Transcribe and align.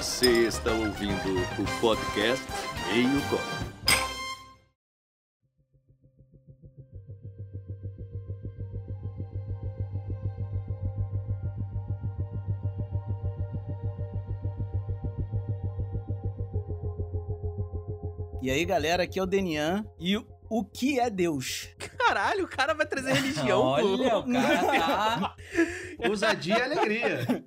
Você 0.00 0.46
está 0.46 0.72
ouvindo 0.72 1.12
o 1.12 1.78
podcast 1.78 2.42
Meio 2.90 3.20
Copo. 3.28 3.44
E 18.40 18.50
aí, 18.50 18.64
galera, 18.64 19.02
aqui 19.02 19.18
é 19.18 19.22
o 19.22 19.26
Denian 19.26 19.84
e 19.98 20.16
o 20.16 20.64
que 20.64 20.98
é 20.98 21.10
Deus? 21.10 21.68
Caralho, 21.78 22.44
o 22.44 22.48
cara 22.48 22.72
vai 22.72 22.86
trazer 22.86 23.12
religião. 23.20 23.60
Olha, 23.60 24.16
o 24.16 24.32
cara 24.32 24.78
tá... 24.80 25.36
Ousadia 26.08 26.58
e 26.58 26.62
alegria. 26.62 27.44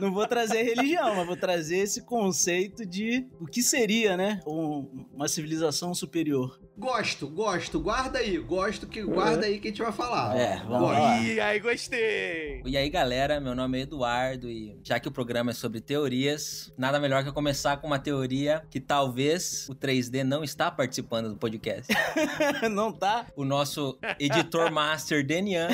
Não 0.00 0.12
vou 0.12 0.26
trazer 0.26 0.62
religião, 0.62 1.14
mas 1.14 1.26
vou 1.26 1.36
trazer 1.36 1.78
esse 1.78 2.02
conceito 2.02 2.84
de 2.84 3.26
o 3.40 3.46
que 3.46 3.62
seria, 3.62 4.16
né? 4.16 4.40
Um- 4.46 5.06
uma 5.14 5.28
civilização 5.28 5.94
superior. 5.94 6.60
Gosto, 6.76 7.28
gosto. 7.28 7.78
Guarda 7.78 8.18
aí. 8.18 8.36
Gosto 8.38 8.86
que 8.88 9.00
guarda 9.02 9.46
aí 9.46 9.60
que 9.60 9.68
a 9.68 9.70
gente 9.70 9.80
vai 9.82 9.92
falar. 9.92 10.36
É, 10.36 10.56
vamos 10.58 10.80
Gosto. 10.88 11.00
lá. 11.00 11.20
Ih, 11.20 11.40
aí 11.40 11.60
gostei. 11.60 12.62
E 12.66 12.76
aí, 12.76 12.90
galera, 12.90 13.38
meu 13.40 13.54
nome 13.54 13.78
é 13.78 13.82
Eduardo 13.82 14.50
e 14.50 14.76
já 14.82 14.98
que 14.98 15.06
o 15.06 15.12
programa 15.12 15.52
é 15.52 15.54
sobre 15.54 15.80
teorias, 15.80 16.72
nada 16.76 16.98
melhor 16.98 17.22
que 17.22 17.28
eu 17.28 17.32
começar 17.32 17.76
com 17.76 17.86
uma 17.86 17.98
teoria 18.00 18.64
que 18.70 18.80
talvez 18.80 19.68
o 19.68 19.74
3D 19.74 20.24
não 20.24 20.42
está 20.42 20.68
participando 20.70 21.28
do 21.28 21.36
podcast. 21.36 21.92
Não 22.70 22.92
tá? 22.92 23.26
O 23.36 23.44
nosso 23.44 23.96
editor 24.18 24.70
master 24.72 25.24
Denian 25.24 25.68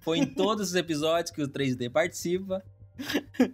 foi 0.00 0.18
em 0.18 0.26
todos 0.26 0.70
os 0.70 0.74
episódios 0.74 1.30
que 1.30 1.42
o 1.42 1.48
3D 1.48 1.88
participa. 1.90 2.62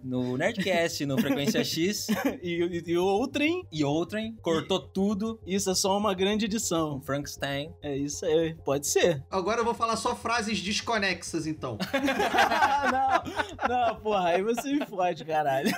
No 0.03 0.37
Nerdcast, 0.37 1.05
no 1.05 1.19
Frequência 1.19 1.63
X 1.63 2.07
E, 2.41 2.63
e, 2.63 2.91
e 2.91 2.97
outrem, 2.97 3.65
e 3.71 3.83
outrem, 3.83 4.35
cortou 4.41 4.79
tudo. 4.79 5.39
isso 5.45 5.69
é 5.69 5.75
só 5.75 5.97
uma 5.97 6.13
grande 6.13 6.45
edição. 6.45 7.01
Frankenstein. 7.01 7.73
É 7.81 7.95
isso 7.95 8.25
aí, 8.25 8.55
pode 8.65 8.87
ser. 8.87 9.23
Agora 9.29 9.61
eu 9.61 9.65
vou 9.65 9.73
falar 9.73 9.95
só 9.95 10.15
frases 10.15 10.61
desconexas, 10.61 11.47
então. 11.47 11.77
não, 13.67 13.67
não, 13.69 13.95
porra, 13.95 14.29
aí 14.29 14.43
você 14.43 14.71
me 14.73 14.85
fode, 14.85 15.25
caralho. 15.25 15.71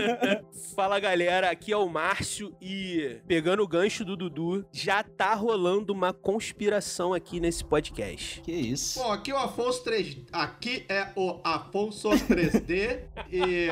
Fala 0.74 0.98
galera, 1.00 1.50
aqui 1.50 1.72
é 1.72 1.76
o 1.76 1.88
Márcio 1.88 2.54
e 2.60 3.18
pegando 3.26 3.62
o 3.62 3.68
gancho 3.68 4.04
do 4.04 4.16
Dudu, 4.16 4.66
já 4.72 5.02
tá 5.02 5.34
rolando 5.34 5.92
uma 5.92 6.12
conspiração 6.12 7.12
aqui 7.14 7.40
nesse 7.40 7.64
podcast. 7.64 8.40
Que 8.42 8.52
isso? 8.52 8.98
Bom, 8.98 9.12
aqui 9.12 9.30
é 9.30 9.34
o 9.34 9.38
Afonso 9.38 9.82
3. 9.84 10.18
Aqui 10.32 10.84
é 10.88 11.08
o 11.16 11.40
Afonso 11.44 12.10
3D. 12.10 12.89
E. 13.30 13.70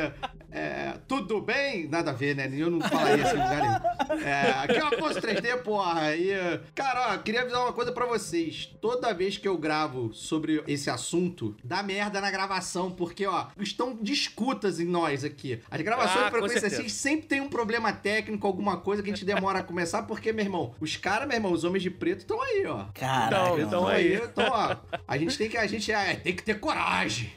é, 0.51 0.95
tudo 1.07 1.41
bem? 1.41 1.87
Nada 1.89 2.11
a 2.11 2.15
ver, 2.15 2.35
né? 2.35 2.51
Eu 2.53 2.71
não 2.71 2.81
falaria 2.81 3.23
esse 3.23 3.33
lugar 3.35 3.61
aí. 3.63 4.23
É, 4.25 4.51
aqui 4.65 4.77
é 4.77 4.85
o 4.85 4.87
Afonso 4.87 5.21
3D, 5.21 5.59
porra. 5.63 6.15
E. 6.17 6.31
Cara, 6.75 7.15
ó, 7.15 7.19
queria 7.19 7.43
avisar 7.43 7.63
uma 7.63 7.73
coisa 7.73 7.93
pra 7.93 8.07
vocês. 8.07 8.67
Toda 8.81 9.13
vez 9.13 9.37
que 9.37 9.47
eu 9.47 9.59
gravo 9.59 10.13
sobre 10.15 10.63
esse 10.67 10.89
assunto, 10.89 11.55
dá 11.63 11.83
merda 11.83 12.21
na 12.21 12.31
gravação, 12.31 12.91
porque, 12.91 13.27
ó, 13.27 13.47
estão 13.59 13.97
discutas 14.01 14.81
em 14.81 14.87
nós 14.87 15.23
aqui. 15.25 15.61
As 15.71 15.81
gravações 15.83 16.23
Ah, 16.23 16.25
de 16.25 16.31
frequência 16.31 16.67
assim 16.69 16.89
sempre 16.89 17.27
tem 17.27 17.41
um 17.41 17.49
problema 17.49 17.93
técnico, 17.93 18.47
alguma 18.47 18.79
coisa 18.79 19.03
que 19.03 19.11
a 19.11 19.15
gente 19.15 19.27
demora 19.27 19.59
a 19.59 19.63
começar, 19.63 20.05
porque, 20.05 20.33
meu 20.33 20.45
irmão, 20.45 20.75
os 20.81 20.97
caras, 20.97 21.29
meu 21.29 21.37
irmão, 21.37 21.53
os 21.53 21.65
homens 21.65 21.83
de 21.83 21.91
preto 21.91 22.21
estão 22.21 22.41
aí, 22.41 22.67
ó. 22.67 22.87
Caralho. 22.95 23.87
Aí. 23.87 24.15
aí, 24.17 24.23
então, 24.25 24.49
ó, 24.51 24.77
a 25.07 25.19
gente 25.19 25.37
tem 25.37 25.49
que, 25.49 25.57
a 25.57 25.67
gente 25.67 25.93
é, 25.93 26.15
tem 26.15 26.35
que 26.35 26.43
ter 26.43 26.59
coragem. 26.59 27.31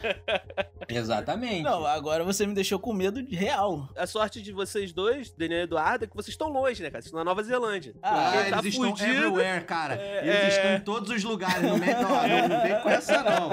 Exatamente. 0.87 1.63
Não, 1.63 1.85
agora 1.85 2.23
você 2.23 2.45
me 2.45 2.53
deixou 2.53 2.79
com 2.79 2.93
medo 3.01 3.23
de 3.23 3.35
real. 3.35 3.89
A 3.95 4.05
sorte 4.05 4.41
de 4.41 4.51
vocês 4.51 4.93
dois, 4.93 5.31
Daniel 5.31 5.61
e 5.61 5.63
Eduardo, 5.63 6.05
é 6.05 6.07
que 6.07 6.15
vocês 6.15 6.33
estão 6.33 6.49
longe, 6.49 6.83
né, 6.83 6.89
cara? 6.91 7.01
Vocês 7.01 7.07
estão 7.07 7.17
na 7.17 7.25
Nova 7.25 7.41
Zelândia. 7.41 7.95
Ah, 8.01 8.33
eles 8.41 8.49
tá 8.51 8.67
estão 8.67 8.95
fudido- 8.95 9.11
everywhere, 9.11 9.65
cara. 9.65 9.95
É, 9.95 10.19
eles 10.19 10.35
é. 10.35 10.47
estão 10.49 10.73
em 10.75 10.81
todos 10.81 11.09
os 11.09 11.23
lugares. 11.23 11.63
Não, 11.63 11.77
não, 11.77 12.47
não 12.47 12.61
vem 12.61 12.79
com 12.81 12.89
essa, 12.89 13.23
não. 13.23 13.49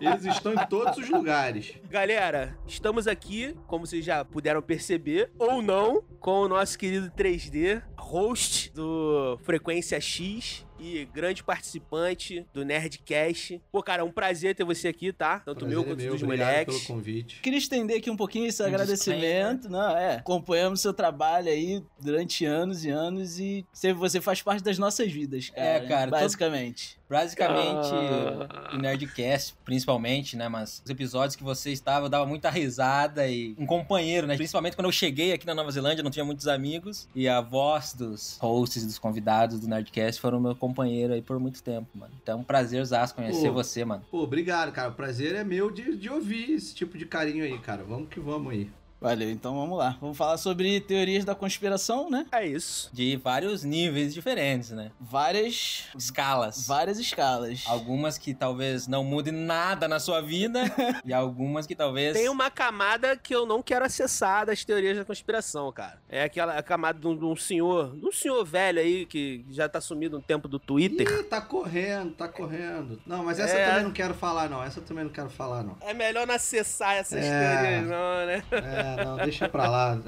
Eles 0.00 0.24
estão 0.24 0.52
em 0.54 0.66
todos 0.66 0.98
os 0.98 1.08
lugares. 1.08 1.74
Galera, 1.90 2.56
estamos 2.66 3.08
aqui, 3.08 3.56
como 3.66 3.86
vocês 3.86 4.04
já 4.04 4.24
puderam 4.24 4.62
perceber, 4.62 5.30
ou 5.38 5.60
não, 5.60 6.02
com 6.20 6.42
o 6.42 6.48
nosso 6.48 6.78
querido 6.78 7.10
3D, 7.10 7.82
host 7.96 8.72
do 8.72 9.38
Frequência 9.42 10.00
X 10.00 10.65
e 10.78 11.04
grande 11.06 11.42
participante 11.42 12.46
do 12.52 12.64
Nerdcast. 12.64 13.60
Pô, 13.72 13.82
cara, 13.82 14.02
é 14.02 14.04
um 14.04 14.10
prazer 14.10 14.54
ter 14.54 14.64
você 14.64 14.88
aqui, 14.88 15.12
tá? 15.12 15.40
Tanto 15.40 15.60
Prazer 15.60 15.68
meu 15.70 15.80
é 15.82 15.84
quanto 15.84 15.98
meu, 16.02 16.12
dos 16.12 16.22
obrigado 16.22 16.48
moleques. 16.48 16.74
pelo 16.86 16.86
convite. 16.96 17.40
Queria 17.40 17.58
estender 17.58 17.96
aqui 17.98 18.10
um 18.10 18.16
pouquinho 18.16 18.46
esse 18.46 18.62
Um 18.62 18.66
agradecimento. 18.66 19.68
Não, 19.68 19.96
é. 19.96 20.16
Acompanhamos 20.16 20.80
seu 20.80 20.92
trabalho 20.92 21.48
aí 21.48 21.82
durante 22.00 22.44
anos 22.44 22.84
e 22.84 22.90
anos 22.90 23.38
e 23.38 23.64
você- 23.72 23.92
você 23.92 24.20
faz 24.20 24.42
parte 24.42 24.62
das 24.62 24.78
nossas 24.78 25.10
vidas, 25.10 25.50
cara. 25.50 25.66
É, 25.66 25.80
cara, 25.86 26.10
todo- 26.10 26.88
Basicamente. 27.08 27.88
Ah. 27.92 28.74
o 28.74 28.78
Nerdcast, 28.78 29.54
principalmente, 29.64 30.36
né? 30.36 30.48
Mas 30.48 30.82
os 30.84 30.90
episódios 30.90 31.36
que 31.36 31.44
você 31.44 31.70
estava, 31.70 32.06
eu 32.06 32.10
dava 32.10 32.26
muita 32.26 32.50
risada 32.50 33.28
e 33.28 33.54
um 33.58 33.66
companheiro, 33.66 34.26
né? 34.26 34.36
Principalmente 34.36 34.76
quando 34.76 34.86
eu 34.86 34.92
cheguei 34.92 35.32
aqui 35.32 35.46
na 35.46 35.54
Nova 35.54 35.70
Zelândia, 35.70 36.00
eu 36.00 36.04
não 36.04 36.10
tinha 36.10 36.24
muitos 36.24 36.48
amigos. 36.48 37.08
E 37.14 37.28
a 37.28 37.40
voz 37.40 37.94
dos 37.94 38.38
hosts 38.40 38.82
e 38.82 38.86
dos 38.86 38.98
convidados 38.98 39.60
do 39.60 39.68
Nerdcast 39.68 40.20
foram 40.20 40.40
meu 40.40 40.54
companheiro 40.54 41.12
aí 41.12 41.22
por 41.22 41.38
muito 41.38 41.62
tempo, 41.62 41.86
mano. 41.94 42.12
Então 42.22 42.38
é 42.38 42.40
um 42.40 42.44
prazerzaço 42.44 43.14
conhecer 43.14 43.48
Pô. 43.48 43.54
você, 43.54 43.84
mano. 43.84 44.04
Pô, 44.10 44.22
obrigado, 44.22 44.72
cara. 44.72 44.90
O 44.90 44.94
prazer 44.94 45.34
é 45.34 45.44
meu 45.44 45.70
de, 45.70 45.96
de 45.96 46.10
ouvir 46.10 46.52
esse 46.52 46.74
tipo 46.74 46.98
de 46.98 47.06
carinho 47.06 47.44
aí, 47.44 47.58
cara. 47.58 47.84
Vamos 47.84 48.08
que 48.08 48.20
vamos 48.20 48.52
aí. 48.52 48.70
Valeu, 48.98 49.30
então 49.30 49.54
vamos 49.54 49.78
lá. 49.78 49.96
Vamos 50.00 50.16
falar 50.16 50.38
sobre 50.38 50.80
teorias 50.80 51.24
da 51.24 51.34
conspiração, 51.34 52.08
né? 52.10 52.26
É 52.32 52.46
isso. 52.46 52.88
De 52.92 53.16
vários 53.16 53.62
níveis 53.62 54.14
diferentes, 54.14 54.70
né? 54.70 54.90
Várias. 54.98 55.84
Escalas. 55.96 56.66
Várias 56.66 56.98
escalas. 56.98 57.62
Algumas 57.66 58.16
que 58.16 58.32
talvez 58.34 58.86
não 58.88 59.04
mudem 59.04 59.32
nada 59.34 59.86
na 59.86 60.00
sua 60.00 60.22
vida 60.22 60.60
e 61.04 61.12
algumas 61.12 61.66
que 61.66 61.74
talvez. 61.76 62.14
Tem 62.16 62.28
uma 62.30 62.50
camada 62.50 63.16
que 63.16 63.34
eu 63.34 63.44
não 63.44 63.62
quero 63.62 63.84
acessar 63.84 64.46
das 64.46 64.64
teorias 64.64 64.96
da 64.96 65.04
conspiração, 65.04 65.70
cara. 65.70 66.00
É 66.08 66.22
aquela 66.24 66.54
a 66.58 66.62
camada 66.62 66.98
de 66.98 67.06
um, 67.06 67.16
de 67.16 67.24
um 67.24 67.36
senhor, 67.36 67.94
de 67.96 68.06
um 68.06 68.12
senhor 68.12 68.42
velho 68.46 68.80
aí 68.80 69.04
que 69.04 69.44
já 69.50 69.68
tá 69.68 69.80
sumido 69.80 70.16
um 70.16 70.22
tempo 70.22 70.48
do 70.48 70.58
Twitter. 70.58 71.06
Ih, 71.06 71.22
tá 71.24 71.40
correndo, 71.42 72.12
tá 72.14 72.28
correndo. 72.28 72.98
Não, 73.06 73.22
mas 73.22 73.38
essa 73.38 73.54
É. 73.56 73.62
eu 73.64 73.68
também 73.68 73.84
não 73.84 73.92
quero 73.92 74.14
falar, 74.14 74.48
não. 74.48 74.62
Essa 74.62 74.80
eu 74.80 74.84
também 74.84 75.04
não 75.04 75.12
quero 75.12 75.28
falar, 75.28 75.62
não. 75.62 75.76
É 75.82 75.92
melhor 75.92 76.26
não 76.26 76.34
acessar 76.34 76.94
essas 76.96 77.22
É. 77.22 77.60
teorias, 77.60 77.82
não, 77.88 78.26
né? 78.26 78.42
É, 78.52 78.85
não, 78.96 79.16
deixa 79.16 79.48
pra 79.48 79.68
lá. 79.68 79.98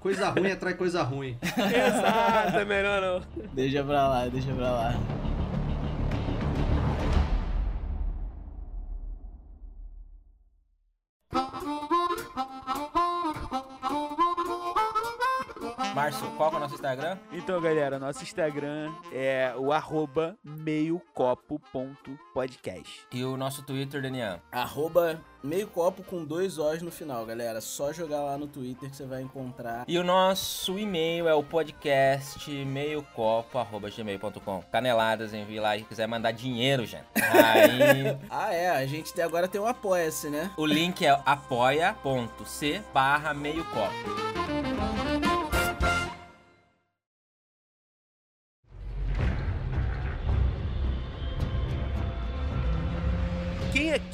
Coisa 0.00 0.30
ruim 0.30 0.50
atrai 0.52 0.74
coisa 0.74 1.02
ruim. 1.02 1.36
Exato, 1.42 2.58
é 2.58 2.64
melhor 2.64 3.00
não. 3.00 3.22
Deixa 3.52 3.82
pra 3.84 4.08
lá, 4.08 4.26
deixa 4.28 4.52
pra 4.54 4.70
lá. 4.70 4.94
Márcio, 15.94 16.26
qual 16.38 16.48
que 16.48 16.56
é 16.56 16.58
o 16.58 16.62
nosso 16.62 16.74
Instagram? 16.74 17.18
Então, 17.32 17.60
galera, 17.60 17.98
nosso 17.98 18.22
Instagram 18.22 18.90
é 19.12 19.52
o 19.58 19.70
arroba 19.72 20.34
meiocopo.podcast. 20.42 23.02
E 23.12 23.22
o 23.22 23.36
nosso 23.36 23.62
Twitter, 23.62 24.00
Daniel. 24.00 24.40
Arroba 24.50 25.20
meio 25.44 25.66
copo 25.66 26.02
com 26.02 26.24
dois 26.24 26.56
Os 26.56 26.80
no 26.80 26.90
final, 26.90 27.26
galera. 27.26 27.60
Só 27.60 27.92
jogar 27.92 28.22
lá 28.22 28.38
no 28.38 28.46
Twitter 28.46 28.88
que 28.88 28.96
você 28.96 29.04
vai 29.04 29.20
encontrar. 29.20 29.84
E 29.86 29.98
o 29.98 30.04
nosso 30.04 30.78
e-mail 30.78 31.28
é 31.28 31.34
o 31.34 31.42
podcast 31.42 32.48
meiocopo.gmail.com. 32.64 34.62
Caneladas, 34.72 35.34
envie 35.34 35.60
lá 35.60 35.76
se 35.76 35.84
quiser 35.84 36.06
mandar 36.08 36.32
dinheiro, 36.32 36.86
gente. 36.86 37.04
Aí 37.16 38.16
Ah, 38.30 38.54
é. 38.54 38.70
A 38.70 38.86
gente 38.86 39.12
tem- 39.12 39.24
agora 39.24 39.46
tem 39.46 39.60
um 39.60 39.66
Apoia-se, 39.66 40.30
né? 40.30 40.50
o 40.56 40.64
link 40.64 41.04
é 41.04 41.10
apoia.c 41.26 42.82
barra 42.94 43.34
meiocopo. 43.34 43.92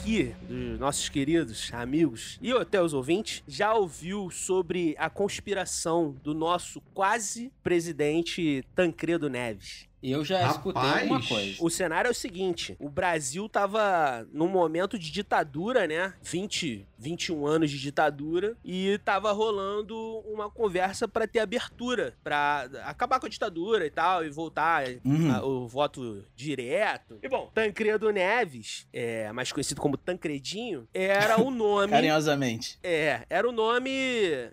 Aqui, 0.09 0.35
dos 0.49 0.79
nossos 0.79 1.09
queridos 1.11 1.71
amigos 1.75 2.39
e 2.41 2.51
até 2.53 2.81
os 2.81 2.95
ouvintes, 2.95 3.43
já 3.47 3.75
ouviu 3.75 4.31
sobre 4.31 4.95
a 4.99 5.11
conspiração 5.11 6.17
do 6.23 6.33
nosso 6.33 6.81
quase 6.95 7.53
presidente 7.63 8.65
Tancredo 8.75 9.29
Neves? 9.29 9.88
Eu 10.03 10.25
já 10.25 10.47
escutei 10.51 10.81
Rapaz. 10.83 11.03
alguma 11.03 11.27
coisa. 11.27 11.57
O 11.61 11.69
cenário 11.71 12.09
é 12.09 12.11
o 12.13 12.15
seguinte: 12.15 12.77
o 12.79 12.89
Brasil 12.89 13.49
tava 13.49 14.27
num 14.33 14.49
momento 14.49 14.99
de 14.99 15.11
ditadura, 15.11 15.87
né? 15.87 16.15
20, 16.23 16.87
21 16.99 17.47
anos 17.47 17.71
de 17.71 17.79
ditadura 17.79 18.57
e 18.65 18.99
tava 19.05 19.33
rolando 19.33 19.97
uma 20.27 20.49
conversa 20.51 21.09
pra 21.09 21.27
ter 21.27 21.41
abertura, 21.41 22.15
pra 22.23 22.69
acabar 22.85 23.19
com 23.19 23.27
a 23.27 23.29
ditadura 23.29 23.87
e 23.87 23.91
tal 23.91 24.25
e 24.25 24.31
voltar 24.31 24.85
Uhum. 25.05 25.33
a- 25.33 25.45
o 25.45 25.67
voto 25.67 26.25
direto. 26.37 27.19
E 27.23 27.29
bom, 27.29 27.51
Tancredo 27.55 28.11
Neves, 28.11 28.87
é, 28.93 29.31
mais 29.33 29.51
conhecido 29.53 29.81
como 29.81 29.97
Tancredinho, 29.97 30.89
era 30.95 31.41
o 31.41 31.51
nome 31.51 31.91
Carinhosamente. 31.93 32.79
é, 32.83 33.25
era 33.29 33.49
o 33.49 33.53
nome 33.53 33.91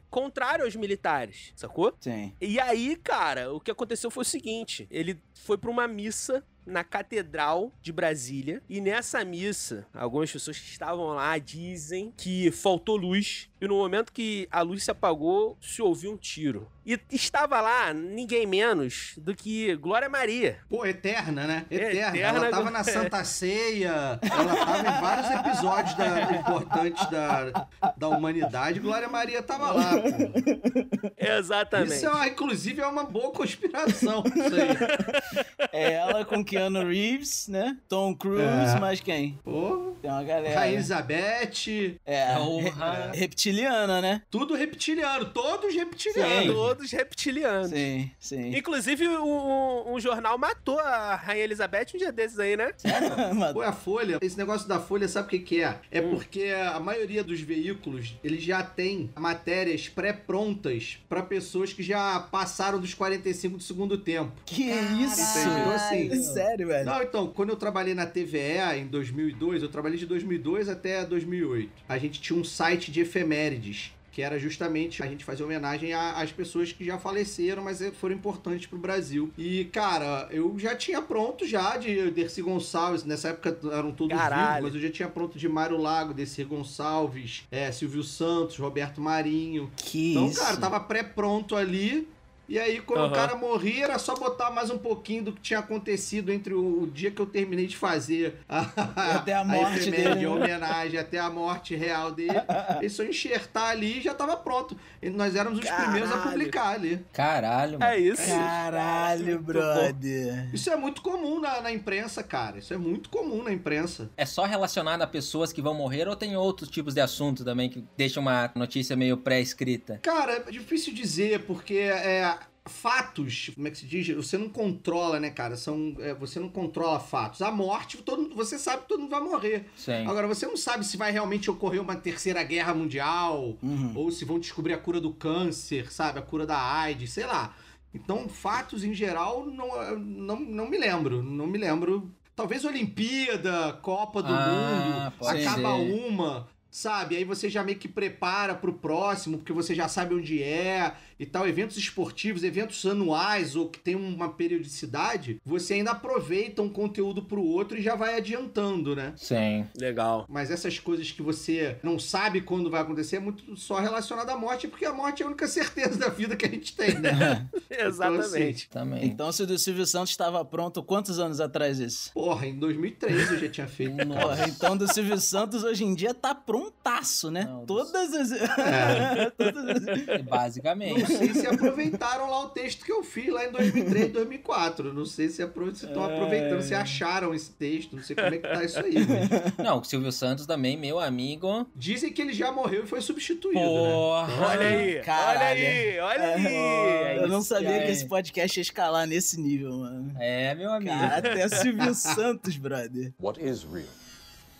contrário 0.09 0.65
aos 0.65 0.75
militares, 0.75 1.51
sacou? 1.56 1.94
Sim. 2.00 2.33
E 2.41 2.59
aí, 2.59 2.95
cara, 2.95 3.53
o 3.53 3.59
que 3.59 3.71
aconteceu 3.71 4.09
foi 4.09 4.21
o 4.21 4.25
seguinte: 4.25 4.88
ele 4.89 5.19
foi 5.40 5.58
pra 5.58 5.70
uma 5.70 5.88
missa 5.88 6.44
na 6.65 6.83
Catedral 6.83 7.71
de 7.81 7.91
Brasília. 7.91 8.62
E 8.69 8.81
nessa 8.81 9.23
missa, 9.23 9.85
algumas 9.94 10.31
pessoas 10.31 10.57
que 10.59 10.67
estavam 10.69 11.07
lá 11.07 11.38
dizem 11.38 12.13
que 12.17 12.51
faltou 12.51 12.95
luz. 12.95 13.50
E 13.62 13.67
no 13.67 13.75
momento 13.77 14.12
que 14.12 14.47
a 14.51 14.62
luz 14.62 14.83
se 14.83 14.91
apagou, 14.91 15.57
se 15.62 15.81
ouviu 15.81 16.12
um 16.12 16.17
tiro. 16.17 16.69
E 16.85 17.00
estava 17.12 17.59
lá 17.62 17.91
ninguém 17.94 18.45
menos 18.45 19.13
do 19.17 19.33
que 19.33 19.75
Glória 19.77 20.07
Maria. 20.07 20.59
Pô, 20.69 20.85
eterna, 20.85 21.47
né? 21.47 21.65
Eterna. 21.71 22.15
Eterna, 22.15 22.38
ela 22.38 22.50
tava 22.50 22.69
na 22.69 22.83
Santa 22.83 23.23
Ceia, 23.23 24.19
ela 24.21 24.56
tava 24.56 24.79
em 24.79 25.01
vários 25.01 25.31
episódios 25.31 25.95
da- 25.95 26.31
importantes 26.35 27.09
da, 27.09 27.67
da 27.97 28.07
humanidade. 28.09 28.79
Glória 28.79 29.07
Maria 29.09 29.41
tava 29.41 29.71
lá, 29.71 29.91
pô. 29.94 31.12
Exatamente. 31.17 31.94
Isso, 31.95 32.06
é, 32.06 32.09
uma- 32.09 32.27
inclusive, 32.27 32.81
é 32.81 32.85
uma 32.88 33.03
boa 33.03 33.31
conspiração. 33.31 34.23
Isso 34.27 34.56
aí. 34.56 35.69
É 35.71 35.94
ela 35.94 36.23
com 36.23 36.44
Keanu 36.57 36.88
Reeves, 36.88 37.48
né? 37.48 37.78
Tom 37.88 38.16
Cruise, 38.16 38.75
É. 38.75 38.80
mais 38.80 39.00
quem? 39.00 39.40
Pô, 39.44 39.94
Tem 40.02 40.12
uma 40.12 40.24
galera. 40.24 40.60
Rainha 40.60 40.75
Elizabeth, 40.75 41.98
É, 42.06 42.36
Porra. 42.36 43.10
re- 43.12 43.18
reptiliana, 43.19 44.02
né? 44.02 44.22
tudo 44.30 44.54
reptiliano, 44.56 45.25
todos 45.25 45.74
reptilianos. 45.74 46.54
Todos 46.54 46.92
reptilianos. 46.92 47.69
Sim, 47.69 48.12
sim. 48.19 48.56
Inclusive, 48.56 49.07
um, 49.07 49.94
um- 49.94 50.00
jornal 50.00 50.38
matou 50.38 50.80
a 50.80 51.16
Rainha 51.16 51.44
Elizabeth 51.46 51.88
um 51.96 51.98
dia 51.98 52.12
desses 52.12 52.38
aí, 52.38 52.56
né? 52.56 52.72
Mas- 53.36 53.54
Pô, 53.54 53.62
a 53.62 53.72
Folha, 53.72 54.19
esse 54.22 54.38
negócio 54.38 54.68
da 54.68 54.80
Folha, 54.80 55.08
sabe 55.08 55.28
o 55.28 55.30
que, 55.30 55.40
que 55.40 55.62
é? 55.63 55.80
É 55.92 56.01
Hum. 56.01 56.12
porque 56.12 56.54
a 56.74 56.80
maioria 56.80 57.24
dos 57.24 57.40
veículos, 57.42 58.13
eles 58.24 58.44
já 58.44 58.62
tem 58.62 59.10
matérias 59.16 59.88
pré-prontas 59.90 61.00
pra 61.10 61.22
pessoas 61.24 61.74
que 61.74 61.81
já 61.84 62.19
passaram 62.19 62.80
dos 62.80 62.94
45 62.94 63.58
do 63.58 63.63
segundo 63.63 63.98
tempo. 63.98 64.31
que 64.46 64.63
isso? 64.63 65.40
Então, 65.40 65.72
assim, 65.72 66.10
Sério, 66.10 66.22
velho. 66.65 66.86
Não, 66.86 67.01
então, 67.01 67.27
quando 67.27 67.50
eu 67.50 67.56
trabalhei 67.56 67.94
na 67.94 68.06
TVE 68.06 68.77
em 68.80 68.88
2002, 68.88 69.63
eu 69.63 69.69
trabalhei 69.69 69.97
de 69.97 70.06
2002 70.06 70.69
até 70.69 71.06
2008. 71.06 71.69
A 71.89 71.97
gente 71.97 72.21
tinha 72.21 72.38
um 72.39 72.44
site 72.44 72.92
de 72.92 73.01
efemérides. 73.01 73.92
Que 74.12 74.21
era 74.21 74.39
justamente 74.39 75.03
a 75.03 75.07
gente 75.07 75.25
fazer 75.25 75.44
homenagem 75.44 75.92
às 75.94 76.31
pessoas 76.31 76.71
que 76.71 76.86
já 76.86 76.97
faleceram, 76.97 77.62
mas 77.62 77.81
eh, 77.81 77.92
foram 77.92 78.15
importantes 78.15 78.65
pro 78.65 78.80
Brasil. 78.80 79.30
E, 79.38 79.65
cara, 79.65 80.30
eu 80.31 80.57
já 80.57 80.74
tinha 80.74 81.01
pronto 81.01 81.45
já 81.45 81.75
de 81.75 82.12
Dercy 82.12 82.42
Gonçalves. 82.42 83.03
Nessa 83.03 83.27
época 83.31 83.57
eram 83.74 83.91
todos 83.91 84.18
Caralho. 84.18 84.56
vivos, 84.56 84.63
mas 84.71 84.75
eu 84.75 84.88
já 84.88 84.89
tinha 84.89 85.09
pronto 85.09 85.38
de 85.38 85.50
Mário 85.50 85.75
Lago, 85.77 86.13
Dercy 86.13 86.45
Gonçalves, 86.45 87.44
é, 87.51 87.69
Silvio 87.74 88.03
Santos, 88.03 88.57
Roberto 88.57 89.01
Marinho. 89.01 89.69
Que 89.75 90.12
Então, 90.12 90.27
isso? 90.27 90.39
cara, 90.39 90.56
tava 90.56 90.80
pré-pronto 90.80 91.53
ali. 91.53 92.07
E 92.47 92.59
aí, 92.59 92.80
quando 92.81 93.01
Aham. 93.01 93.12
o 93.12 93.15
cara 93.15 93.36
morria, 93.36 93.86
era 93.86 93.97
só 94.00 94.15
botar 94.15 94.51
mais 94.51 94.69
um 94.69 94.77
pouquinho 94.77 95.24
do 95.25 95.31
que 95.31 95.42
tinha 95.42 95.59
acontecido 95.59 96.31
entre 96.31 96.53
o, 96.53 96.83
o 96.83 96.88
dia 96.88 97.09
que 97.09 97.19
eu 97.21 97.25
terminei 97.25 97.65
de 97.68 97.75
fazer 97.75 98.38
a, 98.47 98.62
Até 99.15 99.33
a 99.33 99.44
morte 99.44 99.80
efeméride, 99.80 99.92
dele, 99.92 100.15
de 100.15 100.25
né? 100.25 100.27
homenagem 100.30 101.00
até 101.00 101.19
a 101.19 101.30
morte 101.30 101.75
real 101.75 102.12
dele. 102.12 102.33
É 102.81 102.89
só 102.89 103.03
enxertar 103.03 103.69
ali 103.69 104.00
e 104.00 104.01
já 104.01 104.13
tava 104.13 104.36
pronto. 104.38 104.77
E 105.01 105.09
nós 105.09 105.36
éramos 105.36 105.59
os 105.59 105.69
primeiros 105.69 106.09
a 106.09 106.13
Caralho. 106.13 106.31
publicar 106.31 106.69
ali. 106.69 107.06
Caralho, 107.13 107.80
mano. 107.80 107.92
É 107.92 107.97
isso. 108.00 108.27
Caralho, 108.27 109.38
bom. 109.39 109.44
brother. 109.44 110.50
Isso 110.53 110.69
é 110.69 110.75
muito 110.75 111.01
comum 111.01 111.39
na, 111.39 111.62
na 111.62 111.71
imprensa, 111.71 112.21
cara. 112.24 112.59
Isso 112.59 112.74
é 112.74 112.77
muito 112.77 113.09
comum 113.09 113.44
na 113.44 113.51
imprensa. 113.51 114.09
É 114.18 114.25
só 114.25 114.44
relacionado 114.45 115.01
a 115.01 115.07
pessoas 115.07 115.51
que 115.53 115.62
vão 115.62 115.74
morrer 115.74 116.07
ou 116.07 116.15
tem 116.15 116.36
outros 116.36 116.69
tipos 116.69 116.94
de 116.94 117.01
assunto 117.01 117.44
também 117.44 117.69
que 117.69 117.83
deixam 117.98 118.21
uma 118.21 118.51
notícia 118.56 118.95
meio 118.95 119.18
pré-escrita? 119.18 120.00
Cara, 120.01 120.44
é 120.48 120.51
difícil 120.51 120.94
dizer, 120.94 121.44
porque 121.44 121.75
é. 121.75 122.35
Fatos, 122.67 123.51
como 123.53 123.67
é 123.67 123.71
que 123.71 123.77
se 123.77 123.85
diz? 123.85 124.07
Você 124.15 124.38
não 124.38 124.50
controla, 124.50 125.19
né, 125.19 125.29
cara? 125.29 125.56
São, 125.56 125.95
é, 126.00 126.13
você 126.15 126.39
não 126.39 126.50
controla 126.50 127.00
fatos. 127.00 127.41
A 127.44 127.51
morte, 127.51 127.97
todo, 127.97 128.33
você 128.35 128.57
sabe 128.57 128.81
que 128.83 128.88
todo 128.89 129.01
mundo 129.01 129.12
vai 129.12 129.21
morrer. 129.21 129.65
Sim. 129.75 130.06
Agora, 130.07 130.27
você 130.27 130.47
não 130.47 130.57
sabe 130.57 130.83
se 130.85 130.97
vai 130.97 131.12
realmente 131.12 131.50
ocorrer 131.51 131.79
uma 131.81 131.95
terceira 131.95 132.44
guerra 132.44 132.73
mundial, 132.73 133.56
Uhum. 133.62 133.94
ou 133.95 134.12
se 134.12 134.25
vão 134.25 134.39
descobrir 134.39 134.73
a 134.73 134.77
cura 134.79 135.00
do 135.00 135.13
câncer, 135.13 135.91
sabe? 135.91 136.17
A 136.17 136.23
cura 136.23 136.45
da 136.47 136.57
AIDS, 136.59 137.12
sei 137.12 137.25
lá. 137.25 137.56
Então, 137.94 138.27
fatos 138.27 138.83
em 138.83 138.94
geral, 138.94 139.45
não, 139.45 139.95
não, 140.00 140.39
não 140.39 140.69
me 140.69 140.77
lembro. 140.77 141.21
Não 141.21 141.45
me 141.47 141.57
lembro. 141.59 142.12
Talvez 142.35 142.65
Olimpíada, 142.65 143.73
Copa 143.81 144.21
do 144.23 144.33
Ah, 144.33 145.12
Mundo, 145.21 145.29
acaba 145.29 145.77
ser. 145.77 145.94
uma, 146.09 146.47
sabe? 146.69 147.15
Aí 147.15 147.23
você 147.23 147.50
já 147.50 147.63
meio 147.63 147.77
que 147.79 147.88
prepara 147.88 148.53
pro 148.53 148.73
próximo, 148.73 149.38
porque 149.38 149.53
você 149.53 149.73
já 149.73 149.88
sabe 149.88 150.13
onde 150.15 150.44
é 150.44 150.94
e 151.19 151.25
tal. 151.25 151.47
Eventos 151.47 151.77
esportivos, 151.77 152.44
eventos 152.44 152.85
anuais 152.85 153.56
ou 153.56 153.69
que 153.69 153.79
tem 153.79 153.95
uma 153.95 154.29
periodicidade, 154.29 155.39
você 155.45 155.75
ainda 155.75 155.91
aproveita 155.91 156.62
um 156.62 156.69
conteúdo 156.69 157.21
pro 157.21 157.41
outro 157.44 157.77
e 157.77 157.81
já 157.81 157.95
vai 157.95 158.15
adiantando, 158.17 158.95
né? 158.95 159.13
Sim. 159.15 159.65
Legal. 159.77 160.25
Mas 160.29 160.51
essas 160.51 160.79
coisas 160.79 161.12
que 161.12 161.21
você 161.21 161.77
não 161.83 161.97
sabe 162.00 162.41
quando 162.41 162.69
vai 162.69 162.81
acontecer 162.81 163.17
é 163.17 163.19
muito 163.19 163.56
só 163.57 163.79
relacionado 163.79 164.29
à 164.29 164.38
morte, 164.38 164.67
porque 164.67 164.85
a 164.85 164.94
morte 164.94 165.21
é 165.21 165.25
a 165.25 165.27
única 165.29 165.47
certeza 165.47 165.97
da 165.97 166.09
vida 166.09 166.35
que 166.35 166.45
a 166.45 166.50
gente 166.50 166.75
tem, 166.75 166.95
né? 167.00 167.47
Exatamente. 167.69 168.69
Também. 168.69 169.06
Então, 169.06 169.31
se 169.31 169.44
o 169.44 169.47
do 169.47 169.57
Silvio 169.57 169.85
Santos 169.85 170.09
estava 170.12 170.44
pronto, 170.44 170.83
quantos 170.83 171.19
anos 171.19 171.39
atrás 171.39 171.79
isso? 171.79 172.12
Porra, 172.13 172.45
em 172.47 172.57
2003 172.57 173.31
eu 173.31 173.39
já 173.39 173.50
tinha 173.50 173.67
feito. 173.67 173.95
Porra, 174.07 174.47
então 174.47 174.75
do 174.77 174.91
Silvio 174.91 175.17
Santos 175.19 175.63
hoje 175.63 175.83
em 175.83 175.94
dia 175.95 176.13
tá 176.13 176.33
prontaço, 176.35 177.29
né? 177.31 177.44
Não, 177.45 177.65
do- 177.65 177.75
Todas 177.75 178.13
as. 178.13 178.31
É. 178.31 179.29
Todas 179.38 179.65
as- 179.67 180.21
Basicamente. 180.23 181.05
Não 181.10 181.18
sei 181.18 181.34
se 181.34 181.48
aproveitaram 181.48 182.30
lá 182.30 182.46
o 182.46 182.50
texto 182.50 182.84
que 182.86 182.92
eu 182.92 183.04
fiz 183.04 183.31
lá 183.31 183.46
em 183.46 183.52
2003, 183.52 184.12
2004. 184.12 184.94
Não 184.94 185.06
sei 185.06 185.30
se 185.30 185.42
estão 185.44 186.04
aproveitando, 186.04 186.62
se 186.62 186.74
acharam 186.74 187.34
esse 187.34 187.52
texto. 187.52 187.96
Não 187.96 188.04
sei 188.04 188.16
como 188.16 188.28
é 188.28 188.38
que 188.38 188.48
tá 188.48 188.63
isso 188.63 188.80
aí. 188.80 188.94
mas 188.96 189.66
Não, 189.66 189.80
o 189.80 189.84
Silvio 189.84 190.12
Santos 190.12 190.46
também, 190.46 190.78
meu 190.78 191.00
amigo. 191.00 191.68
Dizem 191.75 192.12
que 192.12 192.22
ele 192.22 192.34
já 192.34 192.52
morreu 192.52 192.84
e 192.84 192.88
foi 192.88 193.02
substituído, 193.02 193.60
né? 193.60 193.66
Porra. 193.66 194.48
Olha 194.48 194.68
aí, 194.68 195.00
Caralho. 195.02 195.40
olha 195.40 195.69
aí, 195.69 196.00
olha 196.00 196.36
aí. 196.36 197.18
Eu 197.18 197.28
não 197.28 197.42
sabia 197.42 197.84
que 197.84 197.92
esse 197.92 198.08
podcast 198.08 198.60
ia 198.60 198.62
escalar 198.62 199.08
nesse 199.08 199.40
nível, 199.40 199.72
mano. 199.78 200.13
É, 200.19 200.56
meu 200.56 200.72
amigo. 200.72 200.92
Cara, 200.92 201.18
até 201.18 201.48
Silvio 201.50 201.94
Santos, 201.96 202.58
brother. 202.58 203.13
What 203.19 203.42
is 203.44 203.63
real? 203.63 203.86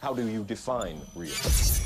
How 0.03 0.13
do 0.13 0.22
you 0.22 0.43
define 0.43 1.01
real? 1.15 1.85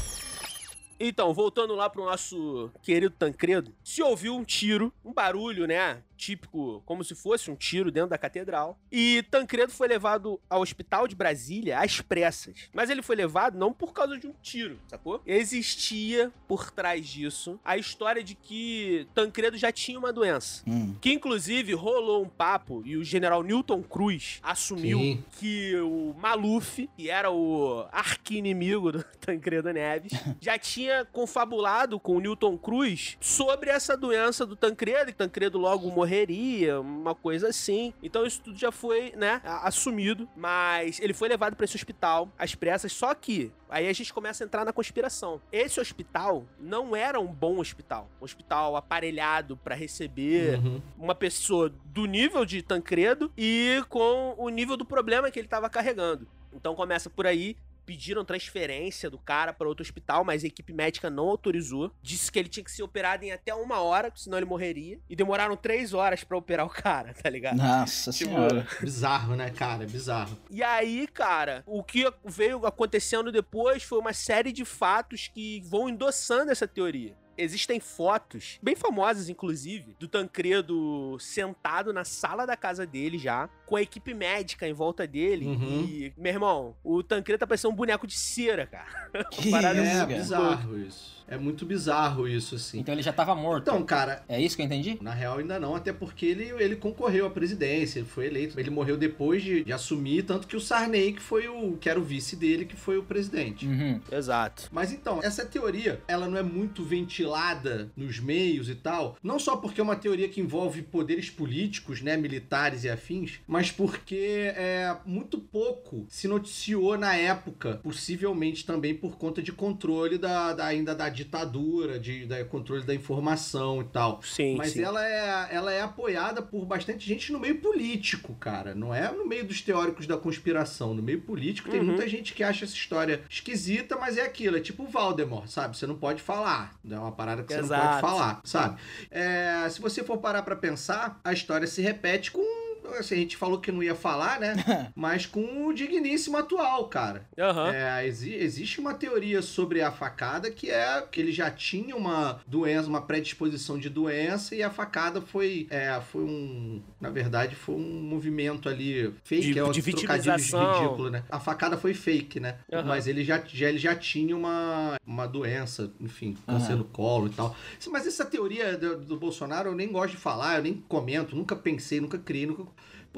Então, 0.99 1.33
voltando 1.33 1.73
lá 1.75 1.89
pro 1.89 2.03
nosso 2.03 2.69
querido 2.81 3.15
Tancredo, 3.17 3.73
se 3.83 4.03
ouviu 4.03 4.35
um 4.35 4.43
tiro, 4.43 4.91
um 5.03 5.13
barulho, 5.13 5.65
né? 5.65 6.03
Típico, 6.19 6.83
como 6.85 7.01
se 7.01 7.15
fosse 7.15 7.49
um 7.49 7.55
tiro 7.55 7.89
dentro 7.89 8.09
da 8.09 8.17
catedral. 8.17 8.77
E 8.91 9.23
Tancredo 9.31 9.71
foi 9.71 9.87
levado 9.87 10.39
ao 10.49 10.61
hospital 10.61 11.07
de 11.07 11.15
Brasília 11.15 11.79
às 11.79 12.01
pressas. 12.01 12.69
Mas 12.73 12.89
ele 12.89 13.01
foi 13.01 13.15
levado 13.15 13.57
não 13.57 13.71
por 13.71 13.93
causa 13.93 14.17
de 14.17 14.27
um 14.27 14.33
tiro, 14.41 14.77
sacou? 14.87 15.21
Existia 15.25 16.29
por 16.45 16.71
trás 16.71 17.07
disso 17.07 17.57
a 17.63 17.77
história 17.77 18.21
de 18.21 18.35
que 18.35 19.07
Tancredo 19.15 19.57
já 19.57 19.71
tinha 19.71 19.97
uma 19.97 20.11
doença. 20.11 20.61
Hum. 20.67 20.93
Que 20.99 21.13
inclusive 21.13 21.73
rolou 21.73 22.23
um 22.23 22.29
papo 22.29 22.83
e 22.85 22.97
o 22.97 23.03
general 23.03 23.41
Newton 23.41 23.81
Cruz 23.81 24.39
assumiu 24.43 24.99
Sim. 24.99 25.23
que 25.39 25.75
o 25.77 26.13
Maluf, 26.19 26.89
que 26.97 27.09
era 27.09 27.31
o 27.31 27.85
arqui-inimigo 27.91 28.91
do 28.91 29.03
Tancredo 29.19 29.71
Neves, 29.71 30.11
já 30.41 30.57
tinha 30.57 31.05
confabulado 31.05 31.97
com 31.97 32.17
o 32.17 32.19
Newton 32.19 32.57
Cruz 32.57 33.17
sobre 33.21 33.69
essa 33.69 33.95
doença 33.95 34.45
do 34.45 34.55
Tancredo, 34.55 35.11
e 35.11 35.13
Tancredo 35.13 35.57
logo 35.57 35.87
morreria, 36.09 36.81
uma 36.81 37.13
coisa 37.13 37.49
assim. 37.49 37.93
Então 38.01 38.25
isso 38.25 38.41
tudo 38.41 38.57
já 38.57 38.71
foi, 38.71 39.13
né, 39.15 39.41
assumido, 39.43 40.27
mas 40.35 40.99
ele 40.99 41.13
foi 41.13 41.29
levado 41.29 41.55
para 41.55 41.65
esse 41.65 41.75
hospital 41.75 42.27
às 42.37 42.55
pressas, 42.55 42.91
só 42.91 43.13
que 43.13 43.51
aí 43.69 43.87
a 43.87 43.93
gente 43.93 44.11
começa 44.13 44.43
a 44.43 44.45
entrar 44.45 44.65
na 44.65 44.73
conspiração. 44.73 45.39
Esse 45.51 45.79
hospital 45.79 46.45
não 46.59 46.95
era 46.95 47.19
um 47.19 47.27
bom 47.27 47.59
hospital, 47.59 48.09
um 48.19 48.25
hospital 48.25 48.75
aparelhado 48.75 49.55
para 49.57 49.75
receber 49.75 50.39
Uhum. 50.59 50.81
uma 50.97 51.13
pessoa 51.13 51.71
do 51.85 52.05
nível 52.05 52.43
de 52.45 52.61
Tancredo 52.61 53.31
e 53.37 53.83
com 53.89 54.33
o 54.37 54.49
nível 54.49 54.75
do 54.77 54.85
problema 54.85 55.29
que 55.29 55.37
ele 55.39 55.45
estava 55.47 55.69
carregando. 55.69 56.27
Então 56.53 56.73
começa 56.73 57.09
por 57.09 57.27
aí. 57.27 57.55
Pediram 57.89 58.23
transferência 58.23 59.09
do 59.09 59.17
cara 59.17 59.51
para 59.51 59.67
outro 59.67 59.81
hospital, 59.81 60.23
mas 60.23 60.43
a 60.43 60.47
equipe 60.47 60.71
médica 60.71 61.09
não 61.09 61.27
autorizou. 61.27 61.91
Disse 62.03 62.31
que 62.31 62.37
ele 62.37 62.47
tinha 62.47 62.63
que 62.63 62.71
ser 62.71 62.83
operado 62.83 63.25
em 63.25 63.31
até 63.31 63.51
uma 63.51 63.79
hora, 63.79 64.11
senão 64.15 64.37
ele 64.37 64.45
morreria. 64.45 64.99
E 65.09 65.15
demoraram 65.15 65.57
três 65.57 65.91
horas 65.91 66.23
para 66.23 66.37
operar 66.37 66.67
o 66.67 66.69
cara, 66.69 67.15
tá 67.15 67.27
ligado? 67.27 67.57
Nossa 67.57 68.11
Tipo, 68.11 68.29
senhora. 68.29 68.67
Bizarro, 68.79 69.35
né, 69.35 69.49
cara? 69.49 69.87
Bizarro. 69.87 70.37
E 70.51 70.61
aí, 70.61 71.07
cara, 71.07 71.63
o 71.65 71.83
que 71.83 72.05
veio 72.23 72.63
acontecendo 72.63 73.31
depois 73.31 73.81
foi 73.81 73.97
uma 73.97 74.13
série 74.13 74.51
de 74.51 74.63
fatos 74.63 75.27
que 75.27 75.59
vão 75.61 75.89
endossando 75.89 76.51
essa 76.51 76.67
teoria. 76.67 77.17
Existem 77.39 77.79
fotos, 77.79 78.59
bem 78.61 78.75
famosas 78.75 79.29
inclusive, 79.29 79.95
do 79.99 80.07
Tancredo 80.07 81.17
sentado 81.19 81.93
na 81.93 82.03
sala 82.03 82.45
da 82.45 82.57
casa 82.57 82.85
dele 82.85 83.17
já, 83.17 83.49
com 83.65 83.75
a 83.75 83.81
equipe 83.81 84.13
médica 84.13 84.67
em 84.67 84.73
volta 84.73 85.07
dele. 85.07 85.45
Uhum. 85.45 85.85
E, 85.85 86.13
meu 86.17 86.33
irmão, 86.33 86.75
o 86.83 87.01
Tancredo 87.01 87.39
tá 87.39 87.47
parecendo 87.47 87.73
um 87.73 87.77
boneco 87.77 88.05
de 88.05 88.15
cera, 88.15 88.67
cara. 88.67 89.23
Que 89.31 89.49
É 89.59 90.05
bizarro 90.05 90.77
isso. 90.77 91.18
É 91.29 91.37
muito 91.37 91.65
bizarro 91.65 92.27
isso, 92.27 92.55
assim. 92.55 92.79
Então 92.79 92.93
ele 92.93 93.01
já 93.01 93.13
tava 93.13 93.35
morto. 93.35 93.63
Então, 93.63 93.83
cara, 93.83 94.23
É 94.27 94.39
isso 94.41 94.55
que 94.55 94.61
eu 94.61 94.65
entendi? 94.65 94.97
Na 95.01 95.13
real, 95.13 95.37
ainda 95.37 95.59
não, 95.59 95.75
até 95.75 95.93
porque 95.93 96.25
ele, 96.25 96.45
ele 96.61 96.75
concorreu 96.75 97.25
à 97.25 97.29
presidência, 97.29 97.99
ele 97.99 98.07
foi 98.07 98.25
eleito. 98.27 98.59
Ele 98.59 98.69
morreu 98.69 98.97
depois 98.97 99.43
de, 99.43 99.63
de 99.63 99.71
assumir, 99.73 100.23
tanto 100.23 100.47
que 100.47 100.55
o 100.55 100.59
Sarney, 100.59 101.13
que 101.13 101.21
foi 101.21 101.47
o. 101.47 101.77
que 101.77 101.89
era 101.89 101.99
o 101.99 102.03
vice 102.03 102.35
dele, 102.35 102.65
que 102.65 102.75
foi 102.75 102.97
o 102.97 103.03
presidente. 103.03 103.65
Uhum. 103.67 103.99
Exato. 104.11 104.67
Mas 104.71 104.91
então, 104.91 105.19
essa 105.23 105.45
teoria, 105.45 106.01
ela 106.07 106.27
não 106.27 106.37
é 106.37 106.43
muito 106.43 106.83
ventilada 106.83 107.89
nos 107.95 108.19
meios 108.19 108.69
e 108.69 108.75
tal, 108.75 109.17
não 109.23 109.37
só 109.39 109.57
porque 109.57 109.79
é 109.81 109.83
uma 109.83 109.95
teoria 109.95 110.27
que 110.29 110.39
envolve 110.41 110.81
poderes 110.81 111.29
políticos, 111.29 112.01
né, 112.01 112.15
militares 112.17 112.83
e 112.83 112.89
afins, 112.89 113.39
mas 113.47 113.71
porque 113.71 114.51
é 114.55 114.95
muito 115.05 115.37
pouco 115.37 116.05
se 116.09 116.27
noticiou 116.27 116.97
na 116.97 117.15
época, 117.15 117.79
possivelmente 117.83 118.65
também 118.65 118.95
por 118.95 119.17
conta 119.17 119.41
de 119.41 119.51
controle 119.51 120.17
da, 120.17 120.53
da- 120.53 120.65
ainda 120.65 120.95
da 120.95 121.09
ditadura, 121.23 121.99
de 121.99 122.25
da 122.25 122.43
controle 122.45 122.83
da 122.83 122.93
informação 122.95 123.81
e 123.81 123.85
tal. 123.85 124.21
Sim, 124.23 124.55
Mas 124.57 124.71
sim. 124.71 124.81
ela 124.83 125.05
é, 125.05 125.47
ela 125.55 125.71
é 125.71 125.81
apoiada 125.81 126.41
por 126.41 126.65
bastante 126.65 127.05
gente 127.07 127.31
no 127.31 127.39
meio 127.39 127.59
político, 127.59 128.33
cara. 128.35 128.73
Não 128.73 128.93
é 128.93 129.11
no 129.11 129.25
meio 129.27 129.45
dos 129.45 129.61
teóricos 129.61 130.07
da 130.07 130.17
conspiração. 130.17 130.93
No 130.93 131.01
meio 131.03 131.21
político 131.21 131.69
tem 131.69 131.79
Uhum. 131.79 131.85
muita 131.87 132.07
gente 132.07 132.33
que 132.33 132.43
acha 132.43 132.65
essa 132.65 132.73
história 132.73 133.21
esquisita, 133.29 133.95
mas 133.97 134.17
é 134.17 134.21
aquilo. 134.23 134.57
É 134.57 134.59
tipo 134.59 134.83
o 134.83 134.87
Valdemort, 134.87 135.47
sabe? 135.47 135.77
Você 135.77 135.85
não 135.87 135.95
pode 135.95 136.21
falar. 136.21 136.73
É 136.89 136.97
uma 136.97 137.11
parada 137.11 137.43
que 137.43 137.53
você 137.53 137.61
não 137.61 137.67
pode 137.67 137.81
Exato. 137.81 138.01
falar, 138.01 138.41
sabe? 138.43 138.79
É, 139.11 139.67
se 139.69 139.79
você 139.81 140.03
for 140.03 140.17
parar 140.17 140.41
pra 140.43 140.55
pensar, 140.55 141.19
a 141.23 141.33
história 141.33 141.67
se 141.67 141.81
repete 141.81 142.31
com. 142.31 142.68
Assim, 142.97 143.15
a 143.15 143.17
gente 143.19 143.37
falou 143.37 143.59
que 143.59 143.71
não 143.71 143.81
ia 143.83 143.95
falar, 143.95 144.39
né? 144.39 144.55
Mas 144.95 145.25
com 145.25 145.67
o 145.67 145.73
digníssimo 145.73 146.37
atual, 146.37 146.87
cara. 146.87 147.25
Aham. 147.37 147.71
É, 147.73 148.05
exi- 148.07 148.33
existe 148.35 148.79
uma 148.79 148.93
teoria 148.93 149.41
sobre 149.41 149.81
a 149.81 149.91
facada 149.91 150.49
que 150.51 150.69
é 150.69 151.01
que 151.09 151.19
ele 151.21 151.31
já 151.31 151.49
tinha 151.51 151.95
uma 151.95 152.41
doença, 152.47 152.87
uma 152.89 153.01
predisposição 153.01 153.77
de 153.77 153.89
doença 153.89 154.55
e 154.55 154.63
a 154.63 154.69
facada 154.69 155.21
foi, 155.21 155.67
é, 155.69 155.99
foi 156.11 156.23
um, 156.23 156.81
na 156.99 157.09
verdade, 157.09 157.55
foi 157.55 157.75
um 157.75 158.01
movimento 158.01 158.67
ali 158.67 159.13
fake, 159.23 159.53
De- 159.53 159.59
é 159.59 159.63
um 159.63 159.71
de 159.71 159.81
ridículo, 159.81 161.09
né? 161.09 161.23
A 161.29 161.39
facada 161.39 161.77
foi 161.77 161.93
fake, 161.93 162.39
né? 162.39 162.57
Aham. 162.71 162.83
Mas 162.87 163.07
ele 163.07 163.23
já, 163.23 163.41
já, 163.45 163.69
ele 163.69 163.77
já 163.77 163.95
tinha 163.95 164.35
uma, 164.35 164.97
uma 165.05 165.27
doença, 165.27 165.91
enfim, 165.99 166.35
câncer 166.45 166.73
Aham. 166.73 166.77
no 166.77 166.85
colo 166.85 167.27
e 167.27 167.31
tal. 167.31 167.55
Mas 167.89 168.07
essa 168.07 168.25
teoria 168.25 168.77
do, 168.77 168.97
do 168.99 169.17
Bolsonaro 169.17 169.69
eu 169.69 169.75
nem 169.75 169.91
gosto 169.91 170.11
de 170.11 170.17
falar, 170.17 170.57
eu 170.57 170.63
nem 170.63 170.73
comento, 170.87 171.35
nunca 171.35 171.55
pensei, 171.55 171.99
nunca 172.01 172.17
criei, 172.17 172.45
nunca 172.45 172.63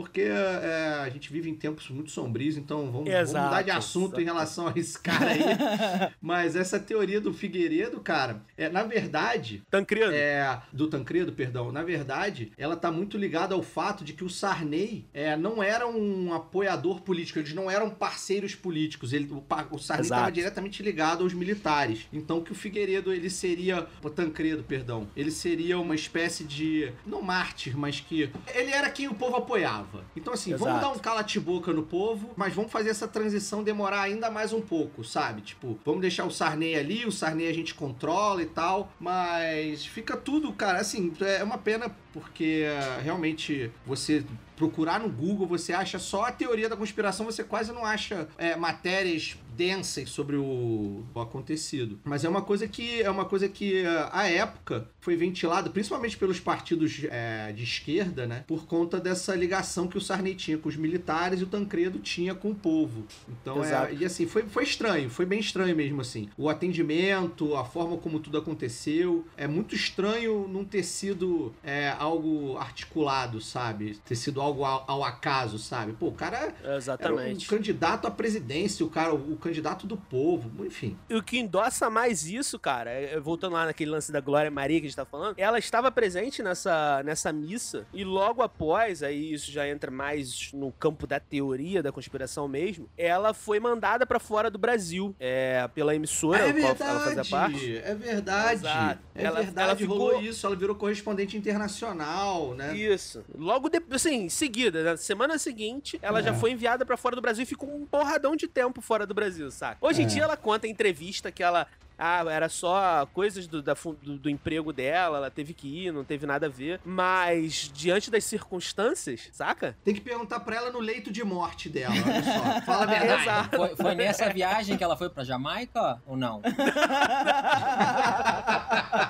porque 0.02 0.22
é, 0.22 1.00
a 1.04 1.10
gente 1.10 1.32
vive 1.32 1.48
em 1.48 1.54
tempos 1.54 1.90
muito 1.90 2.10
sombrios, 2.10 2.58
então 2.58 2.92
vamos, 2.92 3.10
vamos 3.10 3.10
Exato, 3.10 3.46
mudar 3.46 3.62
de 3.62 3.72
assunto 3.72 4.20
em 4.20 4.24
relação 4.24 4.68
a 4.68 4.74
esse 4.76 4.98
cara 4.98 5.30
aí. 5.30 5.42
Mas 6.20 6.56
essa 6.56 6.80
teoria 6.80 7.22
do 7.22 7.32
Figueiredo, 7.32 8.00
cara, 8.00 8.42
é, 8.58 8.68
na 8.68 8.82
verdade, 8.84 9.62
Tancredo. 9.70 10.12
é, 10.12 10.60
do 10.74 10.88
Tancredo, 10.88 11.32
perdão, 11.34 11.72
na 11.72 11.84
verdade, 11.84 12.52
ela 12.58 12.76
tá 12.76 12.92
muito 12.92 13.16
ligada 13.16 13.54
ao 13.54 13.62
fato 13.62 14.04
de 14.04 14.14
que 14.14 14.24
o 14.24 14.30
Sarney 14.30 15.06
é, 15.14 15.38
não 15.38 15.62
era 15.62 15.88
um 15.88 16.34
apoiador 16.34 17.02
político, 17.02 17.38
eles 17.38 17.54
não 17.54 17.70
eram 17.70 17.90
parceiros 17.92 18.56
políticos. 18.56 19.14
Ele, 19.14 19.32
o, 19.32 19.44
o 19.72 19.78
Sarney 19.78 20.02
Exato. 20.02 20.02
estava 20.04 20.32
diretamente 20.32 20.82
ligado 20.82 21.24
aos 21.24 21.34
militares. 21.34 22.08
Então 22.12 22.42
que 22.42 22.52
o 22.52 22.56
Figueiredo, 22.56 23.14
ele 23.14 23.30
seria, 23.30 23.88
o 24.04 24.10
Tancredo, 24.10 24.64
perdão, 24.64 25.08
ele 25.16 25.32
seria 25.32 25.78
uma 25.78 25.94
espécie 25.94 26.44
de, 26.44 26.92
não 27.06 27.22
mártir, 27.22 27.78
mas 27.78 28.00
que 28.00 28.32
ele 28.56 28.72
era 28.72 28.90
quem 28.90 29.08
o 29.08 29.14
povo 29.14 29.36
apoiava. 29.36 29.91
Então 30.16 30.34
assim, 30.34 30.52
vamos 30.52 30.76
Exato. 30.76 30.82
dar 30.82 30.92
um 30.92 31.00
cala-te-boca 31.00 31.74
no 31.74 31.84
povo, 31.84 32.32
mas 32.36 32.54
vamos 32.54 32.72
fazer 32.72 32.90
essa 32.90 33.08
transição 33.08 33.64
demorar 33.64 34.02
ainda 34.02 34.30
mais 34.30 34.54
um 34.54 34.62
pouco, 34.62 35.04
sabe? 35.04 35.42
Tipo, 35.42 35.78
vamos 35.86 36.02
deixar 36.02 36.26
o 36.26 36.32
Sarney 36.32 36.76
ali, 36.76 37.06
o 37.06 37.12
Sarney 37.12 37.48
a 37.48 37.54
gente 37.54 37.74
controla 37.74 38.42
e 38.42 38.46
tal, 38.46 38.92
mas 39.00 39.86
fica 39.86 40.16
tudo, 40.16 40.52
cara, 40.54 40.80
assim, 40.80 41.12
é 41.22 41.44
uma 41.44 41.58
pena 41.58 41.96
porque 42.14 42.66
realmente 43.04 43.72
você 43.86 44.24
procurar 44.62 45.00
no 45.00 45.10
Google, 45.10 45.48
você 45.48 45.74
acha 45.74 45.98
só 45.98 46.26
a 46.26 46.32
teoria 46.32 46.70
da 46.70 46.78
conspiração, 46.78 47.26
você 47.26 47.44
quase 47.44 47.72
não 47.72 47.84
acha 47.84 48.28
é, 48.38 48.56
matérias 48.56 49.36
densas 49.62 50.10
sobre 50.10 50.36
o, 50.36 51.04
o 51.14 51.20
acontecido. 51.20 52.00
Mas 52.04 52.26
é 52.26 52.30
uma 52.30 52.42
coisa 52.42 52.68
que 52.68 53.00
é 53.00 53.10
uma 53.12 53.26
coisa 53.26 53.48
que 53.48 53.84
eh, 53.84 54.10
à 54.12 54.28
época 54.28 54.90
foi 55.00 55.16
ventilada, 55.16 55.70
principalmente 55.70 56.18
pelos 56.18 56.40
partidos 56.40 57.06
eh, 57.08 57.54
de 57.56 57.64
esquerda, 57.64 58.26
né? 58.26 58.44
Por 58.48 58.66
conta 58.66 59.00
dessa 59.00 59.36
ligação 59.36 59.88
que 59.88 59.98
o 59.98 60.02
Sarney 60.02 60.34
tinha 60.34 60.58
com 60.58 60.68
os 60.68 60.76
militares 60.76 61.42
e 61.42 61.44
o 61.44 61.48
Tancredo 61.48 62.00
tinha 62.00 62.34
com 62.34 62.50
o 62.50 62.56
povo. 62.56 63.06
Então 63.30 63.64
Exato. 63.64 63.94
é, 63.94 63.98
e 63.98 64.06
assim, 64.06 64.26
foi, 64.26 64.44
foi 64.44 64.64
estranho, 64.64 65.12
foi 65.12 65.28
bem 65.28 65.40
estranho 65.40 65.76
mesmo 65.76 66.02
assim. 66.02 66.28
O 66.36 66.50
atendimento, 66.50 67.56
a 67.56 67.64
forma 67.64 67.98
como 67.98 68.20
tudo 68.20 68.40
aconteceu, 68.40 69.24
é 69.38 69.48
muito 69.48 69.76
estranho 69.76 70.48
não 70.48 70.66
ter 70.66 70.84
sido 70.84 71.54
é, 71.64 71.94
algo 72.00 72.58
articulado, 72.58 73.40
sabe? 73.40 74.00
Ter 74.04 74.16
sido 74.16 74.42
algo 74.42 74.51
ao, 74.66 74.84
ao 74.88 75.04
acaso, 75.04 75.58
sabe? 75.58 75.94
Pô, 75.94 76.08
o 76.08 76.12
cara 76.14 76.38
era 76.64 76.74
um 76.74 76.78
Exatamente. 76.78 77.48
candidato 77.48 78.08
à 78.08 78.12
presidência, 78.12 78.86
o 78.86 78.90
cara, 78.90 79.14
o 79.14 79.36
candidato 79.38 79.88
do 79.88 79.98
povo, 79.98 80.66
enfim. 80.66 80.98
E 81.10 81.16
o 81.16 81.24
que 81.24 81.40
endossa 81.40 81.90
mais 81.90 82.26
isso, 82.26 82.60
cara, 82.60 82.90
é- 82.92 83.20
voltando 83.20 83.54
lá 83.54 83.66
naquele 83.66 83.92
lance 83.92 84.12
da 84.12 84.20
Glória 84.20 84.52
Maria 84.52 84.80
que 84.80 84.86
a 84.86 84.90
gente 84.90 84.96
tá 84.96 85.06
falando, 85.06 85.36
ela 85.38 85.58
estava 85.60 85.92
presente 85.92 86.44
nessa, 86.44 87.02
nessa 87.04 87.32
missa 87.32 87.86
e 87.94 88.04
logo 88.04 88.42
após, 88.42 89.04
aí 89.04 89.34
isso 89.34 89.52
já 89.52 89.68
entra 89.68 89.90
mais 89.92 90.52
no 90.54 90.72
campo 90.72 91.06
da 91.08 91.20
teoria 91.20 91.82
da 91.84 91.92
conspiração 91.92 92.48
mesmo, 92.48 92.90
ela 92.98 93.34
foi 93.34 93.60
mandada 93.60 94.06
pra 94.06 94.20
fora 94.20 94.50
do 94.50 94.58
Brasil, 94.58 95.16
é, 95.20 95.68
pela 95.74 95.96
emissora 95.96 96.48
é 96.48 96.50
a 96.50 96.54
qual 96.76 96.90
ela 96.90 97.00
fazia 97.00 97.26
parte. 97.26 97.58
verdade, 97.60 97.78
é 97.92 97.96
verdade. 97.96 98.54
Exato. 98.62 99.02
É 99.14 99.24
Ela- 99.24 99.42
verdade, 99.42 99.68
ela 99.70 99.76
ficou- 99.78 99.98
rolou 99.98 100.22
isso, 100.22 100.46
ela 100.48 100.56
virou 100.56 100.76
correspondente 100.76 101.38
internacional, 101.38 102.54
né? 102.56 102.76
Isso. 102.76 103.24
Logo 103.38 103.70
depois, 103.70 104.06
assim, 104.06 104.30
seguida, 104.32 104.84
na 104.84 104.98
semana 104.98 105.38
seguinte, 105.38 106.00
ela 106.02 106.20
É. 106.20 106.24
já 106.24 106.34
foi 106.34 106.52
enviada 106.52 106.86
pra 106.86 106.98
fora 106.98 107.16
do 107.16 107.22
Brasil 107.22 107.44
e 107.44 107.46
ficou 107.46 107.70
um 107.74 107.86
porradão 107.86 108.36
de 108.36 108.48
tempo 108.48 108.82
fora 108.82 109.06
do 109.06 109.14
Brasil, 109.14 109.52
saca? 109.52 109.78
Hoje 109.82 110.02
em 110.02 110.06
É. 110.06 110.08
dia 110.08 110.24
ela 110.24 110.38
conta 110.38 110.68
em 110.68 110.72
entrevista 110.72 111.32
que 111.32 111.44
ela. 111.44 111.68
Ah, 112.04 112.26
era 112.28 112.50
só 112.50 113.06
coisas 113.14 113.46
do, 113.46 113.62
da 113.62 113.76
do, 114.02 114.18
do 114.18 114.28
emprego 114.28 114.74
dela, 114.74 115.18
ela 115.18 115.30
teve 115.30 115.54
que 115.54 115.86
ir, 115.86 115.94
não 115.94 116.04
teve 116.04 116.26
nada 116.26 116.48
a 116.48 116.50
ver. 116.50 116.80
Mas, 116.84 117.70
diante 117.72 118.10
das 118.10 118.24
circunstâncias, 118.24 119.30
saca? 119.32 119.78
Tem 119.84 119.94
que 119.94 120.02
perguntar 120.02 120.40
pra 120.40 120.56
ela 120.56 120.72
no 120.72 120.80
leito 120.80 121.12
de 121.12 121.24
morte 121.24 121.70
dela, 121.70 121.94
olha 121.94 122.24
só. 122.24 122.62
Fala 122.66 122.84
a 122.84 122.86
verdade. 122.88 123.22
Exato. 123.22 123.56
Foi, 123.56 123.76
foi 123.76 123.94
nessa 123.96 124.34
viagem 124.34 124.78
que 124.78 124.84
ela 124.84 124.98
foi 124.98 125.10
pra 125.10 125.24
Jamaica 125.24 126.02
ou 126.08 126.18
não? 126.18 126.42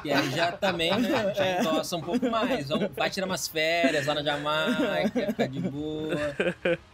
E 0.03 0.11
aí 0.11 0.31
já 0.31 0.51
também, 0.51 0.91
né? 0.99 1.33
Já 1.33 1.59
endossa 1.59 1.95
um 1.95 2.01
pouco 2.01 2.29
mais. 2.29 2.69
Vamos, 2.69 2.89
vai 2.95 3.09
tirar 3.09 3.25
umas 3.27 3.47
férias 3.47 4.05
lá 4.07 4.15
na 4.15 4.23
Jamaica, 4.23 5.27
ficar 5.27 5.47
de 5.47 5.59
boa. 5.59 6.15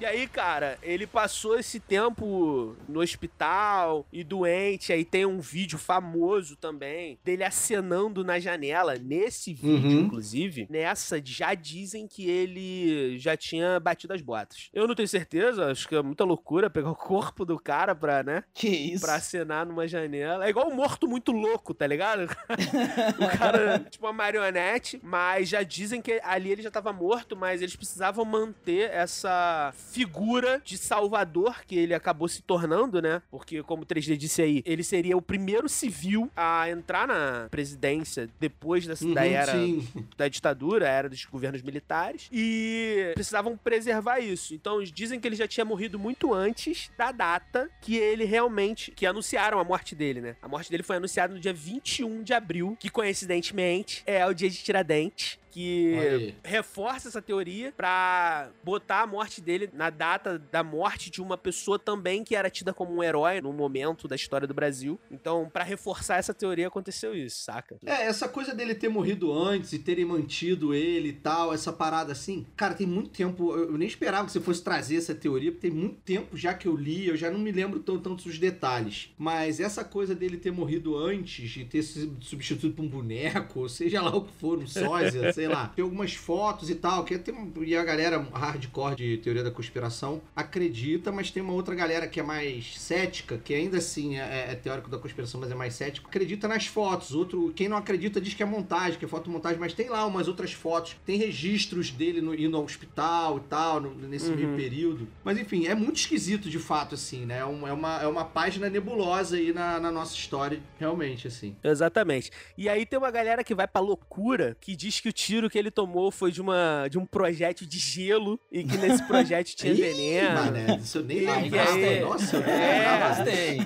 E 0.00 0.06
aí, 0.06 0.26
cara, 0.26 0.78
ele 0.82 1.06
passou 1.06 1.58
esse 1.58 1.78
tempo 1.78 2.74
no 2.88 3.00
hospital 3.00 4.06
e 4.12 4.24
doente. 4.24 4.67
Aí 4.90 5.04
tem 5.04 5.24
um 5.24 5.38
vídeo 5.40 5.78
famoso 5.78 6.56
também 6.56 7.18
dele 7.24 7.44
acenando 7.44 8.24
na 8.24 8.38
janela. 8.38 8.94
Nesse 8.96 9.54
vídeo, 9.54 9.98
Uhum. 9.98 10.00
inclusive, 10.06 10.66
nessa 10.70 11.20
já 11.24 11.54
dizem 11.54 12.06
que 12.06 12.28
ele 12.28 13.18
já 13.18 13.36
tinha 13.36 13.78
batido 13.80 14.12
as 14.14 14.20
botas. 14.22 14.68
Eu 14.72 14.86
não 14.86 14.94
tenho 14.94 15.08
certeza, 15.08 15.70
acho 15.70 15.88
que 15.88 15.94
é 15.94 16.02
muita 16.02 16.24
loucura 16.24 16.68
pegar 16.70 16.90
o 16.90 16.96
corpo 16.96 17.44
do 17.44 17.58
cara 17.58 17.94
pra, 17.94 18.22
né? 18.22 18.44
Que 18.54 18.68
isso? 18.68 19.04
Pra 19.04 19.14
acenar 19.16 19.64
numa 19.66 19.86
janela. 19.86 20.46
É 20.46 20.50
igual 20.50 20.68
um 20.68 20.74
morto 20.74 21.06
muito 21.06 21.32
louco, 21.32 21.72
tá 21.74 21.86
ligado? 21.86 22.22
o 23.18 23.38
cara, 23.38 23.78
tipo 23.90 24.06
uma 24.06 24.12
marionete, 24.12 24.98
mas 25.02 25.48
já 25.48 25.62
dizem 25.62 26.00
que 26.02 26.20
ali 26.24 26.50
ele 26.50 26.62
já 26.62 26.70
tava 26.70 26.92
morto, 26.92 27.36
mas 27.36 27.62
eles 27.62 27.76
precisavam 27.76 28.24
manter 28.24 28.90
essa 28.90 29.72
figura 29.92 30.60
de 30.64 30.76
salvador 30.78 31.64
que 31.66 31.76
ele 31.76 31.94
acabou 31.94 32.28
se 32.28 32.42
tornando, 32.42 33.00
né? 33.02 33.22
Porque, 33.30 33.62
como 33.62 33.82
o 33.82 33.86
3D 33.86 34.16
disse 34.16 34.42
aí, 34.42 34.47
ele 34.64 34.82
seria 34.82 35.16
o 35.16 35.22
primeiro 35.22 35.68
civil 35.68 36.30
a 36.36 36.68
entrar 36.70 37.06
na 37.06 37.48
presidência 37.50 38.28
depois 38.40 38.86
da, 38.86 38.94
da 38.94 39.22
Uhum, 39.22 39.28
era 39.28 39.52
sim. 39.52 39.88
da 40.16 40.28
ditadura, 40.28 40.86
a 40.86 40.90
era 40.90 41.08
dos 41.08 41.24
governos 41.24 41.62
militares, 41.62 42.28
e 42.32 43.10
precisavam 43.14 43.56
preservar 43.56 44.18
isso. 44.20 44.54
Então 44.54 44.82
dizem 44.82 45.18
que 45.20 45.26
ele 45.28 45.36
já 45.36 45.46
tinha 45.46 45.64
morrido 45.64 45.98
muito 45.98 46.32
antes 46.32 46.90
da 46.96 47.12
data 47.12 47.70
que 47.80 47.96
ele 47.96 48.24
realmente. 48.24 48.90
que 48.92 49.06
anunciaram 49.06 49.58
a 49.58 49.64
morte 49.64 49.94
dele, 49.94 50.20
né? 50.20 50.36
A 50.42 50.48
morte 50.48 50.70
dele 50.70 50.82
foi 50.82 50.96
anunciada 50.96 51.34
no 51.34 51.40
dia 51.40 51.52
21 51.52 52.22
de 52.22 52.32
abril, 52.32 52.76
que 52.78 52.88
coincidentemente 52.90 54.02
é 54.06 54.24
o 54.26 54.32
dia 54.32 54.48
de 54.50 54.56
Tiradentes. 54.62 55.37
Que 55.50 56.34
reforça 56.44 57.08
essa 57.08 57.22
teoria 57.22 57.72
pra 57.76 58.50
botar 58.62 59.02
a 59.02 59.06
morte 59.06 59.40
dele 59.40 59.70
na 59.72 59.90
data 59.90 60.38
da 60.38 60.62
morte 60.62 61.10
de 61.10 61.22
uma 61.22 61.38
pessoa 61.38 61.78
também 61.78 62.24
que 62.24 62.34
era 62.34 62.50
tida 62.50 62.74
como 62.74 62.94
um 62.94 63.02
herói 63.02 63.40
no 63.40 63.52
momento 63.52 64.08
da 64.08 64.16
história 64.16 64.46
do 64.46 64.54
Brasil. 64.54 64.98
Então, 65.10 65.48
pra 65.52 65.64
reforçar 65.64 66.16
essa 66.16 66.34
teoria, 66.34 66.68
aconteceu 66.68 67.14
isso, 67.14 67.42
saca? 67.42 67.78
É, 67.86 68.06
essa 68.06 68.28
coisa 68.28 68.54
dele 68.54 68.74
ter 68.74 68.88
morrido 68.88 69.32
antes 69.32 69.72
e 69.72 69.78
terem 69.78 70.04
mantido 70.04 70.74
ele 70.74 71.08
e 71.08 71.12
tal, 71.12 71.54
essa 71.54 71.72
parada 71.72 72.12
assim. 72.12 72.46
Cara, 72.56 72.74
tem 72.74 72.86
muito 72.86 73.10
tempo. 73.10 73.54
Eu 73.54 73.68
eu 73.68 73.78
nem 73.78 73.86
esperava 73.86 74.26
que 74.26 74.32
você 74.32 74.40
fosse 74.40 74.62
trazer 74.62 74.96
essa 74.96 75.14
teoria, 75.14 75.52
porque 75.52 75.68
tem 75.68 75.76
muito 75.76 75.96
tempo 76.00 76.36
já 76.36 76.52
que 76.54 76.66
eu 76.66 76.74
li, 76.74 77.06
eu 77.06 77.16
já 77.16 77.30
não 77.30 77.38
me 77.38 77.52
lembro 77.52 77.78
tão, 77.80 77.98
tanto 77.98 78.24
dos 78.24 78.38
detalhes. 78.38 79.10
Mas 79.16 79.60
essa 79.60 79.84
coisa 79.84 80.14
dele 80.14 80.36
ter 80.36 80.50
morrido 80.50 80.96
antes 80.96 81.56
e 81.56 81.64
ter 81.64 81.82
sido 81.82 82.16
substituído 82.24 82.74
por 82.74 82.84
um 82.84 82.88
boneco, 82.88 83.60
ou 83.60 83.68
seja 83.68 84.02
lá 84.02 84.14
o 84.16 84.24
que 84.24 84.32
for, 84.32 84.58
um 84.58 84.66
sósia, 84.66 85.32
sei 85.32 85.47
lá. 85.48 85.68
Tem 85.74 85.82
algumas 85.82 86.14
fotos 86.14 86.70
e 86.70 86.74
tal, 86.74 87.04
que 87.04 87.18
tem, 87.18 87.34
e 87.64 87.76
a 87.76 87.84
galera 87.84 88.18
hardcore 88.32 88.94
de 88.96 89.18
teoria 89.18 89.42
da 89.42 89.50
conspiração 89.50 90.20
acredita, 90.34 91.12
mas 91.12 91.30
tem 91.30 91.42
uma 91.42 91.52
outra 91.52 91.74
galera 91.74 92.06
que 92.06 92.20
é 92.20 92.22
mais 92.22 92.78
cética, 92.78 93.38
que 93.38 93.54
ainda 93.54 93.78
assim 93.78 94.16
é, 94.18 94.48
é 94.50 94.54
teórico 94.54 94.88
da 94.90 94.98
conspiração, 94.98 95.40
mas 95.40 95.50
é 95.50 95.54
mais 95.54 95.74
cético, 95.74 96.08
acredita 96.08 96.48
nas 96.48 96.66
fotos. 96.66 97.14
Outro, 97.14 97.52
quem 97.54 97.68
não 97.68 97.76
acredita 97.76 98.20
diz 98.20 98.34
que 98.34 98.42
é 98.42 98.46
montagem, 98.46 98.98
que 98.98 99.04
é 99.04 99.08
fotomontagem, 99.08 99.58
mas 99.58 99.72
tem 99.72 99.88
lá 99.88 100.04
umas 100.06 100.28
outras 100.28 100.52
fotos, 100.52 100.96
tem 101.04 101.18
registros 101.18 101.90
dele 101.90 102.20
no- 102.20 102.34
indo 102.34 102.56
ao 102.56 102.64
hospital 102.64 103.38
e 103.38 103.40
tal, 103.48 103.80
no- 103.80 103.94
nesse 104.08 104.30
meio 104.32 104.48
Uhum. 104.50 104.56
período. 104.56 105.08
Mas 105.24 105.38
enfim, 105.38 105.66
é 105.66 105.74
muito 105.74 105.96
esquisito 105.96 106.48
de 106.50 106.58
fato, 106.58 106.94
assim, 106.94 107.24
né? 107.24 107.38
É, 107.38 107.40
é 107.40 107.44
uma, 107.72 108.02
é 108.02 108.06
uma 108.06 108.24
página 108.24 108.68
nebulosa 108.68 109.36
aí 109.36 109.52
na, 109.52 109.78
na 109.78 109.90
nossa 109.92 110.14
história, 110.14 110.60
realmente, 110.78 111.28
assim. 111.28 111.54
Exatamente. 111.62 112.30
E 112.56 112.68
aí 112.68 112.84
tem 112.84 112.98
uma 112.98 113.10
galera 113.10 113.44
que 113.44 113.54
vai 113.54 113.66
pra 113.68 113.80
loucura, 113.80 114.56
que 114.60 114.74
diz 114.74 114.98
que 115.00 115.08
o 115.08 115.12
tiro 115.28 115.50
que 115.50 115.58
ele 115.58 115.70
tomou 115.70 116.10
foi 116.10 116.32
de, 116.32 116.40
uma, 116.40 116.88
de 116.90 116.98
um 116.98 117.04
projétil 117.04 117.66
de 117.66 117.78
gelo 117.78 118.40
e 118.50 118.64
que 118.64 118.78
nesse 118.78 119.02
projétil 119.02 119.54
tinha 119.56 119.72
Ih, 119.74 119.76
veneno. 119.76 120.34
Mané, 120.34 120.76
isso 120.76 120.98
eu 120.98 121.04
nem 121.04 121.28
Aí 121.28 121.42
lembrava. 121.42 121.70
gostei. 121.70 122.00
Nossa, 122.00 122.36
eu 122.36 122.40
nem 122.46 122.54
É, 122.54 122.78
lembrava. 122.78 123.14
Gostei. 123.16 123.58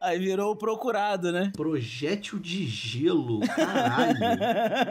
Aí 0.00 0.18
virou 0.20 0.52
o 0.52 0.56
procurado, 0.56 1.32
né? 1.32 1.50
Projétil 1.56 2.38
de 2.38 2.66
gelo, 2.68 3.40
caralho. 3.40 4.16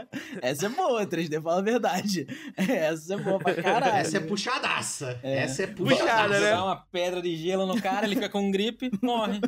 Essa 0.41 0.65
é 0.65 0.69
boa, 0.69 1.05
3D, 1.05 1.41
fala 1.41 1.59
a 1.59 1.61
verdade. 1.63 2.27
Essa 2.57 3.13
é 3.13 3.17
boa 3.17 3.39
pra 3.39 3.53
caralho. 3.55 3.95
Essa 3.95 4.17
é 4.17 4.19
puxadaça. 4.19 5.19
Essa 5.23 5.63
é 5.63 5.67
Puxada, 5.67 6.01
puxadaça. 6.01 6.39
né? 6.41 6.51
Dá 6.51 6.63
uma 6.65 6.75
pedra 6.91 7.21
de 7.21 7.35
gelo 7.37 7.65
no 7.65 7.81
cara, 7.81 8.05
ele 8.05 8.15
fica 8.15 8.27
com 8.29 8.51
gripe, 8.51 8.91
morre. 9.01 9.39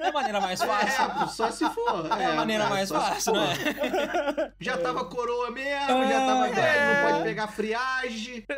É 0.00 0.08
a 0.08 0.12
maneira 0.12 0.40
mais 0.40 0.60
fácil. 0.60 1.04
É, 1.04 1.26
só 1.28 1.50
se 1.50 1.64
for. 1.70 2.06
É 2.18 2.24
a 2.26 2.34
maneira 2.34 2.64
cara, 2.64 2.74
mais 2.74 2.88
fácil, 2.88 3.34
né? 3.34 4.52
Já 4.58 4.76
tava 4.78 5.04
coroa 5.04 5.50
mesmo, 5.50 6.04
já 6.08 6.23
tava 6.26 6.48
velho, 6.48 6.94
não 6.94 7.10
pode 7.10 7.24
pegar 7.24 7.48
friagem. 7.48 8.44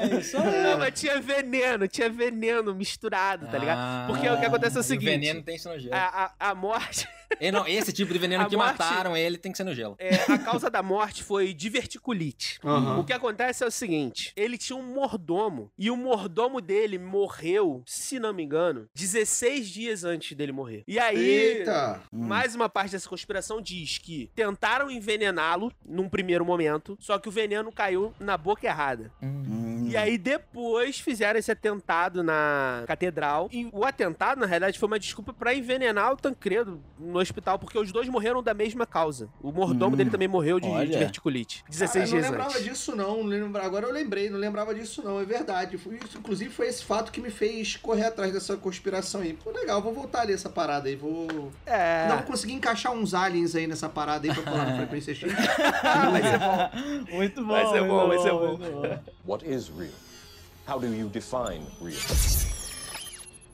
É 0.00 0.18
isso 0.18 0.36
aí. 0.36 0.62
Não, 0.62 0.78
mas 0.78 0.98
tinha 0.98 1.20
veneno, 1.20 1.88
tinha 1.88 2.08
veneno 2.08 2.74
misturado, 2.74 3.46
tá 3.48 3.58
ligado? 3.58 4.06
Porque 4.08 4.28
o 4.28 4.38
que 4.38 4.46
acontece 4.46 4.76
é 4.76 4.80
o 4.80 4.82
seguinte: 4.82 5.10
veneno 5.10 5.42
tem 5.42 5.58
gelo. 5.58 5.94
a, 5.94 6.32
a, 6.38 6.50
a 6.50 6.54
morte. 6.54 7.08
E 7.40 7.50
não, 7.52 7.66
esse 7.66 7.92
tipo 7.92 8.12
de 8.12 8.18
veneno 8.18 8.44
A 8.44 8.46
que 8.46 8.56
morte- 8.56 8.78
mataram 8.78 9.16
ele 9.16 9.36
tem 9.38 9.52
que 9.52 9.58
ser 9.58 9.64
no 9.64 9.74
gelo. 9.74 9.96
é, 9.98 10.14
a 10.32 10.38
causa 10.38 10.70
da 10.70 10.82
morte 10.82 11.22
foi 11.22 11.52
diverticulite. 11.54 12.58
Aham. 12.64 12.98
O 13.00 13.04
que 13.04 13.12
acontece 13.12 13.64
é 13.64 13.66
o 13.66 13.70
seguinte: 13.70 14.32
ele 14.36 14.56
tinha 14.58 14.76
um 14.76 14.82
mordomo 14.94 15.70
e 15.78 15.90
o 15.90 15.96
mordomo 15.96 16.60
dele 16.60 16.98
morreu, 16.98 17.82
se 17.86 18.18
não 18.18 18.32
me 18.32 18.42
engano, 18.42 18.88
16 18.94 19.68
dias 19.68 20.04
antes 20.04 20.36
dele 20.36 20.52
morrer. 20.52 20.84
E 20.86 20.98
aí. 20.98 21.18
Eita! 21.18 22.00
Mais 22.12 22.54
uma 22.54 22.68
parte 22.68 22.92
dessa 22.92 23.08
conspiração 23.08 23.60
diz 23.60 23.98
que 23.98 24.30
tentaram 24.34 24.90
envenená-lo 24.90 25.72
num 25.84 26.08
primeiro 26.08 26.44
momento, 26.44 26.96
só 27.00 27.18
que 27.18 27.28
o 27.28 27.32
veneno 27.32 27.70
caiu 27.72 28.12
na 28.18 28.36
boca 28.36 28.66
errada. 28.66 29.10
Hum. 29.22 29.88
E 29.90 29.96
aí 29.96 30.18
depois 30.18 30.98
fizeram 31.00 31.38
esse 31.38 31.50
atentado 31.50 32.22
na 32.22 32.84
catedral. 32.86 33.48
E 33.50 33.68
o 33.72 33.84
atentado, 33.84 34.38
na 34.40 34.46
realidade, 34.46 34.78
foi 34.78 34.86
uma 34.86 34.98
desculpa 34.98 35.32
pra 35.32 35.54
envenenar 35.54 36.12
o 36.12 36.16
Tancredo 36.16 36.82
no 36.98 37.17
hospital, 37.18 37.58
porque 37.58 37.78
os 37.78 37.90
dois 37.92 38.08
morreram 38.08 38.42
da 38.42 38.54
mesma 38.54 38.86
causa. 38.86 39.28
O 39.42 39.50
mordomo 39.52 39.94
Hum, 39.94 39.96
dele 39.98 40.10
também 40.10 40.28
morreu 40.28 40.58
de 40.60 40.68
olha. 40.68 40.86
diverticulite. 40.86 41.64
16 41.68 41.94
Ah, 41.94 41.98
eu 41.98 42.02
não 42.02 42.10
dias 42.20 42.30
lembrava 42.30 42.50
antes. 42.50 42.64
disso, 42.64 42.96
não. 42.96 43.16
não 43.18 43.22
lembra- 43.24 43.64
Agora 43.64 43.86
eu 43.86 43.92
lembrei, 43.92 44.28
não 44.30 44.38
lembrava 44.38 44.74
disso, 44.74 45.02
não. 45.04 45.20
É 45.20 45.24
verdade. 45.24 45.76
Foi 45.78 45.96
Isso, 46.04 46.18
inclusive, 46.18 46.50
foi 46.50 46.66
esse 46.68 46.84
fato 46.84 47.10
que 47.12 47.20
me 47.20 47.30
fez 47.30 47.76
correr 47.76 48.04
atrás 48.04 48.32
dessa 48.32 48.56
conspiração 48.56 49.20
aí. 49.20 49.32
Pô, 49.34 49.50
legal, 49.50 49.80
vou 49.82 49.92
voltar 49.92 50.20
ali 50.22 50.32
essa 50.32 50.48
parada 50.48 50.88
aí. 50.88 50.96
Vou. 50.96 51.50
É. 51.66 52.06
Não, 52.08 52.22
consegui 52.22 52.52
encaixar 52.54 52.92
uns 52.92 53.14
aliens 53.14 53.54
aí 53.54 53.66
nessa 53.66 53.88
parada 53.88 54.26
aí 54.28 54.34
pra 54.34 54.42
falar 54.42 54.70
no 54.70 54.76
Frequência 54.76 55.14
X. 55.14 55.32
vai 56.12 56.22
ser 56.22 56.38
bom. 56.38 57.16
Muito 57.16 57.42
bom. 57.44 57.52
Vai 57.52 57.66
ser 57.66 57.80
muito 57.80 57.88
bom, 57.88 58.08
vai 58.08 58.18
ser 58.18 58.32
muito 58.32 58.58
bom. 58.58 58.98
What 59.26 59.44
is 59.48 59.68
real? 59.68 59.90
How 60.68 60.78
do 60.78 60.86
you 60.86 61.08
define 61.08 61.62
real? 61.80 62.57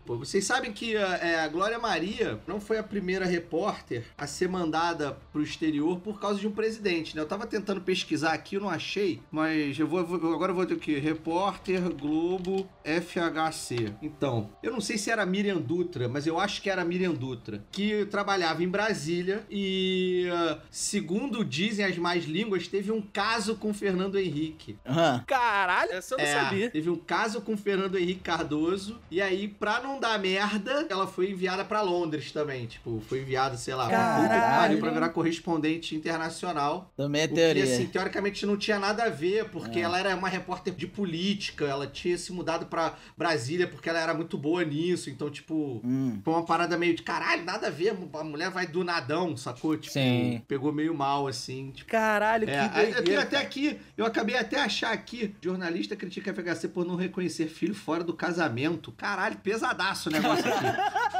Pô, 0.06 0.16
vocês 0.18 0.44
sabem 0.44 0.72
que 0.72 0.94
é, 0.96 1.40
a 1.40 1.48
Glória 1.48 1.78
Maria 1.78 2.38
não 2.46 2.60
foi 2.60 2.76
a 2.78 2.82
primeira 2.82 3.24
repórter 3.24 4.04
a 4.18 4.26
ser 4.26 4.48
mandada 4.48 5.16
pro 5.32 5.42
exterior 5.42 5.98
por 6.00 6.20
causa 6.20 6.38
de 6.38 6.46
um 6.46 6.50
presidente, 6.52 7.16
né? 7.16 7.22
Eu 7.22 7.26
tava 7.26 7.46
tentando 7.46 7.80
pesquisar 7.80 8.32
aqui, 8.34 8.56
eu 8.56 8.60
não 8.60 8.68
achei, 8.68 9.20
mas 9.30 9.78
eu 9.78 9.86
vou, 9.86 10.00
eu 10.00 10.06
vou- 10.06 10.34
agora 10.34 10.52
eu 10.52 10.56
vou 10.56 10.66
ter 10.66 10.74
aqui, 10.74 10.98
repórter 10.98 11.80
Globo 11.94 12.68
FHC. 12.84 13.94
Então, 14.02 14.50
eu 14.62 14.72
não 14.72 14.80
sei 14.80 14.98
se 14.98 15.10
era 15.10 15.24
Miriam 15.24 15.56
Dutra, 15.56 16.08
mas 16.08 16.26
eu 16.26 16.38
acho 16.38 16.60
que 16.60 16.68
era 16.68 16.84
Miriam 16.84 17.12
Dutra, 17.14 17.64
que 17.70 18.04
trabalhava 18.06 18.62
em 18.62 18.68
Brasília 18.68 19.44
e, 19.50 20.28
ah, 20.32 20.58
segundo 20.70 21.44
dizem 21.44 21.84
as 21.84 21.96
mais 21.96 22.24
línguas, 22.24 22.68
teve 22.68 22.90
um 22.92 23.00
caso 23.00 23.56
com 23.56 23.72
Fernando 23.72 24.18
Henrique. 24.18 24.76
Aham. 24.86 25.24
Caralho, 25.26 25.92
essa 25.92 26.14
eu 26.14 26.18
não 26.18 26.24
É, 26.24 26.32
sabia. 26.34 26.70
Teve 26.70 26.90
um 26.90 26.96
caso 26.96 27.40
com 27.40 27.54
o 27.54 27.56
Fernando 27.56 27.96
Henrique 27.98 28.20
Cardoso. 28.20 29.00
E 29.10 29.20
aí, 29.22 29.48
pra 29.48 29.80
não 29.80 29.93
dar 30.00 30.18
merda, 30.18 30.86
ela 30.88 31.06
foi 31.06 31.30
enviada 31.30 31.64
pra 31.64 31.80
Londres 31.82 32.30
também. 32.32 32.66
Tipo, 32.66 33.02
foi 33.08 33.20
enviada, 33.20 33.56
sei 33.56 33.74
lá, 33.74 33.88
Caralho. 33.88 34.78
pra, 34.78 34.90
virar 34.90 35.08
correspondente 35.10 35.94
internacional. 35.94 36.92
Também 36.96 37.22
é 37.22 37.24
O 37.24 37.28
que, 37.28 37.34
teoria. 37.34 37.64
assim, 37.64 37.86
teoricamente 37.86 38.46
não 38.46 38.56
tinha 38.56 38.78
nada 38.78 39.04
a 39.04 39.08
ver, 39.08 39.46
porque 39.50 39.78
É. 39.78 39.82
ela 39.82 39.98
era 39.98 40.14
uma 40.16 40.28
repórter 40.28 40.74
de 40.74 40.86
política, 40.86 41.64
ela 41.64 41.86
tinha 41.86 42.16
se 42.18 42.32
mudado 42.32 42.66
pra 42.66 42.94
Brasília 43.16 43.66
porque 43.66 43.88
ela 43.88 44.00
era 44.00 44.14
muito 44.14 44.36
boa 44.38 44.64
nisso. 44.64 45.10
Então, 45.10 45.30
tipo, 45.30 45.80
Hum. 45.84 46.20
foi 46.24 46.34
uma 46.34 46.44
parada 46.44 46.76
meio 46.76 46.94
de 46.94 47.02
caralho, 47.02 47.44
nada 47.44 47.66
a 47.68 47.70
ver. 47.70 47.96
A 48.14 48.24
mulher 48.24 48.50
vai 48.50 48.66
do 48.66 48.82
nadão, 48.84 49.36
sacou? 49.36 49.76
Tipo, 49.76 49.92
Sim. 49.92 50.42
pegou 50.48 50.72
meio 50.72 50.94
mal, 50.94 51.26
assim. 51.26 51.70
Tipo, 51.70 51.90
Caralho, 51.90 52.46
que 52.46 52.52
é, 52.52 52.64
eu 52.64 52.70
tenho 52.70 52.94
doideira. 52.94 53.22
até 53.22 53.36
aqui, 53.38 53.78
eu 53.96 54.04
acabei 54.06 54.36
até 54.36 54.60
achar 54.60 54.92
aqui, 54.92 55.34
jornalista 55.40 55.94
critica 55.96 56.30
a 56.30 56.34
FHC 56.34 56.68
por 56.68 56.84
não 56.84 56.96
reconhecer 56.96 57.46
filho 57.48 57.74
fora 57.74 58.02
do 58.04 58.12
casamento. 58.14 58.92
Caralho, 58.92 59.36
pesadaço 59.84 60.08
o 60.08 60.12
negócio 60.12 60.44
aqui. 60.52 60.64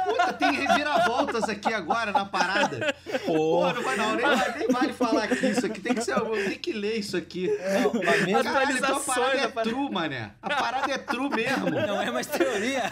Puta, 0.05 0.33
tem 0.33 0.51
reviravoltas 0.51 1.49
aqui 1.49 1.73
agora 1.73 2.11
na 2.11 2.25
parada. 2.25 2.95
Pô, 3.25 3.71
não 3.73 3.83
vai 3.83 3.95
não, 3.95 4.15
nem, 4.15 4.25
nem 4.57 4.67
vale 4.67 4.93
falar 4.93 5.23
aqui 5.23 5.47
isso 5.47 5.65
aqui, 5.65 5.79
tem 5.79 5.93
que 5.93 6.01
ser, 6.01 6.15
eu 6.17 6.25
tenho 6.31 6.59
que 6.59 6.73
ler 6.73 6.97
isso 6.99 7.15
aqui. 7.17 7.47
Não, 7.81 8.01
mas 8.03 8.25
mesmo- 8.25 8.43
Caralho, 8.43 8.77
então 8.77 8.97
a 8.97 8.99
parada 8.99 9.37
é 9.37 9.47
true, 9.47 9.91
mané. 9.91 10.31
A 10.41 10.49
parada 10.49 10.91
é 10.93 10.97
true 10.97 11.29
mesmo. 11.29 11.69
não 11.69 12.01
é 12.01 12.11
mais 12.11 12.27
teoria. 12.27 12.83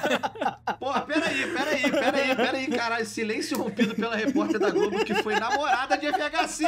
Porra, 0.79 1.01
peraí, 1.01 1.47
peraí, 1.53 1.91
peraí, 1.91 2.35
peraí, 2.35 2.67
caralho. 2.67 3.05
Silêncio 3.05 3.57
rompido 3.57 3.95
pela 3.95 4.15
repórter 4.15 4.59
da 4.59 4.69
Globo 4.69 5.03
que 5.05 5.13
foi 5.15 5.35
namorada 5.39 5.97
de 5.97 6.07
FHC. 6.07 6.65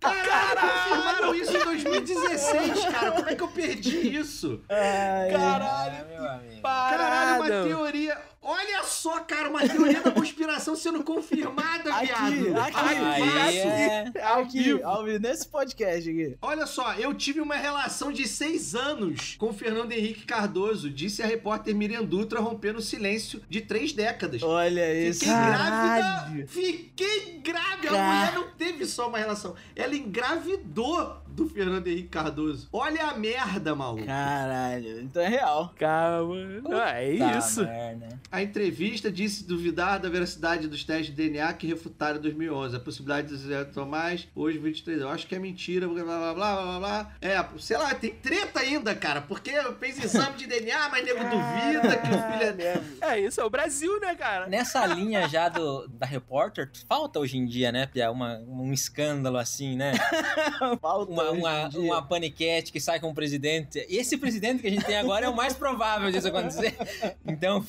Caralho, 0.00 0.60
confirmaram 0.60 1.34
isso 1.34 1.56
em 1.56 1.64
2016, 1.64 2.84
cara. 2.86 3.12
Como 3.12 3.28
é 3.28 3.34
que 3.34 3.42
eu 3.42 3.48
perdi 3.48 4.16
isso? 4.16 4.60
Caralho, 4.68 5.92
É, 5.94 6.04
meu 6.08 6.30
amigo. 6.30 6.62
Caralho, 6.62 7.34
uma 7.36 7.48
parada. 7.48 7.64
teoria. 7.68 8.31
Olha 8.44 8.82
só, 8.82 9.20
cara, 9.20 9.48
uma 9.48 9.60
teoria 9.68 10.00
da 10.00 10.10
conspiração 10.10 10.74
sendo 10.74 11.04
confirmada, 11.04 11.94
Aqui, 11.94 12.06
viado. 12.06 12.58
aqui. 12.58 12.72
Ai, 12.74 13.06
Aí 13.40 13.58
é... 13.58 14.12
Ao 14.22 14.42
Aqui, 14.42 14.62
vivo. 14.62 14.84
ao 14.84 15.04
vivo, 15.04 15.18
nesse 15.20 15.46
podcast 15.46 16.10
aqui. 16.10 16.36
Olha 16.42 16.66
só, 16.66 16.92
eu 16.94 17.14
tive 17.14 17.40
uma 17.40 17.54
relação 17.54 18.10
de 18.12 18.26
seis 18.26 18.74
anos 18.74 19.36
com 19.38 19.52
Fernando 19.52 19.92
Henrique 19.92 20.24
Cardoso, 20.26 20.90
disse 20.90 21.22
a 21.22 21.26
repórter 21.26 21.74
Miriam 21.74 22.02
Dutra, 22.04 22.40
rompendo 22.40 22.78
o 22.80 22.82
silêncio 22.82 23.40
de 23.48 23.60
três 23.60 23.92
décadas. 23.92 24.42
Olha 24.42 24.92
isso. 24.92 25.20
Fiquei 25.20 25.34
grávida. 25.36 25.70
Caralho. 26.02 26.48
Fiquei 26.48 27.40
grávida. 27.44 27.88
A 27.90 27.92
mulher 27.92 28.32
não 28.34 28.50
teve 28.56 28.84
só 28.86 29.08
uma 29.08 29.18
relação. 29.18 29.54
Ela 29.76 29.94
engravidou 29.94 31.22
do 31.28 31.48
Fernando 31.48 31.86
Henrique 31.86 32.08
Cardoso. 32.08 32.68
Olha 32.72 33.06
a 33.06 33.14
merda, 33.16 33.74
maluco. 33.74 34.04
Caralho, 34.04 35.00
então 35.00 35.22
é 35.22 35.28
real. 35.28 35.72
Calma. 35.78 36.34
Não, 36.62 36.82
é 36.82 37.16
Tá, 37.16 37.38
isso. 37.38 37.62
merda. 37.64 38.20
A 38.32 38.42
entrevista 38.42 39.12
disse 39.12 39.44
duvidar 39.46 40.00
da 40.00 40.08
veracidade 40.08 40.66
dos 40.66 40.82
testes 40.84 41.08
de 41.08 41.12
DNA 41.12 41.52
que 41.52 41.66
refutaram 41.66 42.16
em 42.18 42.22
2011. 42.22 42.74
A 42.74 42.80
possibilidade 42.80 43.28
de 43.28 43.36
Zé 43.36 43.62
Tomás, 43.64 44.26
hoje 44.34 44.56
23. 44.56 45.02
Eu 45.02 45.10
acho 45.10 45.26
que 45.26 45.34
é 45.34 45.38
mentira, 45.38 45.86
blá 45.86 46.02
blá 46.02 46.18
blá 46.18 46.34
blá 46.34 46.62
blá 46.62 46.78
blá. 46.78 47.12
É, 47.20 47.44
sei 47.58 47.76
lá, 47.76 47.94
tem 47.94 48.14
treta 48.14 48.60
ainda, 48.60 48.94
cara, 48.94 49.20
porque 49.20 49.52
fez 49.78 50.02
exame 50.02 50.38
de 50.38 50.46
DNA, 50.46 50.88
mas 50.88 51.04
nego 51.04 51.18
duvida 51.18 51.96
que 51.98 52.08
o 52.08 52.32
filho 52.32 52.42
é 52.42 52.52
dela. 52.54 52.84
É 53.02 53.20
isso, 53.20 53.38
é 53.38 53.44
o 53.44 53.50
Brasil, 53.50 54.00
né, 54.00 54.14
cara? 54.14 54.46
Nessa 54.46 54.86
linha 54.88 55.28
já 55.28 55.50
do, 55.50 55.86
da 55.88 56.06
repórter, 56.06 56.70
falta 56.88 57.18
hoje 57.20 57.36
em 57.36 57.44
dia, 57.44 57.70
né, 57.70 57.84
Pia? 57.84 58.10
Uma, 58.10 58.38
um 58.48 58.72
escândalo 58.72 59.36
assim, 59.36 59.76
né? 59.76 59.92
Falta 60.80 61.12
Uma, 61.12 61.24
hoje 61.24 61.36
em 61.36 61.38
uma, 61.38 61.68
dia. 61.68 61.80
uma 61.80 62.02
paniquete 62.02 62.72
que 62.72 62.80
sai 62.80 62.98
com 62.98 63.10
o 63.10 63.14
presidente. 63.14 63.84
E 63.90 63.98
esse 63.98 64.16
presidente 64.16 64.62
que 64.62 64.68
a 64.68 64.70
gente 64.70 64.86
tem 64.86 64.96
agora 64.96 65.26
é 65.26 65.28
o 65.28 65.36
mais 65.36 65.52
provável 65.52 66.10
disso 66.10 66.28
acontecer. 66.28 66.74
Então, 67.26 67.64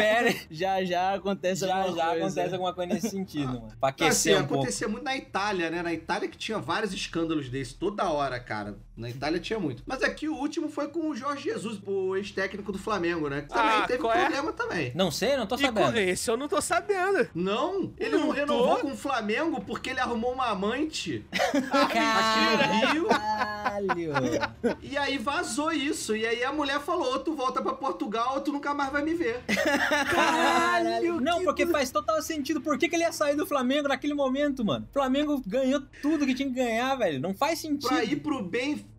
espere. 0.00 0.40
Já 0.50 0.84
já 0.84 1.14
acontece 1.14 1.66
Já, 1.66 1.74
alguma 1.76 1.96
já 1.96 2.06
coisa. 2.10 2.24
acontece 2.26 2.54
alguma 2.54 2.74
coisa 2.74 2.94
nesse 2.94 3.10
sentido, 3.10 3.46
mano. 3.46 3.68
Pra 3.80 3.88
Assim, 3.90 4.04
aquecer 4.04 4.34
um 4.36 4.38
pouco. 4.40 4.54
acontecia 4.54 4.88
muito 4.88 5.04
na 5.04 5.16
Itália, 5.16 5.70
né? 5.70 5.82
Na 5.82 5.92
Itália 5.92 6.28
que 6.28 6.36
tinha 6.38 6.58
vários 6.58 6.92
escândalos 6.92 7.48
desses 7.48 7.72
toda 7.74 8.10
hora, 8.10 8.38
cara. 8.40 8.78
Na 9.00 9.08
Itália 9.08 9.40
tinha 9.40 9.58
muito. 9.58 9.82
Mas 9.86 10.02
aqui 10.02 10.28
o 10.28 10.34
último 10.34 10.68
foi 10.68 10.88
com 10.88 11.08
o 11.08 11.16
Jorge 11.16 11.44
Jesus, 11.44 11.80
o 11.86 12.14
ex-técnico 12.16 12.70
do 12.70 12.78
Flamengo, 12.78 13.28
né? 13.30 13.40
Que 13.42 13.48
também 13.48 13.76
Ah, 13.78 13.86
teve 13.86 13.98
qual 13.98 14.12
é? 14.12 14.24
problema 14.24 14.52
também. 14.52 14.92
Não 14.94 15.10
sei, 15.10 15.36
não 15.38 15.46
tô 15.46 15.54
E 15.54 15.60
sabendo. 15.60 15.96
esse 15.98 16.30
eu 16.30 16.36
não 16.36 16.46
tô 16.48 16.60
sabendo. 16.60 17.26
Não, 17.34 17.92
ele 17.98 18.16
não, 18.16 18.26
Não 18.26 18.30
renovou 18.30 18.76
tô. 18.76 18.82
com 18.82 18.92
o 18.92 18.96
Flamengo 18.96 19.60
porque 19.62 19.88
ele 19.90 20.00
arrumou 20.00 20.32
uma 20.34 20.48
amante 20.50 21.24
Caralho! 21.92 23.06
aqui 23.10 24.06
no 24.06 24.22
Rio. 24.22 24.78
E 24.82 24.98
aí 24.98 25.16
vazou 25.18 25.72
isso. 25.72 26.14
E 26.14 26.26
aí 26.26 26.44
a 26.44 26.52
mulher 26.52 26.80
falou: 26.80 27.18
tu 27.20 27.34
volta 27.34 27.62
pra 27.62 27.72
Portugal 27.72 28.34
ou 28.34 28.40
tu 28.42 28.52
nunca 28.52 28.74
mais 28.74 28.92
vai 28.92 29.02
me 29.02 29.14
ver. 29.14 29.40
Caralho! 30.10 31.20
Não, 31.20 31.42
porque 31.44 31.66
faz 31.66 31.90
total 31.90 32.20
sentido. 32.22 32.60
Por 32.60 32.76
que, 32.78 32.88
que 32.88 32.96
ele 32.96 33.04
ia 33.04 33.12
sair 33.12 33.36
do 33.36 33.46
Flamengo 33.46 33.88
naquele 33.88 34.14
momento, 34.14 34.64
mano? 34.64 34.86
O 34.90 34.92
Flamengo 34.92 35.42
ganhou 35.46 35.80
tudo 36.02 36.26
que 36.26 36.34
tinha 36.34 36.48
que 36.48 36.54
ganhar, 36.54 36.94
velho. 36.96 37.20
Não 37.20 37.34
faz 37.34 37.58
sentido. 37.60 37.88
Pra 37.88 38.04
ir 38.04 38.16
pro 38.16 38.42
Benfica. 38.42 38.89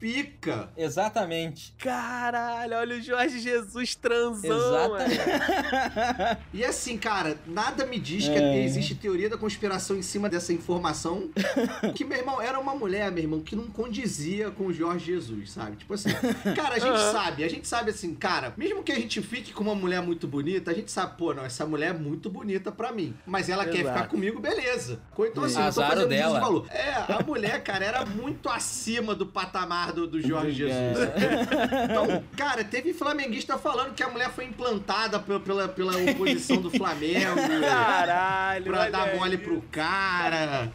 Exatamente. 0.78 1.74
Caralho, 1.78 2.76
olha 2.76 2.96
o 2.98 3.02
Jorge 3.02 3.40
Jesus 3.40 3.96
transão, 3.96 4.98
Exatamente. 4.98 6.42
E 6.54 6.66
assim, 6.66 6.98
cara, 6.98 7.38
nada 7.46 7.86
me 7.86 8.00
diz 8.00 8.28
que 8.28 8.38
É. 8.38 8.64
existe 8.64 8.96
teoria 8.96 9.30
da 9.30 9.38
conspiração 9.38 9.96
em 9.98 10.02
cima 10.02 10.28
dessa 10.30 10.52
informação. 10.54 11.30
que, 11.96 12.04
meu 12.04 12.18
irmão, 12.18 12.42
era 12.42 12.60
uma 12.60 12.76
mulher, 12.76 13.12
meu 13.12 13.24
irmão, 13.24 13.40
que 13.42 13.56
não 13.56 13.68
condizia 13.68 14.52
com 14.52 14.68
o 14.68 14.74
Jorge 14.74 15.06
Jesus, 15.06 15.52
sabe? 15.52 15.78
Tipo 15.78 15.94
assim, 15.94 16.10
cara, 16.56 16.76
a 16.76 16.80
gente 16.80 16.92
Aham. 17.00 17.12
sabe, 17.12 17.44
a 17.44 17.50
gente 17.50 17.68
sabe 17.68 17.92
assim, 17.92 18.14
cara, 18.16 18.54
mesmo 18.58 18.84
que 18.84 18.92
a 18.92 18.96
gente 18.96 19.22
fique 19.22 19.54
com 19.54 19.64
uma 19.64 19.76
mulher 19.76 20.02
muito 20.02 20.28
bonita, 20.28 20.72
a 20.72 20.74
gente 20.74 20.92
sabe, 20.92 21.18
pô, 21.18 21.34
não, 21.34 21.46
essa 21.46 21.66
mulher 21.66 21.92
é 21.92 21.98
muito 21.98 22.30
bonita 22.30 22.72
pra 22.72 22.92
mim. 22.92 23.14
Mas 23.26 23.50
ela 23.50 23.66
quer 23.66 23.80
Exato. 23.82 23.96
ficar 23.98 24.08
comigo, 24.10 24.40
beleza. 24.40 25.00
Ou 25.16 25.26
então 25.26 25.44
assim, 25.44 25.56
eu 25.56 25.62
tô 25.62 25.68
Azar 25.68 25.90
fazendo 25.90 26.10
dela. 26.10 26.40
valor. 26.40 26.68
É, 26.70 26.92
a 27.14 27.24
mulher, 27.26 27.62
cara, 27.64 27.86
era 27.86 28.06
muito 28.06 28.50
acima 28.50 29.14
do 29.16 29.26
patamar 29.26 29.81
do, 29.88 30.06
do 30.08 30.22
Jorge 30.22 30.52
Jesus. 30.52 30.72
Então, 31.92 32.24
cara, 32.38 32.64
teve 32.64 32.94
flamenguista 32.94 33.58
falando 33.58 33.94
que 33.94 34.04
a 34.04 34.10
mulher 34.10 34.30
foi 34.32 34.46
implantada 34.46 35.20
pe- 35.20 35.40
pela, 35.40 35.68
pela 35.68 35.94
oposição 36.12 36.58
do 36.62 36.70
Flamengo. 36.70 37.36
Caralho, 37.62 38.66
Pra 38.66 38.90
dar 38.90 39.16
mole 39.16 39.38
pro 39.38 39.62
cara. 39.72 40.70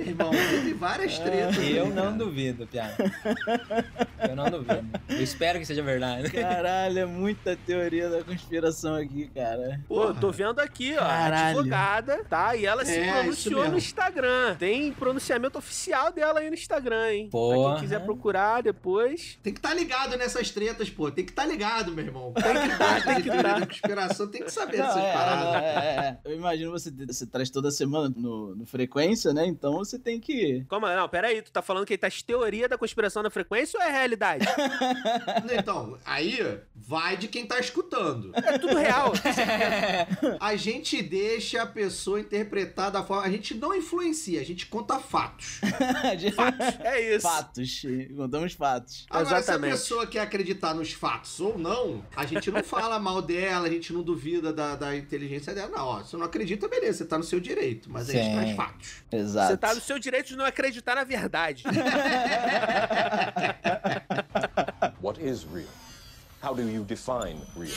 Irmão, 0.00 0.30
teve 0.30 0.72
várias 0.74 1.18
tretas. 1.18 1.56
Eu 1.58 1.86
né, 1.86 1.94
não 1.94 2.02
cara? 2.04 2.10
duvido, 2.16 2.66
Piada. 2.66 2.94
Eu 4.28 4.36
não 4.36 4.50
duvido. 4.50 4.86
Eu 5.08 5.22
espero 5.22 5.58
que 5.58 5.66
seja 5.66 5.82
verdade. 5.82 6.30
Caralho, 6.30 6.98
é 6.98 7.06
muita 7.06 7.56
teoria 7.56 8.08
da 8.08 8.22
conspiração 8.22 8.94
aqui, 8.94 9.30
cara. 9.34 9.80
Pô, 9.88 10.02
Porra. 10.02 10.20
tô 10.20 10.30
vendo 10.30 10.60
aqui, 10.60 10.94
ó, 10.96 11.00
Caralho. 11.00 11.58
advogada, 11.58 12.24
tá? 12.28 12.54
E 12.56 12.64
ela 12.66 12.84
se 12.84 12.98
É, 12.98 13.12
pronunciou 13.12 13.68
no 13.68 13.76
Instagram. 13.78 14.54
Tem 14.58 14.92
pronunciamento 14.92 15.58
oficial 15.58 16.12
dela 16.12 16.40
aí 16.40 16.48
no 16.48 16.54
Instagram, 16.54 17.10
hein? 17.12 17.28
Pra 17.30 17.38
Porra. 17.40 17.72
quem 17.74 17.82
quiser 17.82 18.00
procurar 18.00 18.19
depois. 18.62 19.38
Tem 19.42 19.52
que 19.52 19.58
estar 19.58 19.74
ligado 19.74 20.16
nessas 20.16 20.50
tretas, 20.50 20.90
pô. 20.90 21.10
Tem 21.10 21.24
que 21.24 21.32
estar 21.32 21.46
ligado, 21.46 21.92
meu 21.92 22.04
irmão. 22.04 22.32
Tem 22.32 22.52
que 22.52 22.66
estar, 22.72 23.02
tem 23.04 23.22
que 23.22 23.28
estar. 23.28 23.66
conspiração 23.66 24.28
tem 24.28 24.42
que 24.42 24.50
saber 24.50 24.78
Não, 24.78 24.86
dessas 24.86 25.02
é, 25.02 25.12
paradas. 25.12 25.44
não, 25.44 25.54
é, 25.54 25.60
é, 25.60 25.98
é. 25.98 26.18
Eu 26.24 26.36
imagino 26.36 26.70
você, 26.70 26.90
você 26.90 27.26
traz 27.26 27.50
toda 27.50 27.70
semana 27.70 28.12
no, 28.16 28.54
no 28.54 28.66
frequência, 28.66 29.32
né? 29.32 29.46
Então 29.46 29.74
você 29.74 29.98
tem 29.98 30.20
que. 30.20 30.64
Como? 30.68 30.86
Não, 30.86 31.08
pera 31.08 31.28
aí, 31.28 31.42
tu 31.42 31.50
tá 31.50 31.62
falando 31.62 31.86
que 31.86 31.94
ele 31.94 31.98
tá 31.98 32.08
de 32.08 32.24
teoria 32.24 32.68
da 32.68 32.78
conspiração 32.78 33.22
da 33.22 33.30
frequência 33.30 33.78
ou 33.78 33.84
é 33.84 33.90
realidade? 33.90 34.46
Então, 35.52 35.98
aí 36.04 36.38
vai 36.74 37.16
de 37.16 37.28
quem 37.28 37.46
tá 37.46 37.58
escutando. 37.58 38.32
é 38.34 38.58
tudo 38.58 38.76
real. 38.76 39.12
A 40.40 40.56
gente 40.56 41.02
deixa 41.02 41.62
a 41.62 41.66
pessoa 41.66 42.20
interpretar 42.20 42.90
da 42.90 43.02
forma. 43.02 43.24
A 43.24 43.30
gente 43.30 43.54
não 43.54 43.74
influencia, 43.74 44.40
a 44.40 44.44
gente 44.44 44.66
conta 44.66 44.98
fatos. 44.98 45.60
É 46.82 47.14
isso. 47.14 47.22
fatos. 47.22 47.82
Contamos 48.16 48.52
fatos. 48.54 49.06
Agora, 49.08 49.38
Exatamente. 49.38 49.76
se 49.76 49.76
a 49.76 49.78
pessoa 49.78 50.06
quer 50.06 50.20
acreditar 50.20 50.74
nos 50.74 50.92
fatos 50.92 51.38
ou 51.40 51.58
não, 51.58 52.04
a 52.14 52.26
gente 52.26 52.50
não 52.50 52.62
fala 52.62 52.98
mal 52.98 53.22
dela, 53.22 53.66
a 53.66 53.70
gente 53.70 53.92
não 53.92 54.02
duvida 54.02 54.52
da, 54.52 54.74
da 54.76 54.96
inteligência 54.96 55.54
dela. 55.54 55.70
Não, 55.70 55.86
ó, 55.86 56.02
se 56.02 56.10
você 56.10 56.16
não 56.16 56.26
acredita, 56.26 56.68
beleza, 56.68 56.98
você 56.98 57.04
tá 57.04 57.18
no 57.18 57.24
seu 57.24 57.40
direito. 57.40 57.90
Mas 57.90 58.08
a 58.10 58.12
gente 58.12 58.26
Sim. 58.26 58.32
traz 58.32 58.56
fatos. 58.56 59.02
Exato. 59.12 59.48
Você 59.48 59.56
tá 59.56 59.74
no 59.74 59.80
seu 59.80 59.98
direito 59.98 60.28
de 60.28 60.36
não 60.36 60.44
acreditar 60.44 60.94
na 60.94 61.04
verdade. 61.04 61.64
What 65.00 65.20
is 65.24 65.44
real? 65.44 65.66
How 66.42 66.54
do 66.54 66.62
you 66.62 66.84
define 66.84 67.40
real? 67.56 67.74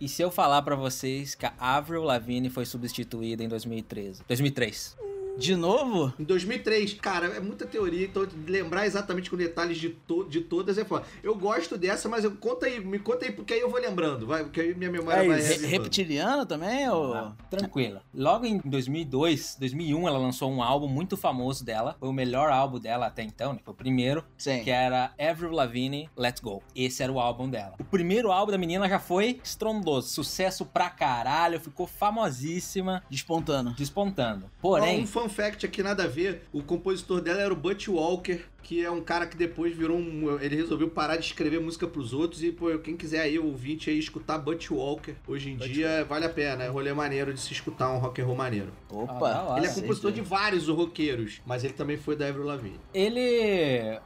E 0.00 0.08
se 0.08 0.22
eu 0.22 0.30
falar 0.30 0.62
pra 0.62 0.74
vocês 0.74 1.34
que 1.34 1.44
a 1.44 1.52
Avril 1.58 2.02
Lavigne 2.02 2.48
foi 2.48 2.64
substituída 2.64 3.44
em 3.44 3.48
2013? 3.48 4.22
2003. 4.26 4.96
De 5.38 5.56
novo? 5.56 6.12
Em 6.18 6.24
2003, 6.24 6.94
cara, 6.94 7.26
é 7.28 7.40
muita 7.40 7.66
teoria, 7.66 8.06
então 8.06 8.26
lembrar 8.46 8.86
exatamente 8.86 9.30
com 9.30 9.36
detalhes 9.36 9.78
de, 9.78 9.90
to 9.90 10.24
de 10.28 10.40
todas 10.40 10.76
é 10.78 10.84
foda. 10.84 11.04
Eu 11.22 11.34
gosto 11.34 11.78
dessa, 11.78 12.08
mas 12.08 12.24
eu, 12.24 12.32
conta 12.32 12.66
aí, 12.66 12.84
me 12.84 12.98
conta 12.98 13.24
aí, 13.24 13.32
porque 13.32 13.54
aí 13.54 13.60
eu 13.60 13.70
vou 13.70 13.80
lembrando, 13.80 14.26
vai, 14.26 14.44
porque 14.44 14.60
aí 14.60 14.74
minha 14.74 14.90
memória 14.90 15.24
É 15.24 15.28
vai. 15.28 15.40
Re 15.40 15.66
reptiliano 15.66 16.44
também? 16.44 16.88
Ou... 16.88 17.14
Ah, 17.14 17.36
tranquila. 17.48 18.02
Logo 18.14 18.44
em 18.44 18.58
2002, 18.64 19.56
2001, 19.58 20.08
ela 20.08 20.18
lançou 20.18 20.50
um 20.50 20.62
álbum 20.62 20.88
muito 20.88 21.16
famoso 21.16 21.64
dela. 21.64 21.96
Foi 21.98 22.08
o 22.08 22.12
melhor 22.12 22.50
álbum 22.50 22.78
dela 22.78 23.06
até 23.06 23.22
então, 23.22 23.52
né? 23.52 23.60
Foi 23.64 23.72
o 23.72 23.76
primeiro. 23.76 24.24
Sim. 24.36 24.62
Que 24.62 24.70
era 24.70 25.12
Avril 25.18 25.52
Lavigne, 25.52 26.10
Let's 26.16 26.40
Go. 26.40 26.62
Esse 26.74 27.02
era 27.02 27.12
o 27.12 27.18
álbum 27.18 27.48
dela. 27.48 27.74
O 27.78 27.84
primeiro 27.84 28.30
álbum 28.30 28.52
da 28.52 28.58
menina 28.58 28.88
já 28.88 28.98
foi 28.98 29.40
estrondoso. 29.42 30.08
Sucesso 30.08 30.64
pra 30.64 30.90
caralho. 30.90 31.60
Ficou 31.60 31.86
famosíssima. 31.86 33.02
Despontando. 33.08 33.74
Despontando. 33.74 34.50
Porém, 34.60 35.06
fun 35.20 35.28
fact 35.28 35.66
aqui, 35.66 35.82
nada 35.82 36.04
a 36.04 36.06
ver. 36.06 36.42
O 36.52 36.62
compositor 36.62 37.20
dela 37.20 37.42
era 37.42 37.52
o 37.52 37.56
Butch 37.56 37.88
Walker, 37.88 38.40
que 38.70 38.84
é 38.84 38.90
um 38.90 39.02
cara 39.02 39.26
que 39.26 39.36
depois 39.36 39.76
virou 39.76 39.98
um. 39.98 40.38
Ele 40.40 40.54
resolveu 40.54 40.88
parar 40.88 41.16
de 41.16 41.26
escrever 41.26 41.60
música 41.60 41.88
pros 41.88 42.12
outros. 42.12 42.40
E, 42.40 42.52
pô, 42.52 42.66
quem 42.78 42.96
quiser 42.96 43.22
aí, 43.22 43.36
ouvinte 43.36 43.90
aí, 43.90 43.98
escutar 43.98 44.38
Butch 44.38 44.70
Walker, 44.70 45.16
hoje 45.26 45.50
em 45.50 45.56
dia 45.56 46.04
vale 46.04 46.24
a 46.24 46.28
pena. 46.28 46.62
É 46.62 46.68
rolê 46.68 46.92
maneiro 46.92 47.34
de 47.34 47.40
se 47.40 47.52
escutar 47.52 47.90
um 47.90 47.98
rock 47.98 48.22
and 48.22 48.26
roll 48.26 48.36
maneiro. 48.36 48.72
Opa. 48.88 49.32
Ah, 49.32 49.42
hora. 49.42 49.58
Ele 49.58 49.66
é 49.66 49.74
compositor 49.74 50.12
de 50.12 50.20
vários 50.20 50.68
roqueiros, 50.68 51.40
mas 51.44 51.64
ele 51.64 51.72
também 51.72 51.96
foi 51.96 52.14
da 52.14 52.28
Avril 52.28 52.44
Lavigne. 52.44 52.78
ele. 52.94 53.20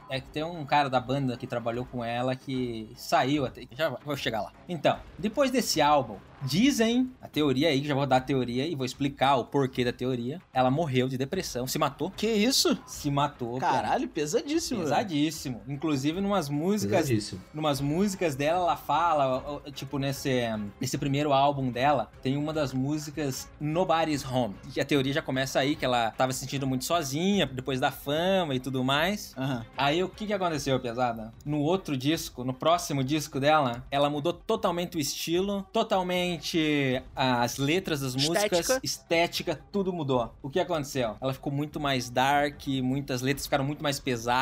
É 0.09 0.19
que 0.19 0.29
tem 0.29 0.43
um 0.43 0.65
cara 0.65 0.89
da 0.89 0.99
banda 0.99 1.37
que 1.37 1.45
trabalhou 1.45 1.85
com 1.85 2.03
ela 2.03 2.35
que 2.35 2.89
saiu 2.95 3.45
até. 3.45 3.67
Já 3.71 3.89
vou 4.03 4.17
chegar 4.17 4.41
lá. 4.41 4.51
Então, 4.67 4.99
depois 5.19 5.51
desse 5.51 5.79
álbum, 5.79 6.17
dizem, 6.41 7.11
a 7.21 7.27
teoria 7.27 7.69
aí, 7.69 7.81
que 7.81 7.87
já 7.87 7.93
vou 7.93 8.05
dar 8.05 8.17
a 8.17 8.21
teoria 8.21 8.67
e 8.67 8.75
vou 8.75 8.85
explicar 8.85 9.35
o 9.35 9.45
porquê 9.45 9.85
da 9.85 9.93
teoria. 9.93 10.41
Ela 10.51 10.71
morreu 10.71 11.07
de 11.07 11.17
depressão, 11.17 11.67
se 11.67 11.77
matou. 11.77 12.11
Que 12.11 12.27
isso? 12.27 12.77
Se 12.87 13.11
matou. 13.11 13.59
Caralho, 13.59 14.07
pesadíssimo. 14.07 14.54
Velho. 14.59 14.83
Pesadíssimo. 14.83 15.61
Inclusive, 15.67 16.21
numas 16.21 16.49
músicas 16.49 17.01
Pesadíssimo. 17.07 17.41
numas 17.53 17.81
músicas 17.81 18.35
dela, 18.35 18.59
ela 18.59 18.77
fala, 18.77 19.61
tipo, 19.73 19.97
nesse, 19.99 20.41
nesse 20.79 20.97
primeiro 20.97 21.33
álbum 21.33 21.71
dela, 21.71 22.11
tem 22.21 22.37
uma 22.37 22.53
das 22.53 22.73
músicas 22.73 23.49
Nobody's 23.59 24.25
Home. 24.25 24.55
E 24.75 24.79
a 24.81 24.85
teoria 24.85 25.13
já 25.13 25.21
começa 25.21 25.59
aí, 25.59 25.75
que 25.75 25.85
ela 25.85 26.11
tava 26.11 26.31
se 26.33 26.39
sentindo 26.39 26.65
muito 26.67 26.85
sozinha, 26.85 27.45
depois 27.45 27.79
da 27.79 27.91
fama 27.91 28.55
e 28.55 28.59
tudo 28.59 28.83
mais. 28.83 29.33
Aham. 29.37 29.65
Aí 29.77 30.03
o 30.03 30.09
que 30.09 30.25
que 30.27 30.33
aconteceu, 30.33 30.79
pesada? 30.79 31.33
No 31.45 31.59
outro 31.61 31.95
disco, 31.97 32.43
no 32.43 32.53
próximo 32.53 33.03
disco 33.03 33.39
dela, 33.39 33.83
ela 33.91 34.09
mudou 34.09 34.33
totalmente 34.33 34.97
o 34.97 34.99
estilo, 34.99 35.65
totalmente 35.71 37.01
as 37.15 37.57
letras 37.57 38.01
das 38.01 38.15
músicas, 38.15 38.59
Estética. 38.59 38.79
estética, 38.83 39.59
tudo 39.71 39.91
mudou. 39.93 40.33
O 40.41 40.49
que 40.49 40.59
aconteceu? 40.59 41.15
Ela 41.21 41.33
ficou 41.33 41.51
muito 41.51 41.79
mais 41.79 42.09
dark, 42.09 42.67
muitas 42.83 43.21
letras 43.21 43.45
ficaram 43.45 43.65
muito 43.65 43.81
mais 43.83 43.99
pesadas. 43.99 44.34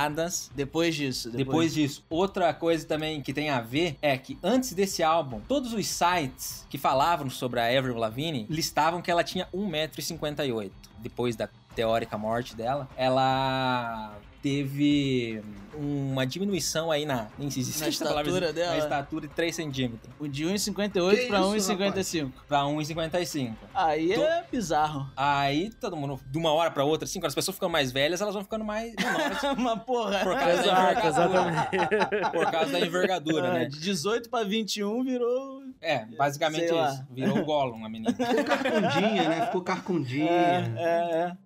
Depois 0.55 0.95
disso. 0.95 1.29
Depois 1.29 1.73
disso, 1.73 2.03
outra 2.09 2.53
coisa 2.53 2.85
também 2.85 3.21
que 3.21 3.33
tem 3.33 3.49
a 3.49 3.61
ver 3.61 3.97
é 4.01 4.17
que 4.17 4.37
antes 4.41 4.73
desse 4.73 5.03
álbum, 5.03 5.39
todos 5.47 5.73
os 5.73 5.87
sites 5.87 6.65
que 6.69 6.77
falavam 6.77 7.29
sobre 7.29 7.59
a 7.59 7.77
Avril 7.77 7.97
Lavigne 7.97 8.45
listavam 8.49 9.01
que 9.01 9.11
ela 9.11 9.23
tinha 9.23 9.47
1,58m. 9.53 10.71
Depois 10.99 11.35
da 11.35 11.49
teórica 11.75 12.17
morte 12.17 12.55
dela, 12.55 12.89
ela 12.95 14.15
teve 14.43 15.41
uma 15.75 16.27
diminuição 16.27 16.91
aí 16.91 17.05
na. 17.05 17.27
Nem 17.39 17.49
se 17.49 17.61
existe 17.61 17.81
Na 17.81 17.87
essa 17.87 18.03
palavra, 18.05 18.27
estatura 18.29 18.53
dela. 18.53 18.71
Na 18.73 18.77
estatura 18.77 19.27
de 19.27 19.33
3 19.33 19.55
centímetros. 19.55 20.13
O 20.19 20.27
de 20.27 20.45
1,58 20.45 21.15
Que 21.17 21.25
pra 21.27 21.39
isso, 21.55 21.73
1,55. 21.73 22.31
Pra 22.47 22.59
1,55. 22.63 23.53
Aí 23.73 24.11
é 24.13 24.43
bizarro. 24.51 25.09
Aí 25.15 25.71
todo 25.79 25.95
mundo, 25.95 26.19
de 26.29 26.37
uma 26.37 26.51
hora 26.51 26.69
pra 26.69 26.83
outra, 26.83 27.05
assim, 27.05 27.19
quando 27.19 27.27
as 27.29 27.35
pessoas 27.35 27.55
ficam 27.55 27.69
mais 27.69 27.91
velhas, 27.91 28.21
elas 28.21 28.33
vão 28.35 28.43
ficando 28.43 28.63
mais 28.65 28.93
menores. 28.95 29.43
Uma 29.57 29.77
porra. 29.77 30.19
Por 30.19 30.35
causa 30.37 30.55
da 30.57 30.61
Exato, 30.63 30.91
envergadura. 30.91 31.07
exatamente. 31.07 32.31
Por 32.31 32.51
causa 32.51 32.71
da 32.71 32.79
envergadura, 32.79 33.47
Ah, 33.49 33.53
né? 33.53 33.65
De 33.65 33.79
18 33.79 34.29
pra 34.29 34.43
21 34.43 35.03
virou. 35.03 35.63
É, 35.81 36.05
basicamente 36.17 36.67
Sei 36.67 36.71
lá. 36.71 36.93
isso. 36.93 37.05
Virou 37.09 37.39
o 37.39 37.45
Gollum, 37.45 37.83
a 37.85 37.89
menina. 37.89 38.13
Ficou 38.13 38.43
carcundinha, 38.43 39.29
né? 39.29 39.45
Ficou 39.47 39.61
carcundinha. 39.61 40.29
É, 40.31 40.73
é, 40.77 41.15
é. 41.15 41.37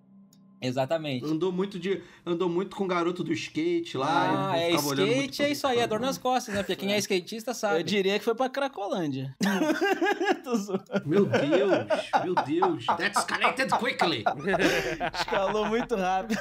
Exatamente. 0.60 1.24
Andou 1.24 1.52
muito 1.52 1.78
de. 1.78 2.02
Andou 2.26 2.48
muito 2.48 2.74
com 2.76 2.84
o 2.84 2.86
garoto 2.86 3.22
do 3.22 3.32
skate 3.32 3.96
lá. 3.96 4.50
Ah, 4.50 4.58
é 4.58 4.72
skate, 4.72 5.42
é 5.42 5.50
isso 5.50 5.66
aí, 5.66 5.78
é 5.78 5.86
dor 5.86 6.00
nas 6.00 6.18
costas, 6.18 6.54
né? 6.54 6.62
Porque 6.62 6.76
quem 6.76 6.92
é 6.92 6.98
skatista 6.98 7.54
sabe. 7.54 7.80
Eu 7.80 7.82
diria 7.82 8.18
que 8.18 8.24
foi 8.24 8.34
pra 8.34 8.48
Cracolândia. 8.48 9.36
Meu 11.04 11.26
Deus, 11.26 11.86
meu 12.24 12.34
Deus. 12.34 12.86
That's 12.86 13.24
connected 13.24 13.70
quickly. 13.78 14.24
Escalou 15.14 15.66
muito 15.66 15.94
rápido. 15.94 16.40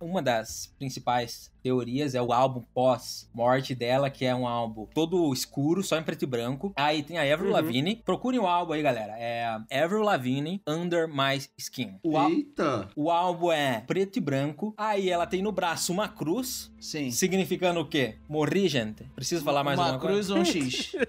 Uma 0.00 0.22
das 0.22 0.72
principais 0.78 1.51
teorias 1.62 2.14
é 2.14 2.20
o 2.22 2.32
álbum 2.32 2.62
pós-morte 2.74 3.74
dela, 3.74 4.10
que 4.10 4.24
é 4.24 4.34
um 4.34 4.46
álbum 4.46 4.86
todo 4.94 5.32
escuro, 5.32 5.82
só 5.82 5.98
em 5.98 6.02
preto 6.02 6.22
e 6.22 6.26
branco. 6.26 6.72
Aí 6.76 7.02
tem 7.02 7.18
a 7.18 7.22
Avril 7.32 7.48
Uhum. 7.50 7.54
Lavigne. 7.56 7.96
Procurem 8.04 8.40
o 8.40 8.46
álbum 8.46 8.72
aí, 8.72 8.82
galera. 8.82 9.12
É 9.18 9.58
Avril 9.82 10.02
Lavigne 10.02 10.60
Under 10.66 11.08
My 11.08 11.40
Skin. 11.58 11.94
O, 12.02 12.18
Eita. 12.28 12.88
o 12.96 13.10
álbum 13.10 13.50
é 13.52 13.80
preto 13.86 14.16
e 14.16 14.20
branco. 14.20 14.74
Aí 14.76 15.08
ela 15.10 15.26
tem 15.26 15.42
no 15.42 15.52
braço 15.52 15.92
uma 15.92 16.08
cruz, 16.08 16.70
Sim. 16.80 17.10
significando 17.10 17.80
o 17.80 17.86
quê? 17.86 18.16
Morri, 18.28 18.68
gente. 18.68 19.04
Preciso 19.14 19.44
falar 19.44 19.62
mais 19.64 19.78
Uma 19.78 19.92
alguma 19.92 20.00
cruz 20.00 20.26
coisa? 20.28 20.34
ou 20.34 20.40
um 20.40 20.44
X? 20.44 20.92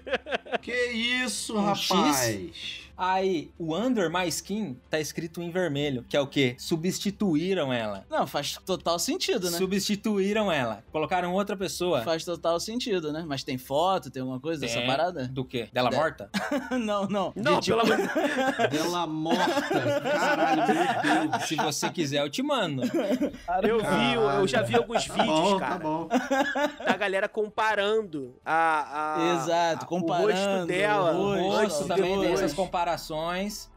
Que 0.62 0.72
isso, 0.92 1.54
Um 1.58 1.60
rapaz. 1.60 2.83
Aí, 2.96 3.50
o 3.58 3.74
Under 3.76 4.08
My 4.10 4.28
Skin 4.28 4.76
tá 4.88 5.00
escrito 5.00 5.42
em 5.42 5.50
vermelho, 5.50 6.04
que 6.08 6.16
é 6.16 6.20
o 6.20 6.26
quê? 6.26 6.54
Substituíram 6.58 7.72
ela. 7.72 8.04
Não, 8.08 8.26
faz 8.26 8.56
total 8.64 8.98
sentido, 8.98 9.50
né? 9.50 9.58
Substituíram 9.58 10.50
ela. 10.50 10.84
Colocaram 10.92 11.32
outra 11.32 11.56
pessoa. 11.56 12.02
Faz 12.02 12.24
total 12.24 12.60
sentido, 12.60 13.12
né? 13.12 13.24
Mas 13.26 13.42
tem 13.42 13.58
foto, 13.58 14.10
tem 14.10 14.20
alguma 14.20 14.38
coisa 14.40 14.60
dessa 14.60 14.80
parada? 14.82 15.26
Do 15.26 15.44
quê? 15.44 15.68
Dela 15.72 15.90
Da- 15.90 15.96
morta? 15.96 16.30
não, 16.70 17.06
não. 17.10 17.32
Não, 17.34 17.58
De, 17.58 17.66
tipo, 17.66 17.78
pelo 17.80 17.92
amor 17.94 17.96
de 18.68 18.76
Dela 18.76 19.06
morta. 19.06 20.00
Caralho, 20.00 20.62
meu 20.66 21.28
Deus. 21.28 21.44
Se 21.48 21.56
você 21.56 21.90
quiser, 21.90 22.20
eu 22.20 22.30
te 22.30 22.42
mando. 22.42 22.82
Eu 23.62 23.78
vi, 23.80 24.14
eu 24.38 24.46
já 24.46 24.62
vi 24.62 24.76
alguns 24.76 25.04
Tá 25.06 25.14
vídeos, 25.14 25.28
bom, 25.40 25.58
cara, 25.58 25.72
tá 25.72 25.78
bom. 25.78 26.08
da 26.84 26.96
galera 26.96 27.28
comparando 27.28 28.34
a, 28.44 29.16
a- 29.16 29.34
Exato, 29.34 29.84
a- 29.84 29.88
comparando 29.88 30.28
o 30.28 30.32
rosto 30.32 30.66
dela, 30.66 31.12
o 31.12 31.16
O 31.16 31.24
rosto, 31.34 31.56
antes 31.58 31.74
rosto 31.76 31.88
também 31.88 32.04
tem 32.12 32.20
depois. 32.20 32.40
essas 32.40 32.52
comparações. 32.54 32.83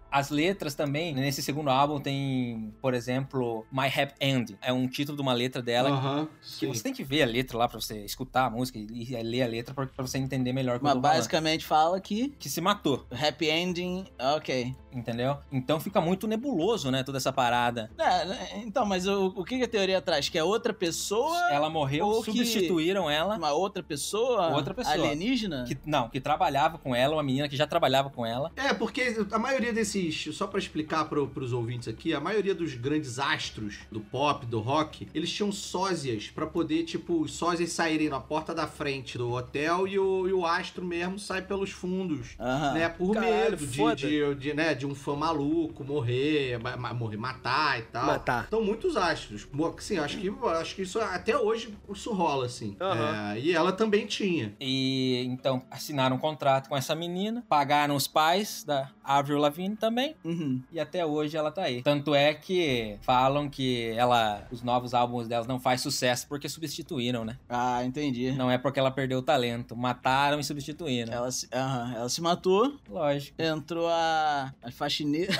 As 0.10 0.30
letras 0.30 0.74
também, 0.74 1.14
nesse 1.14 1.44
segundo 1.44 1.70
álbum, 1.70 2.00
tem, 2.00 2.74
por 2.82 2.94
exemplo, 2.94 3.66
My 3.70 3.88
Happy 3.88 4.14
End. 4.22 4.58
É 4.62 4.72
um 4.72 4.88
título 4.88 5.18
de 5.18 5.22
uma 5.22 5.34
letra 5.34 5.62
dela. 5.62 6.30
Que 6.58 6.66
você 6.66 6.82
tem 6.82 6.94
que 6.94 7.04
ver 7.04 7.24
a 7.24 7.26
letra 7.26 7.58
lá 7.58 7.68
pra 7.68 7.80
você 7.80 8.06
escutar 8.06 8.46
a 8.46 8.50
música 8.50 8.80
e 8.80 9.22
ler 9.22 9.44
a 9.44 9.48
letra 9.48 9.76
pra, 9.76 9.86
pra 9.86 10.08
você 10.08 10.18
entender 10.18 10.54
melhor 10.54 10.80
Mas 10.82 10.92
falando. 10.94 11.02
basicamente 11.04 11.66
fala 11.66 12.00
que 12.00 12.30
Que 12.40 12.50
se 12.50 12.62
matou, 12.62 13.06
happy 13.12 13.50
ending, 13.50 14.06
ok. 14.18 14.74
Entendeu? 14.98 15.38
Então 15.52 15.80
fica 15.80 16.02
muito 16.02 16.28
nebuloso, 16.28 16.90
né? 16.92 17.04
Toda 17.04 17.18
essa 17.18 17.32
parada. 17.32 17.90
É, 17.98 18.26
né, 18.26 18.50
então, 18.66 18.86
mas 18.86 19.08
o, 19.08 19.28
o 19.36 19.44
que 19.44 19.58
que 19.58 19.64
a 19.64 19.68
teoria 19.68 20.02
traz? 20.02 20.28
Que 20.30 20.38
é 20.38 20.44
outra 20.44 20.74
pessoa, 20.74 21.38
Ela 21.52 21.70
morreu, 21.70 22.06
Ou 22.08 22.24
que- 22.24 22.32
substituíram 22.32 23.10
ela. 23.10 23.36
uma 23.38 23.52
outra 23.52 23.84
pessoa, 23.84 24.54
Outra 24.56 24.74
pessoa. 24.74 24.94
alienígena? 24.96 25.66
Que, 25.68 25.78
não, 25.86 26.10
que 26.10 26.20
trabalhava 26.20 26.78
com 26.78 26.96
ela, 26.96 27.16
uma 27.16 27.24
menina 27.24 27.48
que 27.48 27.56
já 27.56 27.68
trabalhava 27.68 28.10
com 28.10 28.26
ela. 28.26 28.52
É, 28.56 28.74
porque 28.74 29.16
a 29.32 29.40
maioria 29.40 29.72
desses, 29.72 30.36
só 30.36 30.48
pra 30.48 30.60
explicar 30.60 31.06
pro, 31.06 31.28
pros 31.28 31.54
ouvintes 31.54 31.88
aqui, 31.88 32.14
a 32.14 32.20
maioria 32.20 32.56
dos 32.56 32.74
grandes 32.74 33.20
astros 33.20 33.80
do 33.92 34.00
pop, 34.00 34.46
do 34.46 34.60
rock, 34.60 35.08
eles 35.14 35.32
tinham 35.32 35.52
sósias 35.52 36.28
pra 36.30 36.48
poder, 36.48 36.84
tipo, 36.84 37.22
os 37.22 37.34
sósias 37.34 37.72
saírem 37.72 38.10
na 38.10 38.20
porta 38.20 38.54
da 38.56 38.66
frente 38.66 39.18
do 39.18 39.32
hotel 39.32 39.88
e 39.88 40.00
o, 40.00 40.28
e 40.28 40.34
o 40.34 40.46
astro 40.46 40.84
mesmo 40.84 41.20
sai 41.20 41.42
pelos 41.42 41.70
fundos. 41.72 42.36
Aham. 42.40 42.74
Né, 42.74 42.90
por 42.90 43.14
Caralho, 43.14 43.52
medo 43.52 43.68
de, 43.68 43.96
de, 43.96 44.36
de, 44.36 44.54
né, 44.54 44.74
de 44.74 44.86
um 44.88 44.96
fã 44.96 45.16
maluco 45.16 45.84
morrer, 45.84 46.58
ma- 46.60 46.94
morrer, 46.94 47.18
matar 47.18 47.80
e 47.80 47.84
tal. 47.84 48.06
Matar. 48.06 48.46
Então, 48.48 48.64
muitos 48.64 48.96
astros. 48.98 49.48
Assim, 49.78 49.98
acho 49.98 50.18
que, 50.18 50.30
acho 50.30 50.76
que 50.76 50.82
isso 50.82 51.00
até 51.00 51.38
hoje 51.38 51.74
isso 51.94 52.12
rola, 52.14 52.46
assim. 52.46 52.76
Aham. 52.80 53.34
É, 53.36 53.40
e 53.40 53.52
ela 53.54 53.72
também 53.72 54.06
tinha. 54.06 54.54
E 54.60 55.24
então 55.28 55.64
assinaram 55.70 56.16
um 56.16 56.20
contrato 56.20 56.70
com 56.70 56.76
essa 56.78 56.96
menina, 56.96 57.44
pagaram 57.48 57.96
os 57.96 58.08
pais 58.08 58.64
da 58.64 58.90
Avril 59.04 59.38
Lavigne 59.38 59.76
também. 59.76 60.16
Uhum. 60.24 60.62
E 60.72 60.80
até 60.80 61.06
hoje 61.06 61.38
ela 61.38 61.52
tá 61.52 61.64
aí. 61.64 61.82
Tanto 61.82 62.14
é 62.16 62.34
que 62.34 62.98
falam 63.02 63.50
que 63.50 63.92
ela, 63.96 64.48
os 64.52 64.62
novos 64.62 64.94
álbuns 64.94 65.28
dela 65.28 65.46
não 65.48 65.60
faz 65.60 65.82
sucesso 65.82 66.28
porque 66.28 66.50
substituíram, 66.50 67.24
né? 67.26 67.38
Ah, 67.50 67.84
entendi. 67.84 68.32
Não 68.34 68.50
é 68.52 68.58
porque 68.58 68.80
ela 68.80 68.92
perdeu 68.92 69.20
o 69.20 69.22
talento, 69.22 69.76
mataram 69.76 70.40
e 70.40 70.44
substituíram. 70.44 71.14
Ela 71.14 71.32
se, 71.32 71.48
aham, 71.54 71.94
ela 71.96 72.10
se 72.10 72.22
matou, 72.22 72.78
Lógico. 72.90 73.42
entrou 73.42 73.88
a, 73.88 74.54
a 74.68 74.72
faxineira. 74.72 75.34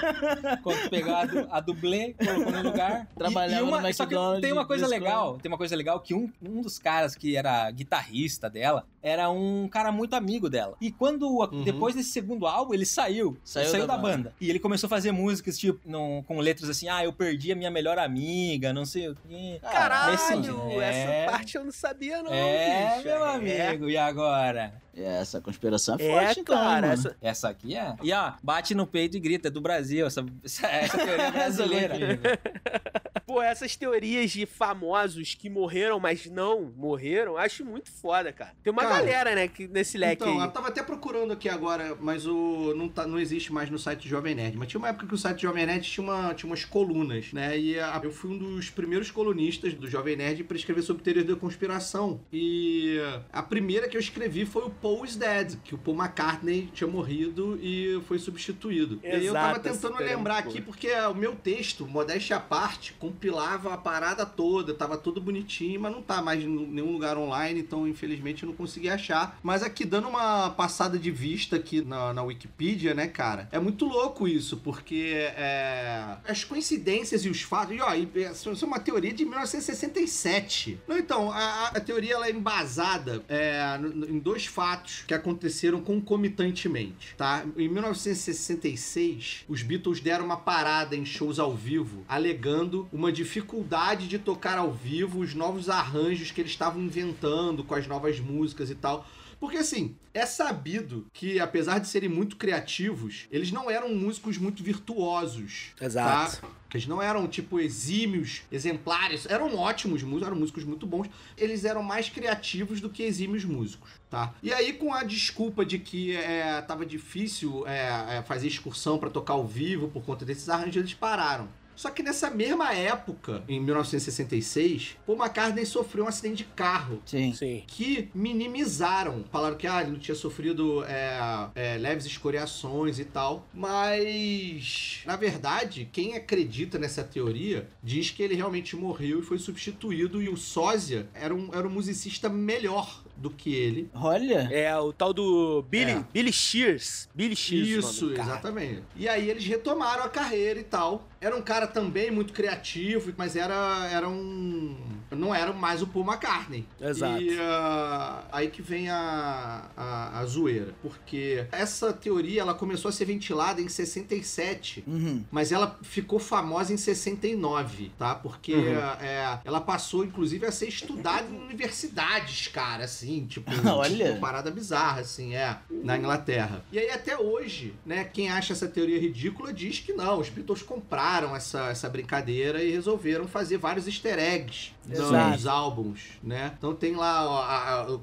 Quando 0.62 0.90
pegar 0.90 1.20
a, 1.20 1.24
du, 1.26 1.48
a 1.50 1.60
dublê, 1.60 2.14
colocou 2.14 2.52
no 2.52 2.62
lugar. 2.62 3.06
Trabalhava 3.16 3.64
no 3.64 3.94
só 3.94 4.04
que 4.04 4.14
McDonald's 4.14 4.40
tem 4.42 4.52
uma 4.52 4.66
coisa 4.66 4.86
legal, 4.86 5.38
tem 5.38 5.50
uma 5.50 5.58
coisa 5.58 5.76
legal 5.76 6.00
que 6.00 6.12
um, 6.14 6.30
um 6.42 6.60
dos 6.60 6.78
caras 6.78 7.14
que 7.14 7.36
era 7.36 7.70
guitarrista 7.70 8.50
dela 8.50 8.84
era 9.02 9.30
um 9.30 9.68
cara 9.68 9.92
muito 9.92 10.14
amigo 10.14 10.48
dela. 10.50 10.76
E 10.80 10.90
quando 10.90 11.24
Uhum. 11.24 11.62
depois 11.62 11.94
desse 11.94 12.10
segundo 12.10 12.46
álbum 12.46 12.72
ele 12.74 12.86
saiu, 12.86 13.36
Saiu 13.44 13.64
ele 13.64 13.70
saiu 13.72 13.86
da 13.86 13.96
da, 13.96 14.02
banda. 14.02 14.34
E 14.40 14.48
ele 14.50 14.58
começou 14.58 14.86
a 14.86 14.90
fazer 14.90 15.12
músicas 15.12 15.58
tipo 15.58 15.80
num- 15.84 16.22
com 16.22 16.38
letras 16.38 16.68
assim, 16.70 16.88
ah, 16.88 17.04
eu 17.04 17.12
perdi 17.12 17.52
a 17.52 17.54
minha 17.54 17.70
melhor 17.70 17.98
amiga, 17.98 18.72
não 18.72 18.84
sei 18.86 19.08
o 19.08 19.16
quê. 19.28 19.58
Caralho, 19.62 20.12
Nesse 20.12 20.36
nível. 20.36 20.80
É. 20.82 21.24
essa 21.24 21.30
parte 21.32 21.56
eu 21.56 21.64
não 21.64 21.72
sabia 21.72 22.22
não, 22.22 22.32
É, 22.32 22.94
bicho. 22.96 23.08
meu 23.08 23.26
É. 23.26 23.68
amigo, 23.68 23.90
e 23.90 23.96
agora? 23.96 24.72
É, 24.96 25.20
essa 25.20 25.40
conspiração 25.40 25.96
é, 25.98 26.06
É, 26.06 26.10
forte, 26.24 26.40
então, 26.40 26.56
cara, 26.56 26.80
mano. 26.82 26.92
essa... 26.92 27.16
Essa 27.20 27.48
aqui 27.48 27.74
é. 27.76 27.94
E 28.02 28.12
ó, 28.12 28.32
bate 28.42 28.74
no 28.74 28.86
peito 28.86 29.16
e 29.16 29.20
grita, 29.20 29.48
é 29.48 29.50
do 29.50 29.60
Brasil, 29.60 30.06
essa, 30.06 30.24
essa, 30.44 30.66
essa 30.66 30.96
teoria 30.98 31.24
é 31.24 31.30
brasileira. 31.30 31.94
Pô, 33.26 33.40
essas 33.40 33.74
teorias 33.74 34.30
de 34.30 34.44
famosos 34.46 35.34
que 35.34 35.48
morreram, 35.48 35.98
mas 35.98 36.26
não 36.26 36.72
morreram, 36.76 37.36
acho 37.38 37.64
muito 37.64 37.90
foda, 37.90 38.32
cara. 38.32 38.52
Tem 38.62 38.70
uma 38.72 38.82
Cara, 38.82 38.96
galera, 38.98 39.34
né, 39.34 39.48
que, 39.48 39.66
nesse 39.66 39.96
leque 39.96 40.22
Então, 40.22 40.38
aí. 40.40 40.46
eu 40.46 40.50
tava 40.52 40.68
até 40.68 40.82
procurando 40.82 41.32
aqui 41.32 41.48
agora, 41.48 41.96
mas 42.00 42.26
o 42.26 42.74
não, 42.76 42.88
tá, 42.88 43.06
não 43.06 43.18
existe 43.18 43.50
mais 43.52 43.70
no 43.70 43.78
site 43.78 44.02
do 44.02 44.08
Jovem 44.08 44.34
Nerd. 44.34 44.56
Mas 44.58 44.68
tinha 44.68 44.78
uma 44.78 44.88
época 44.88 45.06
que 45.06 45.14
o 45.14 45.18
site 45.18 45.36
do 45.36 45.42
Jovem 45.42 45.64
Nerd 45.66 45.82
tinha, 45.90 46.04
uma, 46.04 46.34
tinha 46.34 46.48
umas 46.50 46.64
colunas, 46.66 47.32
né? 47.32 47.58
E 47.58 47.80
a- 47.80 47.98
eu 48.04 48.12
fui 48.12 48.30
um 48.30 48.38
dos 48.38 48.68
primeiros 48.70 49.10
colunistas 49.10 49.72
do 49.74 49.88
Jovem 49.88 50.16
Nerd 50.16 50.44
pra 50.44 50.56
escrever 50.56 50.82
sobre 50.82 51.02
teorias 51.02 51.26
da 51.26 51.34
conspiração. 51.34 52.20
E 52.30 52.98
a 53.32 53.42
primeira 53.42 53.88
que 53.88 53.96
eu 53.96 54.00
escrevi 54.00 54.44
foi 54.44 54.64
o 54.64 54.70
Paul 54.84 55.02
is 55.02 55.16
Dead, 55.16 55.56
que 55.64 55.74
o 55.74 55.78
Paul 55.78 55.96
McCartney 55.96 56.68
tinha 56.74 56.86
morrido 56.86 57.58
e 57.62 58.02
foi 58.06 58.18
substituído. 58.18 59.00
e 59.02 59.06
aí 59.06 59.24
eu 59.24 59.32
tava 59.32 59.52
Exato, 59.52 59.62
tentando 59.62 60.02
é 60.02 60.04
lembrar 60.04 60.36
aqui, 60.36 60.60
porque 60.60 60.92
o 60.92 61.14
meu 61.14 61.34
texto, 61.34 61.86
modéstia 61.86 62.36
à 62.36 62.40
parte, 62.40 62.92
compilava 62.92 63.72
a 63.72 63.78
parada 63.78 64.26
toda, 64.26 64.74
tava 64.74 64.98
tudo 64.98 65.22
bonitinho, 65.22 65.80
mas 65.80 65.90
não 65.90 66.02
tá 66.02 66.20
mais 66.20 66.42
em 66.42 66.46
nenhum 66.46 66.92
lugar 66.92 67.16
online, 67.16 67.60
então 67.60 67.88
infelizmente 67.88 68.42
eu 68.42 68.50
não 68.50 68.54
consegui 68.54 68.90
achar. 68.90 69.38
Mas 69.42 69.62
aqui, 69.62 69.86
dando 69.86 70.06
uma 70.06 70.50
passada 70.50 70.98
de 70.98 71.10
vista 71.10 71.56
aqui 71.56 71.80
na, 71.80 72.12
na 72.12 72.22
Wikipedia, 72.22 72.92
né, 72.92 73.06
cara? 73.06 73.48
É 73.52 73.58
muito 73.58 73.86
louco 73.86 74.28
isso, 74.28 74.58
porque 74.58 75.32
é, 75.34 76.18
as 76.28 76.44
coincidências 76.44 77.24
e 77.24 77.30
os 77.30 77.40
fatos. 77.40 77.74
E 77.74 77.80
ó, 77.80 77.94
e, 77.94 78.06
é, 78.16 78.32
isso 78.32 78.50
é 78.50 78.66
uma 78.66 78.80
teoria 78.80 79.14
de 79.14 79.24
1967. 79.24 80.78
Não, 80.86 80.98
então, 80.98 81.30
a, 81.30 81.68
a 81.68 81.80
teoria 81.80 82.16
ela 82.16 82.26
é 82.26 82.30
embasada 82.30 83.24
é, 83.30 83.80
em 84.10 84.18
dois 84.18 84.44
fatos 84.44 84.73
que 85.06 85.14
aconteceram 85.14 85.80
concomitantemente, 85.80 87.14
tá? 87.16 87.44
Em 87.56 87.68
1966, 87.68 89.44
os 89.48 89.62
Beatles 89.62 90.00
deram 90.00 90.24
uma 90.24 90.36
parada 90.36 90.96
em 90.96 91.04
shows 91.04 91.38
ao 91.38 91.54
vivo, 91.54 92.04
alegando 92.08 92.88
uma 92.92 93.12
dificuldade 93.12 94.08
de 94.08 94.18
tocar 94.18 94.58
ao 94.58 94.72
vivo 94.72 95.20
os 95.20 95.34
novos 95.34 95.68
arranjos 95.68 96.30
que 96.30 96.40
eles 96.40 96.52
estavam 96.52 96.82
inventando 96.82 97.64
com 97.64 97.74
as 97.74 97.86
novas 97.86 98.20
músicas 98.20 98.70
e 98.70 98.74
tal. 98.74 99.06
Porque 99.38 99.58
assim, 99.58 99.96
é 100.12 100.24
sabido 100.26 101.06
que 101.12 101.40
apesar 101.40 101.78
de 101.78 101.88
serem 101.88 102.08
muito 102.08 102.36
criativos, 102.36 103.26
eles 103.30 103.50
não 103.50 103.70
eram 103.70 103.94
músicos 103.94 104.38
muito 104.38 104.62
virtuosos. 104.62 105.72
Exato. 105.80 106.40
Tá? 106.40 106.48
Eles 106.74 106.88
não 106.88 107.00
eram, 107.00 107.28
tipo, 107.28 107.60
exímios, 107.60 108.42
exemplares. 108.50 109.26
Eram 109.26 109.56
ótimos 109.56 110.02
músicos, 110.02 110.26
eram 110.26 110.36
músicos 110.36 110.64
muito 110.64 110.84
bons. 110.84 111.08
Eles 111.38 111.64
eram 111.64 111.84
mais 111.84 112.08
criativos 112.08 112.80
do 112.80 112.90
que 112.90 113.04
exímios 113.04 113.44
músicos, 113.44 113.90
tá? 114.10 114.34
E 114.42 114.52
aí, 114.52 114.72
com 114.72 114.92
a 114.92 115.04
desculpa 115.04 115.64
de 115.64 115.78
que 115.78 116.16
é, 116.16 116.60
tava 116.62 116.84
difícil 116.84 117.64
é, 117.64 118.16
é, 118.16 118.22
fazer 118.22 118.48
excursão 118.48 118.98
pra 118.98 119.08
tocar 119.08 119.34
ao 119.34 119.46
vivo 119.46 119.86
por 119.88 120.02
conta 120.02 120.24
desses 120.24 120.48
arranjos, 120.48 120.76
eles 120.76 120.94
pararam. 120.94 121.48
Só 121.76 121.90
que 121.90 122.02
nessa 122.02 122.30
mesma 122.30 122.72
época, 122.74 123.42
em 123.48 123.60
1966, 123.60 124.96
Paul 125.06 125.18
McCartney 125.18 125.66
sofreu 125.66 126.04
um 126.04 126.08
acidente 126.08 126.36
de 126.36 126.44
carro 126.44 127.02
Sim. 127.04 127.32
Sim. 127.32 127.62
que 127.66 128.08
minimizaram. 128.14 129.24
Falaram 129.30 129.56
que 129.56 129.66
ah, 129.66 129.80
ele 129.82 129.92
não 129.92 129.98
tinha 129.98 130.14
sofrido 130.14 130.84
é, 130.84 131.18
é, 131.54 131.76
leves 131.78 132.06
escoriações 132.06 132.98
e 132.98 133.04
tal. 133.04 133.46
Mas, 133.52 135.02
na 135.04 135.16
verdade, 135.16 135.88
quem 135.92 136.14
acredita 136.16 136.78
nessa 136.78 137.02
teoria 137.02 137.68
diz 137.82 138.10
que 138.10 138.22
ele 138.22 138.34
realmente 138.34 138.76
morreu 138.76 139.20
e 139.20 139.22
foi 139.22 139.38
substituído. 139.38 140.22
E 140.22 140.28
o 140.28 140.36
Sósia 140.36 141.08
era 141.14 141.34
um, 141.34 141.50
era 141.52 141.66
um 141.66 141.70
musicista 141.70 142.28
melhor 142.28 143.02
do 143.16 143.30
que 143.30 143.54
ele. 143.54 143.90
Olha. 143.94 144.48
É 144.52 144.76
o 144.76 144.92
tal 144.92 145.12
do 145.12 145.62
Billy, 145.68 145.92
É. 145.92 146.04
Billy 146.12 146.32
Shears. 146.32 147.08
Billy 147.14 147.36
Shears. 147.36 147.68
Isso, 147.68 148.12
exatamente. 148.12 148.82
E 148.96 149.08
aí 149.08 149.30
eles 149.30 149.44
retomaram 149.46 150.04
a 150.04 150.08
carreira 150.08 150.58
e 150.58 150.64
tal. 150.64 151.06
Era 151.20 151.36
um 151.36 151.42
cara 151.42 151.66
também 151.66 152.10
muito 152.10 152.32
criativo, 152.32 153.12
mas 153.16 153.36
era, 153.36 153.88
era 153.90 154.08
um. 154.08 154.76
Não 155.10 155.34
era 155.34 155.52
mais 155.52 155.80
o 155.82 155.86
Paul 155.86 156.04
McCartney. 156.04 156.66
Exato. 156.80 157.22
E 157.22 157.38
ah, 157.40 158.24
aí 158.32 158.48
que 158.48 158.60
vem 158.60 158.90
a, 158.90 159.70
a, 159.76 160.18
a 160.20 160.24
zoeira. 160.26 160.74
Porque 160.82 161.46
essa 161.52 161.92
teoria 161.92 162.40
ela 162.42 162.54
começou 162.54 162.88
a 162.88 162.92
ser 162.92 163.04
ventilada 163.04 163.60
em 163.60 163.68
67. 163.68 164.84
Uhum. 164.86 165.24
Mas 165.30 165.52
ela 165.52 165.78
ficou 165.82 166.18
famosa 166.18 166.72
em 166.72 166.76
69, 166.76 167.92
tá? 167.98 168.14
Porque 168.14 168.54
Uhum. 168.54 168.78
é, 169.00 169.40
ela 169.44 169.60
passou, 169.60 170.04
inclusive, 170.04 170.44
a 170.46 170.52
ser 170.52 170.68
estudada 170.68 171.26
em 171.30 171.38
universidades, 171.44 172.48
cara, 172.48 172.84
assim, 172.84 173.26
tipo, 173.28 173.50
Olha. 173.68 174.12
uma 174.12 174.20
parada 174.20 174.50
bizarra, 174.50 175.00
assim, 175.00 175.34
é, 175.34 175.56
na 175.70 175.96
Inglaterra. 175.96 176.64
E 176.72 176.78
aí, 176.78 176.90
até 176.90 177.16
hoje, 177.18 177.74
né, 177.86 178.04
quem 178.04 178.30
acha 178.30 178.52
essa 178.52 178.66
teoria 178.68 178.98
ridícula 178.98 179.52
diz 179.52 179.80
que 179.80 179.92
não, 179.92 180.18
os 180.20 180.28
Beatles 180.28 180.62
compraram 180.62 181.13
essa, 181.22 181.68
essa 181.68 181.88
brincadeira 181.88 182.62
e 182.62 182.70
resolveram 182.72 183.26
fazer 183.28 183.56
vários 183.58 183.86
easter 183.86 184.18
eggs 184.18 184.72
Exato. 184.90 185.30
nos 185.30 185.46
álbuns, 185.46 186.00
né? 186.22 186.52
Então 186.58 186.74
tem 186.74 186.94
lá 186.94 187.26
ó, 187.28 187.42
a, 187.42 187.56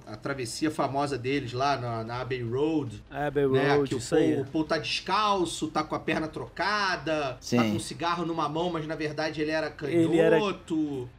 a- 0.10 0.14
a 0.14 0.16
travessia 0.16 0.72
famosa 0.72 1.18
deles 1.18 1.54
lá 1.54 1.78
na, 1.78 2.04
na 2.04 2.22
Abbey 2.22 2.42
Road, 2.42 3.04
Abbey 3.12 3.48
né? 3.48 3.76
Road, 3.76 3.90
Que 3.90 3.96
o 3.96 3.98
isso 3.98 4.16
aí. 4.16 4.34
Paul, 4.34 4.42
o 4.44 4.46
Paul 4.48 4.64
tá 4.64 4.78
descalço, 4.78 5.68
tá 5.68 5.84
com 5.84 5.94
a 5.96 6.00
perna 6.00 6.28
trocada, 6.28 7.38
Sim. 7.42 7.58
tá 7.58 7.64
com 7.64 7.70
um 7.72 7.80
cigarro 7.80 8.26
numa 8.26 8.48
mão, 8.50 8.70
mas 8.72 8.88
na 8.88 8.96
verdade 8.96 9.42
ele 9.42 9.52
era 9.52 9.70
canhoto. 9.70 9.98
Ele 10.14 10.18
era- 10.20 10.40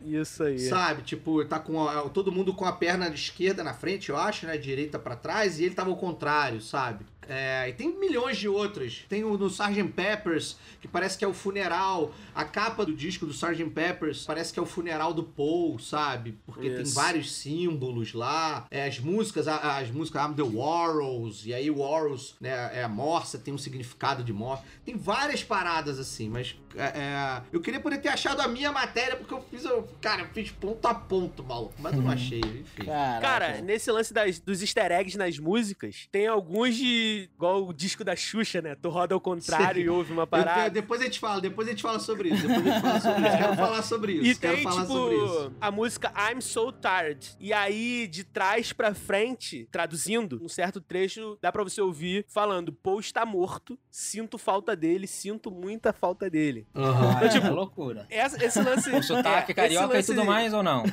Isso 0.00 0.42
aí. 0.42 0.58
Sabe, 0.58 1.02
tipo, 1.02 1.44
tá 1.44 1.58
com 1.58 1.86
a- 1.86 2.08
todo 2.08 2.32
mundo 2.32 2.52
com 2.54 2.64
a 2.64 2.72
perna 2.72 3.08
esquerda 3.08 3.62
na 3.62 3.74
frente, 3.74 4.10
eu 4.10 4.16
acho, 4.16 4.46
né? 4.46 4.56
Direita 4.56 4.98
pra 4.98 5.14
trás, 5.16 5.60
e 5.60 5.64
ele 5.64 5.74
tava 5.74 5.90
ao 5.90 5.96
contrário, 5.96 6.60
sabe? 6.60 7.04
É, 7.28 7.68
e 7.68 7.72
tem 7.72 7.98
milhões 7.98 8.36
de 8.36 8.48
outras. 8.48 9.04
Tem 9.08 9.22
o 9.24 9.36
no 9.38 9.46
Sgt. 9.46 9.84
Peppers, 9.94 10.56
que 10.80 10.88
parece 10.88 11.16
que 11.16 11.24
é 11.24 11.28
o 11.28 11.32
funeral. 11.32 12.12
A 12.34 12.44
capa 12.44 12.84
do 12.84 12.94
disco 12.94 13.24
do 13.26 13.32
Sgt. 13.32 13.64
Peppers 13.70 14.24
parece 14.24 14.52
que 14.52 14.58
é 14.58 14.62
o 14.62 14.66
funeral 14.66 15.14
do 15.14 15.22
Paul, 15.22 15.78
sabe? 15.78 16.36
Porque 16.44 16.68
tem 16.68 16.82
Isso. 16.82 16.94
vários 16.94 17.32
símbolos 17.32 18.12
lá. 18.12 18.66
É, 18.70 18.86
as 18.86 18.98
músicas, 18.98 19.46
a- 19.46 19.78
as 19.78 19.90
músicas 19.90 20.22
I'm 20.30 20.34
the 20.34 20.42
Warrels, 20.42 21.46
e 21.46 21.54
aí 21.54 21.70
o 21.70 21.78
Warrels, 21.78 22.34
né, 22.40 22.70
é 22.78 22.82
a 22.82 22.88
morsa, 22.88 23.38
tem 23.38 23.52
um 23.54 23.58
significado 23.58 24.24
de 24.24 24.32
morte. 24.32 24.64
Tem 24.84 24.96
várias 24.96 25.44
paradas 25.44 25.98
assim, 25.98 26.28
mas 26.28 26.56
é, 26.74 26.82
é, 26.82 27.42
eu 27.52 27.60
queria 27.60 27.80
poder 27.80 27.98
ter 27.98 28.08
achado 28.08 28.40
a 28.40 28.48
minha 28.48 28.72
matéria, 28.72 29.16
porque 29.16 29.32
eu 29.32 29.42
fiz, 29.50 29.64
eu, 29.64 29.86
cara, 30.00 30.22
eu 30.22 30.28
fiz 30.28 30.50
ponto 30.50 30.86
a 30.86 30.94
ponto, 30.94 31.42
maluco, 31.44 31.74
mas 31.78 31.94
eu 31.94 32.02
não 32.02 32.10
achei, 32.10 32.40
enfim. 32.40 32.84
Caraca. 32.86 33.20
Cara, 33.20 33.60
nesse 33.60 33.90
lance 33.92 34.12
das, 34.12 34.38
dos 34.40 34.60
easter 34.62 34.90
eggs 34.90 35.16
nas 35.16 35.38
músicas, 35.38 36.08
tem 36.10 36.26
alguns 36.26 36.74
de. 36.76 37.11
Igual 37.34 37.66
o 37.66 37.72
disco 37.72 38.02
da 38.04 38.14
Xuxa, 38.16 38.60
né? 38.62 38.74
Tu 38.74 38.88
roda 38.88 39.14
ao 39.14 39.20
contrário 39.20 39.80
Sim. 39.80 39.86
e 39.86 39.88
ouve 39.90 40.12
uma 40.12 40.22
Eu- 40.22 40.26
parada. 40.26 40.70
depois 40.70 41.00
a 41.00 41.04
gente 41.04 41.18
fala, 41.20 41.40
depois 41.40 41.68
a 41.68 41.70
gente 41.70 41.82
fala 41.82 41.98
sobre 41.98 42.28
isso, 42.30 42.46
depois 42.46 42.66
a 42.66 42.70
gente 42.70 42.80
fala 42.82 43.00
sobre 43.00 43.28
isso. 43.28 43.36
Quero 43.38 43.56
falar 43.56 43.82
sobre 43.82 44.12
isso, 44.12 44.24
E 44.24 44.34
quero 44.36 44.54
tem, 44.54 44.62
falar 44.64 44.80
tipo, 44.82 44.92
sobre 44.92 45.16
isso. 45.16 45.52
a 45.60 45.70
música 45.70 46.12
I'm 46.30 46.40
So 46.40 46.72
Tired. 46.72 47.36
E 47.40 47.52
aí, 47.52 48.06
de 48.06 48.24
trás 48.24 48.72
pra 48.72 48.94
frente, 48.94 49.68
traduzindo, 49.70 50.40
um 50.42 50.48
certo 50.48 50.80
trecho, 50.80 51.38
dá 51.40 51.50
pra 51.52 51.62
você 51.62 51.80
ouvir 51.80 52.24
falando: 52.28 52.72
Paul 52.72 53.00
está 53.00 53.24
morto, 53.26 53.78
sinto 53.90 54.38
falta 54.38 54.74
dele, 54.76 55.06
sinto 55.06 55.50
muita 55.50 55.92
falta 55.92 56.28
dele. 56.30 56.66
Aham. 56.74 57.18
Ah, 57.22 57.28
tipo, 57.28 57.46
é 57.46 57.50
loucura. 57.50 58.06
Essa- 58.10 58.42
esse 58.44 58.60
lance. 58.60 58.90
Com 58.92 59.02
sotaque 59.02 59.52
é, 59.52 59.54
carioca 59.54 59.98
e 59.98 60.02
tudo 60.02 60.24
mais 60.24 60.52
ou 60.52 60.62
não? 60.62 60.82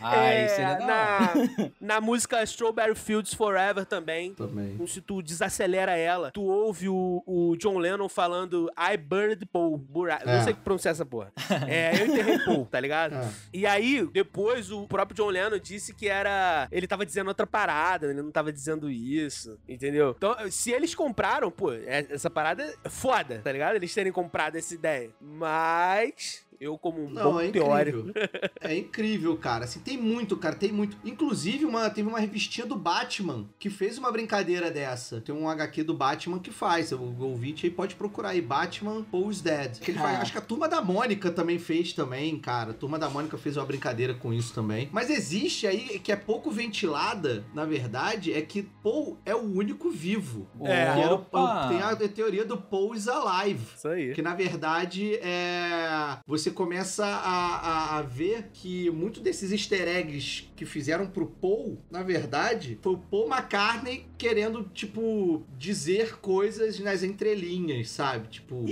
Ah, 0.00 0.16
É, 0.24 0.46
isso 0.46 0.60
hora. 0.60 0.86
na, 0.86 1.70
na 1.96 2.00
música 2.00 2.42
Strawberry 2.44 2.94
Fields 2.94 3.34
Forever 3.34 3.84
também. 3.84 4.34
Também. 4.34 4.78
Se 4.86 5.00
tu 5.00 5.20
desacelera 5.22 5.96
ela, 5.96 6.30
tu 6.30 6.42
ouve 6.44 6.88
o, 6.88 7.22
o 7.26 7.56
John 7.56 7.78
Lennon 7.78 8.08
falando 8.08 8.70
I 8.78 8.96
burned 8.96 9.44
Paul. 9.46 9.76
Bura... 9.78 10.20
É. 10.24 10.36
Não 10.38 10.44
sei 10.44 10.54
pronunciar 10.54 10.92
essa 10.92 11.04
porra. 11.06 11.32
É, 11.68 12.00
eu 12.00 12.06
enterrei 12.06 12.38
Paul, 12.40 12.66
tá 12.66 12.78
ligado? 12.80 13.14
É. 13.14 13.28
E 13.52 13.66
aí, 13.66 14.06
depois, 14.12 14.70
o 14.70 14.86
próprio 14.86 15.16
John 15.16 15.28
Lennon 15.30 15.58
disse 15.58 15.92
que 15.94 16.08
era. 16.08 16.68
Ele 16.70 16.86
tava 16.86 17.04
dizendo 17.04 17.28
outra 17.28 17.46
parada, 17.46 18.06
ele 18.06 18.22
não 18.22 18.30
tava 18.30 18.52
dizendo 18.52 18.88
isso, 18.90 19.58
entendeu? 19.68 20.14
Então, 20.16 20.36
se 20.50 20.70
eles 20.70 20.94
compraram, 20.94 21.50
pô, 21.50 21.72
é- 21.72 22.06
essa 22.10 22.30
parada 22.30 22.62
é 22.84 22.88
foda, 22.88 23.40
tá 23.42 23.50
ligado? 23.52 23.74
Eles 23.76 23.92
terem 23.92 24.12
comprado 24.12 24.56
essa 24.56 24.72
ideia. 24.74 25.10
Mas. 25.20 26.46
Eu, 26.60 26.76
como 26.78 27.04
um 27.04 27.10
Não, 27.10 27.32
bom 27.32 27.40
é 27.40 27.48
teórico. 27.50 27.98
incrível. 28.08 28.14
É 28.60 28.76
incrível, 28.76 29.36
cara. 29.36 29.64
Assim, 29.64 29.80
tem 29.80 29.96
muito, 29.96 30.36
cara, 30.36 30.54
tem 30.56 30.72
muito. 30.72 30.96
Inclusive, 31.04 31.64
uma, 31.64 31.88
teve 31.90 32.08
uma 32.08 32.18
revistinha 32.18 32.66
do 32.66 32.74
Batman 32.76 33.46
que 33.58 33.70
fez 33.70 33.96
uma 33.98 34.10
brincadeira 34.10 34.70
dessa. 34.70 35.20
Tem 35.20 35.34
um 35.34 35.48
HQ 35.48 35.84
do 35.84 35.94
Batman 35.94 36.38
que 36.38 36.50
faz. 36.50 36.90
O 36.92 37.14
ouvinte 37.20 37.66
aí 37.66 37.70
pode 37.72 37.94
procurar 37.94 38.30
aí. 38.30 38.40
Batman 38.40 39.02
Paul's 39.04 39.40
Dead. 39.40 39.78
Que 39.80 39.90
ele 39.92 39.98
faz, 39.98 40.18
Ah. 40.18 40.22
acho 40.22 40.32
que 40.32 40.38
a 40.38 40.42
Turma 40.42 40.68
da 40.68 40.80
Mônica 40.82 41.30
também 41.30 41.58
fez 41.58 41.92
também, 41.92 42.38
cara. 42.38 42.70
A 42.70 42.74
Turma 42.74 42.98
da 42.98 43.08
Mônica 43.08 43.36
fez 43.38 43.56
uma 43.56 43.64
brincadeira 43.64 44.14
com 44.14 44.32
isso 44.32 44.52
também. 44.54 44.88
Mas 44.92 45.10
existe 45.10 45.66
aí, 45.66 45.98
que 46.00 46.10
é 46.10 46.16
pouco 46.16 46.50
ventilada, 46.50 47.44
na 47.54 47.64
verdade, 47.64 48.32
é 48.32 48.42
que 48.42 48.62
Paul 48.82 49.18
é 49.24 49.34
o 49.34 49.42
único 49.42 49.90
vivo. 49.90 50.48
É. 50.62 50.94
Que 50.94 51.00
era 51.00 51.14
o- 51.14 51.18
Opa! 51.18 51.68
tem 51.68 51.80
a 51.82 51.94
teoria 52.08 52.44
do 52.44 52.56
Paul 52.56 52.94
is 52.94 53.06
Alive. 53.08 53.60
Isso 53.76 53.88
aí. 53.88 54.12
Que 54.14 54.22
na 54.22 54.34
verdade 54.34 55.14
é. 55.16 56.18
Você 56.26 56.47
começa 56.50 57.04
a, 57.04 57.56
a, 57.56 57.98
a 57.98 58.02
ver 58.02 58.50
que 58.52 58.90
muito 58.90 59.20
desses 59.20 59.52
easter 59.52 59.86
eggs 59.86 60.50
que 60.56 60.64
fizeram 60.64 61.06
pro 61.06 61.26
Paul, 61.26 61.78
na 61.90 62.02
verdade, 62.02 62.78
foi 62.82 62.94
o 62.94 62.98
Paul 62.98 63.28
McCartney 63.28 64.06
querendo, 64.16 64.64
tipo, 64.74 65.42
dizer 65.56 66.18
coisas 66.18 66.78
nas 66.80 67.02
entrelinhas, 67.02 67.90
sabe? 67.90 68.28
Tipo. 68.28 68.64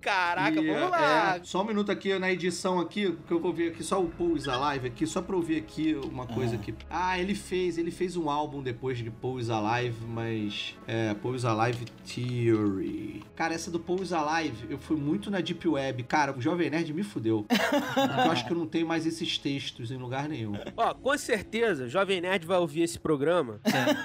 Caraca, 0.00 0.60
e, 0.60 0.66
vamos 0.66 0.90
lá. 0.90 1.36
é, 1.36 1.40
só 1.44 1.62
um 1.62 1.64
minuto 1.64 1.92
aqui 1.92 2.18
na 2.18 2.30
edição 2.32 2.80
aqui, 2.80 3.16
que 3.26 3.32
eu 3.32 3.40
vou 3.40 3.52
ver 3.52 3.70
aqui 3.72 3.82
só 3.82 4.00
o 4.00 4.36
is 4.36 4.48
Alive 4.48 4.86
aqui, 4.88 5.06
só 5.06 5.20
pra 5.20 5.36
eu 5.36 5.42
ver 5.42 5.58
aqui 5.58 5.94
uma 6.04 6.26
coisa 6.26 6.54
Ah. 6.56 6.58
aqui. 6.58 6.74
Ah, 6.88 7.18
ele 7.18 7.34
fez, 7.34 7.76
ele 7.78 7.90
fez 7.90 8.16
um 8.16 8.30
álbum 8.30 8.62
depois 8.62 8.98
de 8.98 9.12
is 9.38 9.50
Alive, 9.50 9.96
mas 10.06 10.74
é, 10.86 11.14
is 11.34 11.44
Alive 11.44 11.84
Theory. 12.06 13.22
Cara, 13.36 13.54
essa 13.54 13.70
do 13.70 13.82
is 14.02 14.12
Alive, 14.12 14.66
eu 14.70 14.78
fui 14.78 14.96
muito 14.96 15.30
na 15.30 15.40
Deep 15.40 15.66
Web. 15.68 16.02
Cara, 16.04 16.32
o 16.36 16.40
Jovem 16.40 16.70
Nerd 16.70 16.92
me 16.92 17.02
fudeu. 17.02 17.46
Eu 17.50 18.30
acho 18.30 18.46
que 18.46 18.52
eu 18.52 18.56
não 18.56 18.66
tenho 18.66 18.86
mais 18.86 19.06
esses 19.06 19.38
textos 19.38 19.90
em 19.90 19.96
lugar 19.96 20.28
nenhum. 20.28 20.52
Ó, 20.76 20.94
com 20.94 21.16
certeza, 21.18 21.84
o 21.84 21.88
Jovem 21.88 22.20
Nerd 22.20 22.46
vai 22.46 22.58
ouvir 22.58 22.82
esse 22.82 22.98
programa. 22.98 23.60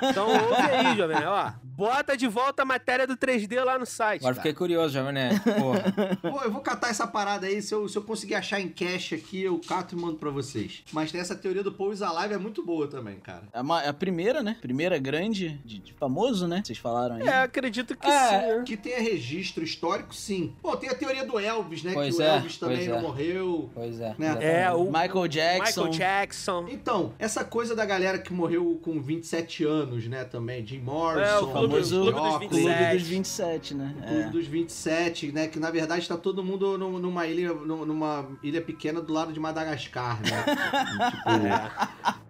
Então 0.10 0.28
ouve 0.30 0.62
aí, 0.62 0.96
Jovem 0.98 1.16
Nerd. 1.18 1.28
Ó, 1.28 1.52
bota 1.64 2.16
de 2.18 2.28
volta 2.28 2.64
a 2.64 2.66
matéria 2.66 3.08
do 3.08 3.16
3D 3.16 3.64
lá 3.64 3.78
no 3.80 3.86
site. 3.86 4.22
Agora 4.22 4.36
cara. 4.36 4.44
fiquei 4.44 4.54
curioso, 4.54 4.94
Jovem 4.94 5.14
Nerd. 5.14 5.40
Porra. 5.42 5.85
Pô, 6.22 6.42
eu 6.44 6.52
vou 6.52 6.62
catar 6.62 6.90
essa 6.90 7.06
parada 7.08 7.48
aí. 7.48 7.62
Se 7.62 7.74
eu, 7.74 7.88
se 7.88 7.98
eu 7.98 8.02
conseguir 8.02 8.36
achar 8.36 8.60
em 8.60 8.70
cache 8.70 9.16
aqui, 9.16 9.42
eu 9.42 9.60
cato 9.68 9.96
e 9.96 10.00
mando 10.00 10.18
pra 10.18 10.30
vocês. 10.30 10.84
Mas 10.92 11.14
essa 11.14 11.36
teoria 11.36 11.64
do 11.64 11.72
Paul 11.72 11.94
is 11.94 12.02
Alive 12.02 12.34
é 12.34 12.38
muito 12.38 12.64
boa 12.64 12.88
também, 12.88 13.16
cara. 13.20 13.44
É 13.54 13.62
uma- 13.62 13.84
é 13.84 13.90
a 13.90 13.94
primeira, 13.94 14.42
né? 14.44 14.58
Primeira 14.62 14.98
grande 14.98 15.60
de, 15.66 15.80
de 15.80 15.94
famoso, 15.94 16.48
né? 16.48 16.62
Vocês 16.64 16.78
falaram 16.78 17.16
aí. 17.16 17.24
É, 17.28 17.42
acredito 17.42 17.96
que 17.96 18.08
É. 18.08 18.58
sim. 18.58 18.64
Que 18.64 18.78
tenha 18.78 19.00
registro 19.00 19.64
histórico, 19.64 20.14
sim. 20.16 20.54
Pô, 20.62 20.76
tem 20.78 20.90
a 20.90 20.96
teoria 20.96 21.26
do 21.26 21.40
Elvis, 21.40 21.84
né? 21.84 21.94
Pois 21.94 22.16
que 22.16 22.22
o 22.22 22.26
é, 22.26 22.36
Elvis 22.36 22.58
também 22.58 22.78
pois 22.78 22.90
não 22.90 22.98
é. 22.98 23.02
morreu. 23.02 23.70
Pois 23.74 24.00
é. 24.00 24.16
Né? 24.18 24.38
É, 24.42 24.72
o 24.72 24.86
Michael 24.86 25.28
Jackson. 25.28 25.86
Michael 25.86 25.90
Jackson. 25.98 26.66
Então, 26.70 27.14
essa 27.20 27.44
coisa 27.44 27.76
da 27.76 27.86
galera 27.86 28.18
que 28.18 28.34
morreu 28.34 28.80
com 28.84 29.02
27 29.02 29.64
anos, 29.64 30.08
né, 30.08 30.24
também. 30.24 30.66
Jim 30.66 30.78
É, 30.78 30.80
Morrison, 30.82 31.46
o 31.46 31.50
O 31.50 31.52
Clube 31.52 31.76
dos- 31.80 31.90
famoso 31.90 31.96
Clube 32.02 32.12
dos 32.12 32.20
Yoko, 32.26 32.40
27. 32.40 32.78
Clube 32.80 32.94
dos 32.98 33.08
27, 33.08 33.74
né? 33.74 33.96
o 33.98 34.02
Clube 34.02 34.22
É. 34.22 34.30
dos 34.30 34.48
27, 34.48 35.32
né? 35.32 35.48
Que 35.48 35.60
na 35.60 35.72
verdade 35.76 36.08
tá 36.08 36.18
todo 36.18 36.44
mundo 36.44 36.78
num- 36.78 36.98
numa 37.00 37.28
ilha, 37.28 37.54
num- 37.54 37.86
numa 37.86 38.28
ilha 38.42 38.62
pequena 38.62 39.02
do 39.02 39.14
lado 39.14 39.32
de 39.34 39.40
Madagascar, 39.40 40.20
né? 40.22 40.30
tipo, 41.12 41.30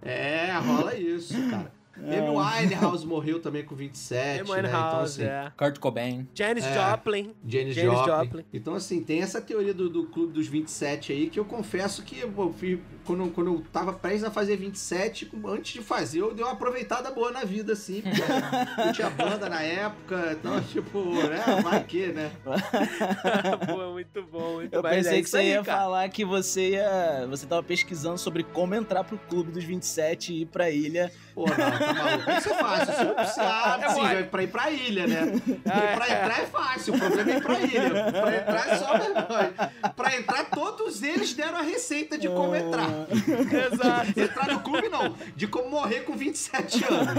é, 0.01 0.51
rola 0.57 0.95
isso, 0.95 1.33
cara. 1.49 1.71
Amy 1.97 2.29
Winehouse 2.29 3.05
morreu 3.05 3.39
também 3.39 3.63
com 3.63 3.75
27, 3.75 4.41
Amy 4.51 4.61
né? 4.61 4.69
Então, 4.69 4.99
assim, 4.99 5.23
é. 5.23 5.51
Kurt 5.57 5.79
Cobain. 5.79 6.27
Janis 6.33 6.65
É. 6.65 6.73
Joplin. 6.91 7.33
Janis, 7.47 7.75
Janis 7.75 7.99
Joplin. 7.99 8.25
Joplin. 8.25 8.45
Então, 8.53 8.75
assim, 8.75 9.01
tem 9.03 9.21
essa 9.21 9.39
teoria 9.41 9.73
do, 9.73 9.89
do 9.89 10.05
Clube 10.07 10.33
dos 10.33 10.47
27 10.47 11.11
aí, 11.13 11.29
que 11.29 11.39
eu 11.39 11.45
confesso 11.45 12.03
que 12.03 12.25
pô, 12.27 12.51
fui- 12.51 12.81
quando, 13.05 13.29
quando 13.31 13.53
eu 13.53 13.63
tava 13.71 13.93
prestes 13.93 14.23
a 14.23 14.31
fazer 14.31 14.57
27, 14.57 15.29
antes 15.45 15.73
de 15.73 15.81
fazer, 15.81 16.19
eu 16.21 16.33
dei 16.33 16.43
uma 16.43 16.53
aproveitada 16.53 17.11
boa 17.11 17.31
na 17.31 17.43
vida, 17.43 17.73
assim. 17.73 18.01
Porque 18.01 18.81
eu 18.89 18.93
tinha 18.93 19.09
banda 19.09 19.47
na 19.49 19.61
época, 19.61 20.31
então, 20.39 20.61
tipo, 20.65 20.99
né? 21.27 21.41
Vai 21.63 21.83
que, 21.83 22.07
né? 22.07 22.31
Pô, 23.67 23.91
muito 23.93 24.21
bom, 24.23 24.53
muito 24.55 24.73
Eu 24.73 24.81
pensei 24.83 25.19
é 25.19 25.21
que 25.21 25.29
você 25.29 25.37
aí, 25.37 25.49
ia 25.49 25.63
cara. 25.63 25.79
falar 25.81 26.09
que 26.09 26.25
você 26.25 26.71
ia. 26.71 27.27
Você 27.29 27.45
tava 27.45 27.63
pesquisando 27.63 28.17
sobre 28.17 28.43
como 28.43 28.75
entrar 28.75 29.03
pro 29.03 29.17
clube 29.17 29.51
dos 29.51 29.63
27 29.63 30.33
e 30.33 30.41
ir 30.41 30.45
pra 30.47 30.69
ilha. 30.69 31.11
Pô, 31.35 31.45
não, 31.45 31.55
tá 31.55 31.93
maluco. 31.93 32.31
Isso 32.31 32.49
é 32.49 32.53
fácil. 32.55 32.93
Você 32.93 33.03
não 33.03 33.13
precisa, 33.15 33.41
ah, 33.43 34.13
É 34.13 34.23
pra 34.23 34.43
ir 34.43 34.47
pra 34.47 34.71
ilha, 34.71 35.05
né? 35.05 35.19
Ah, 35.65 35.95
pra 35.95 36.07
é. 36.07 36.11
entrar 36.23 36.39
é 36.41 36.45
fácil, 36.45 36.93
o 36.95 36.97
problema 36.99 37.31
é 37.31 37.35
ir 37.35 37.43
pra 37.43 37.59
ilha. 37.59 38.11
Pra 38.11 38.35
entrar 38.37 38.69
é 38.69 38.77
só 38.77 38.97
vergonha. 38.97 39.53
Pra 39.95 40.15
entrar, 40.17 40.45
todos 40.49 41.03
eles 41.03 41.33
deram 41.33 41.57
a 41.57 41.61
receita 41.61 42.17
de 42.17 42.29
como 42.29 42.55
entrar. 42.55 42.89
Exato. 43.11 44.19
Entrar 44.19 44.47
no 44.53 44.59
clube, 44.61 44.87
não. 44.89 45.15
De 45.35 45.45
como 45.47 45.69
morrer 45.69 46.01
com 46.01 46.15
27 46.15 46.85
anos. 46.85 47.15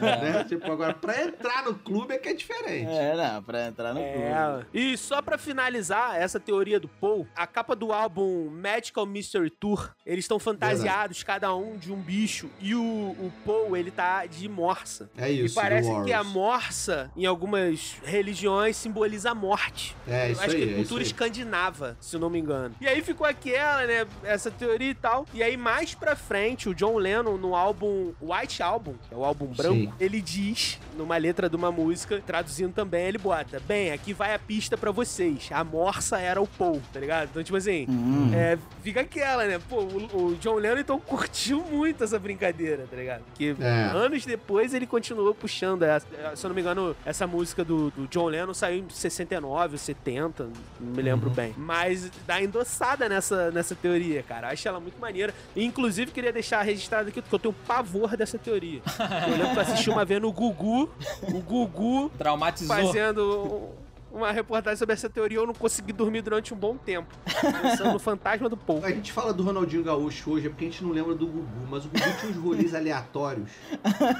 né? 0.00 0.44
Tipo, 0.48 0.70
agora, 0.72 0.92
pra 0.94 1.22
entrar 1.22 1.64
no 1.64 1.74
clube 1.74 2.14
é 2.14 2.18
que 2.18 2.28
é 2.28 2.34
diferente. 2.34 2.90
É, 2.90 3.14
não, 3.16 3.42
pra 3.42 3.66
entrar 3.68 3.94
no 3.94 4.00
É. 4.00 4.64
E 4.74 4.96
só 4.96 5.22
pra 5.22 5.38
finalizar 5.38 6.16
essa 6.16 6.40
teoria 6.40 6.80
do 6.80 6.88
Paul, 6.88 7.26
a 7.36 7.46
capa 7.46 7.76
do 7.76 7.92
álbum 7.92 8.48
Magical 8.50 9.06
Mystery 9.06 9.50
Tour, 9.50 9.90
eles 10.04 10.24
estão 10.24 10.38
fantasiados, 10.38 11.22
cada 11.22 11.54
um 11.54 11.76
de 11.76 11.92
um 11.92 12.00
bicho, 12.00 12.50
e 12.60 12.74
o, 12.74 12.80
o 12.82 13.32
Paul, 13.44 13.59
ele 13.76 13.90
tá 13.90 14.26
de 14.26 14.48
morsa. 14.48 15.08
É 15.16 15.30
isso, 15.30 15.54
e 15.58 15.62
parece 15.62 15.88
que 16.04 16.12
a 16.12 16.22
morsa, 16.24 17.10
em 17.16 17.26
algumas 17.26 17.96
religiões, 18.04 18.76
simboliza 18.76 19.30
a 19.30 19.34
morte. 19.34 19.96
É, 20.08 20.28
Eu 20.28 20.32
isso 20.32 20.42
acho 20.42 20.56
aí, 20.56 20.66
que 20.66 20.72
é 20.72 20.76
cultura 20.76 21.02
escandinava, 21.02 21.96
se 22.00 22.18
não 22.18 22.30
me 22.30 22.38
engano. 22.38 22.74
E 22.80 22.86
aí 22.88 23.00
ficou 23.02 23.26
aquela, 23.26 23.86
né, 23.86 24.06
essa 24.24 24.50
teoria 24.50 24.90
e 24.90 24.94
tal. 24.94 25.26
E 25.32 25.42
aí 25.42 25.56
mais 25.56 25.94
pra 25.94 26.14
frente, 26.16 26.68
o 26.68 26.74
John 26.74 26.96
Lennon, 26.96 27.36
no 27.36 27.54
álbum 27.54 28.12
White 28.20 28.62
Album, 28.62 28.94
que 29.08 29.14
é 29.14 29.16
o 29.16 29.24
álbum 29.24 29.46
branco, 29.46 29.74
Sim. 29.74 29.92
ele 30.00 30.20
diz, 30.20 30.78
numa 30.96 31.16
letra 31.16 31.48
de 31.48 31.56
uma 31.56 31.70
música, 31.72 32.20
traduzindo 32.26 32.72
também, 32.72 33.06
ele 33.06 33.18
bota, 33.18 33.60
bem, 33.66 33.90
aqui 33.92 34.12
vai 34.12 34.34
a 34.34 34.38
pista 34.38 34.76
pra 34.76 34.90
vocês. 34.90 35.48
A 35.50 35.62
morsa 35.64 36.18
era 36.18 36.40
o 36.40 36.46
Paul, 36.46 36.80
tá 36.92 37.00
ligado? 37.00 37.28
Então, 37.30 37.42
tipo 37.42 37.56
assim, 37.56 37.86
Hum. 37.88 38.30
é, 38.34 38.58
fica 38.82 39.00
aquela, 39.00 39.44
né? 39.46 39.58
Pô, 39.68 39.80
o, 39.80 40.26
o 40.30 40.34
John 40.36 40.54
Lennon 40.56 40.78
então 40.80 40.98
curtiu 41.00 41.62
muito 41.64 42.04
essa 42.04 42.18
brincadeira, 42.18 42.86
tá 42.90 42.96
ligado? 42.96 43.22
Que 43.34 43.49
É. 43.60 43.90
anos 43.96 44.24
depois 44.24 44.74
ele 44.74 44.86
continuou 44.86 45.34
puxando 45.34 45.82
essa. 45.82 46.06
Se 46.34 46.44
eu 46.44 46.48
não 46.48 46.54
me 46.54 46.60
engano, 46.60 46.96
essa 47.04 47.26
música 47.26 47.64
do, 47.64 47.90
do 47.90 48.06
John 48.08 48.26
Lennon 48.26 48.54
saiu 48.54 48.84
em 48.84 48.90
69, 48.90 49.78
70, 49.78 50.48
não 50.80 50.92
me 50.92 51.02
lembro 51.02 51.30
bem. 51.30 51.54
Mas 51.56 52.10
dá 52.26 52.42
endossada 52.42 53.08
nessa, 53.08 53.50
nessa 53.50 53.74
teoria, 53.74 54.22
cara. 54.22 54.48
Acho 54.48 54.68
ela 54.68 54.80
muito 54.80 55.00
maneira. 55.00 55.34
E, 55.54 55.64
inclusive, 55.64 56.10
queria 56.10 56.32
deixar 56.32 56.62
registrado 56.62 57.08
aqui 57.08 57.20
que 57.20 57.34
eu 57.34 57.38
tenho 57.38 57.54
pavor 57.66 58.16
dessa 58.16 58.38
teoria. 58.38 58.80
eu 59.26 59.36
lembro 59.36 59.52
que 59.52 59.56
eu 59.58 59.62
assisti 59.62 59.90
uma 59.90 60.04
vez 60.04 60.20
no 60.20 60.32
Gugu, 60.32 60.90
o 61.22 61.40
Gugu 61.40 62.10
Traumatizou. 62.18 62.76
fazendo 62.76 63.70
uma 64.12 64.32
reportagem 64.32 64.76
sobre 64.76 64.92
essa 64.92 65.08
teoria 65.08 65.38
eu 65.38 65.46
não 65.46 65.54
consegui 65.54 65.92
dormir 65.92 66.22
durante 66.22 66.52
um 66.52 66.56
bom 66.56 66.76
tempo. 66.76 67.14
Pensando 67.62 67.92
no 67.92 67.98
fantasma 67.98 68.48
do 68.48 68.56
Paul. 68.56 68.84
A 68.84 68.90
gente 68.90 69.12
fala 69.12 69.32
do 69.32 69.42
Ronaldinho 69.42 69.84
Gaúcho 69.84 70.32
hoje 70.32 70.46
é 70.46 70.50
porque 70.50 70.64
a 70.64 70.68
gente 70.68 70.82
não 70.82 70.90
lembra 70.90 71.14
do 71.14 71.26
Gugu, 71.26 71.66
mas 71.70 71.84
o 71.84 71.88
Gugu 71.88 72.04
tinha 72.18 72.32
uns 72.32 72.36
rolês 72.36 72.74
aleatórios. 72.74 73.50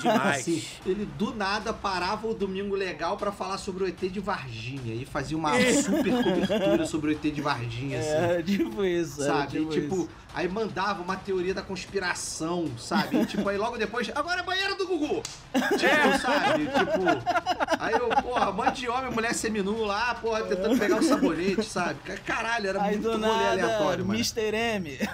Demais. 0.01 0.41
Assim, 0.41 0.62
ele 0.86 1.07
do 1.18 1.34
nada 1.34 1.72
parava 1.72 2.26
o 2.26 2.34
Domingo 2.34 2.74
Legal 2.74 3.16
pra 3.16 3.32
falar 3.32 3.59
sobre 3.59 3.84
o 3.84 3.86
ET 3.86 4.01
de 4.01 4.20
Varginha 4.20 4.95
e 4.95 5.05
fazia 5.05 5.36
uma 5.36 5.53
super 5.82 6.22
cobertura 6.22 6.86
sobre 6.86 7.11
o 7.11 7.12
ET 7.12 7.22
de 7.22 7.41
Varginha, 7.41 7.99
assim. 7.99 8.09
É, 8.09 8.43
tipo 8.43 8.84
isso. 8.84 9.22
era 9.22 9.34
Sabe? 9.34 9.59
E, 9.59 9.66
tipo, 9.66 9.95
isso. 9.97 10.09
Aí 10.35 10.49
mandava 10.49 11.03
uma 11.03 11.16
teoria 11.16 11.53
da 11.55 11.62
conspiração, 11.62 12.70
sabe? 12.78 13.18
E, 13.20 13.26
tipo, 13.26 13.49
aí 13.49 13.57
logo 13.57 13.76
depois, 13.76 14.11
agora 14.14 14.41
é 14.41 14.43
banheiro 14.43 14.76
do 14.76 14.87
Gugu! 14.87 15.22
Tipo, 15.53 16.18
sabe? 16.20 16.66
Tipo, 16.66 17.78
aí 17.78 17.95
eu, 17.95 18.09
porra, 18.22 18.51
um 18.51 18.55
monte 18.55 18.81
de 18.81 18.89
homem, 18.89 19.11
mulher 19.11 19.35
seminu 19.35 19.83
lá, 19.85 20.14
porra, 20.14 20.43
tentando 20.45 20.78
pegar 20.78 20.97
um 20.97 21.03
sabonete, 21.03 21.64
sabe? 21.64 21.99
Caralho, 22.24 22.68
era 22.68 22.83
Aí 22.83 22.97
muito 22.97 23.18
do 23.18 23.26
rolê 23.26 23.26
nada, 23.26 23.51
aleatório, 23.51 24.07
mano. 24.07 24.18
Mr. 24.18 24.55
M. 24.55 24.99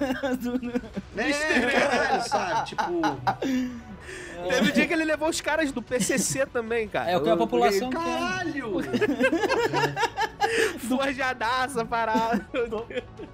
É, 1.17 1.71
caralho, 1.71 2.29
sabe? 2.29 2.69
Tipo, 2.69 3.01
Teve 4.49 4.69
o 4.69 4.73
dia 4.73 4.87
que 4.87 4.93
ele 4.93 5.05
levou 5.05 5.29
os 5.29 5.41
caras 5.41 5.73
do 5.73 5.83
PCC 5.83 6.47
também, 6.47 6.87
cara. 6.89 7.11
É 7.11 7.17
o 7.17 7.23
que 7.23 7.29
a 7.29 7.37
população 7.37 7.91
caralho! 7.91 8.77
Forjadaça, 10.97 11.85
parada. 11.85 12.47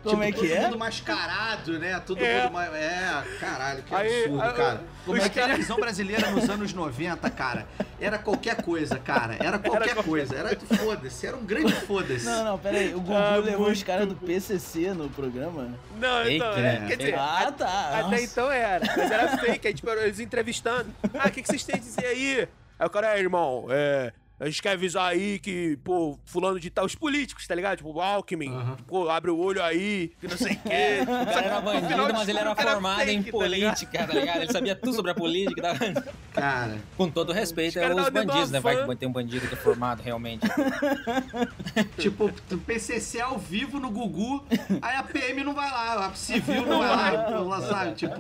Como 0.02 0.22
é 0.22 0.26
Tipo, 0.32 0.40
que 0.40 0.48
todo 0.48 0.56
é? 0.58 0.60
mundo 0.64 0.78
mascarado, 0.78 1.78
né? 1.78 2.00
Todo 2.00 2.18
É. 2.24 2.42
mundo. 2.44 2.52
ma- 2.54 2.66
É, 2.66 3.22
caralho, 3.38 3.82
que 3.82 3.94
Aí, 3.94 4.22
absurdo, 4.24 4.42
aí, 4.42 4.52
cara. 4.52 4.80
Como 5.04 5.16
é 5.16 5.20
que 5.20 5.26
a 5.26 5.30
caras- 5.30 5.46
televisão 5.50 5.76
brasileira 5.76 6.30
nos 6.30 6.48
anos 6.50 6.72
90, 6.72 7.30
cara? 7.30 7.66
Era 8.00 8.18
qualquer 8.18 8.62
coisa, 8.62 8.98
cara. 8.98 9.34
Era 9.38 9.58
qualquer 9.58 9.94
qualquer 9.94 10.04
coisa. 10.04 10.34
Era 10.36 10.56
foda-se. 10.58 11.26
Era 11.26 11.36
um 11.36 11.44
grande 11.44 11.72
foda-se. 11.72 12.24
Não, 12.24 12.44
não, 12.44 12.58
pera 12.58 12.78
aí. 12.78 12.94
O 12.94 13.00
Gugu 13.00 13.14
Ah, 13.14 13.36
levou 13.36 13.70
os 13.70 13.82
caras 13.82 14.08
do 14.08 14.14
PCC 14.16 14.92
no 14.94 15.08
programa? 15.08 15.68
Não, 15.98 16.22
Fake, 16.24 16.36
então, 16.36 16.56
né? 16.56 16.82
é, 16.84 16.86
quer 16.88 16.96
dizer, 16.96 17.14
Ah, 17.18 17.52
tá. 17.56 17.88
até 17.90 18.02
Nossa. 18.02 18.22
então 18.22 18.50
era. 18.50 18.84
Mas 18.96 19.10
era 19.10 19.38
fake, 19.38 19.68
aí 19.68 19.74
tipo, 19.74 19.90
eles 19.90 20.18
entrevistando. 20.20 20.92
Ah, 21.18 21.28
o 21.28 21.30
que, 21.30 21.42
que 21.42 21.48
vocês 21.48 21.62
têm 21.64 21.76
a 21.76 21.78
dizer 21.78 22.06
aí? 22.06 22.48
Aí 22.78 22.86
o 22.86 22.90
cara, 22.90 23.16
é, 23.16 23.20
irmão, 23.20 23.66
é. 23.70 24.12
A 24.42 24.46
gente 24.46 24.60
quer 24.60 24.72
avisar 24.72 25.08
aí 25.08 25.38
que, 25.38 25.78
pô, 25.84 26.18
fulano 26.24 26.58
de 26.58 26.68
tal, 26.68 26.84
os 26.84 26.96
políticos, 26.96 27.46
tá 27.46 27.54
ligado? 27.54 27.76
Tipo, 27.76 27.92
o 27.92 28.00
Alckmin, 28.00 28.48
Aham. 28.52 28.76
pô, 28.88 29.08
abre 29.08 29.30
o 29.30 29.38
olho 29.38 29.62
aí, 29.62 30.10
que 30.20 30.26
não 30.26 30.36
sei 30.36 30.54
o 30.54 30.58
quê. 30.58 31.02
O 31.22 31.26
cara 31.32 31.46
era 31.46 31.60
bandido, 31.60 32.12
mas 32.12 32.28
ele 32.28 32.38
era 32.40 32.54
formado 32.56 33.08
em 33.08 33.22
fake, 33.22 33.38
tá 33.38 33.46
ligado? 33.46 33.70
política, 33.76 34.06
tá 34.06 34.12
ligado? 34.14 34.42
Ele 34.42 34.52
sabia 34.52 34.74
tudo 34.74 34.94
sobre 34.96 35.12
a 35.12 35.14
política. 35.14 35.62
tá? 35.62 36.02
Cara. 36.32 36.78
Com 36.96 37.08
todo 37.08 37.32
respeito, 37.32 37.78
Os 37.78 37.84
é 37.84 37.94
os 37.94 38.08
bandidos, 38.08 38.50
né? 38.50 38.58
Vai 38.58 38.84
que 38.84 38.96
tem 38.96 39.08
um 39.08 39.12
bandido 39.12 39.46
que 39.46 39.54
é 39.54 39.56
formado 39.56 40.02
realmente. 40.02 40.42
Tipo, 41.96 42.30
PCC 42.66 43.20
ao 43.20 43.38
vivo 43.38 43.78
no 43.78 43.90
Gugu, 43.90 44.44
aí 44.80 44.96
a 44.96 45.02
PM 45.04 45.44
não 45.44 45.54
vai 45.54 45.70
lá, 45.70 46.06
a 46.06 46.14
civil 46.14 46.66
não 46.66 46.78
vai 46.80 46.88
lá, 47.16 47.30
não 47.30 47.48
lá, 47.48 47.60
sabe? 47.60 47.94
Tipo, 47.94 48.14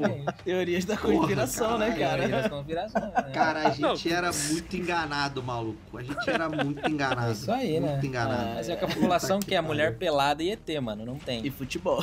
Teorias 0.44 0.84
da 0.84 0.96
conspiração, 0.96 1.78
né, 1.78 1.86
Teoria 1.90 2.06
cara? 2.08 2.28
das 2.28 2.48
conspirações, 2.50 3.04
né? 3.04 3.30
cara, 3.34 3.60
a 3.68 3.70
gente 3.70 3.80
Não. 3.80 4.16
era 4.16 4.30
muito 4.50 4.76
enganado, 4.76 5.42
maluco. 5.42 5.98
A 5.98 6.02
gente 6.02 6.11
era 6.26 6.48
muito 6.48 6.88
enganado. 6.88 7.28
É 7.28 7.32
isso 7.32 7.52
aí, 7.52 7.80
né? 7.80 7.92
Muito 7.92 8.06
enganado. 8.06 8.54
Mas 8.54 8.68
é 8.68 8.76
que 8.76 8.84
a 8.84 8.88
população 8.88 9.38
Puta 9.38 9.50
quer 9.50 9.56
a 9.56 9.62
mulher 9.62 9.96
pelada 9.96 10.42
e 10.42 10.50
ET, 10.50 10.68
mano. 10.80 11.04
Não 11.04 11.18
tem. 11.18 11.44
E 11.46 11.50
futebol. 11.50 12.02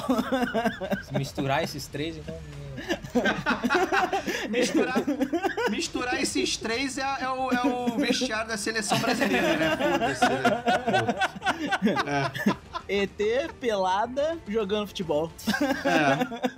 Se 1.03 1.13
misturar 1.17 1.63
esses 1.63 1.87
três, 1.87 2.17
então. 2.17 2.35
Misturar, 4.49 4.95
misturar 5.69 6.21
esses 6.21 6.57
três 6.57 6.97
é, 6.97 7.01
é 7.01 7.29
o, 7.29 7.51
é 7.51 7.61
o 7.61 7.97
vestiário 7.97 8.47
da 8.47 8.57
seleção 8.57 8.97
brasileira, 8.99 9.57
né? 9.57 9.77
Foda-se. 9.77 10.25
né? 12.05 12.31
ET 12.87 13.51
pelada 13.59 14.37
jogando 14.47 14.87
futebol. 14.87 15.31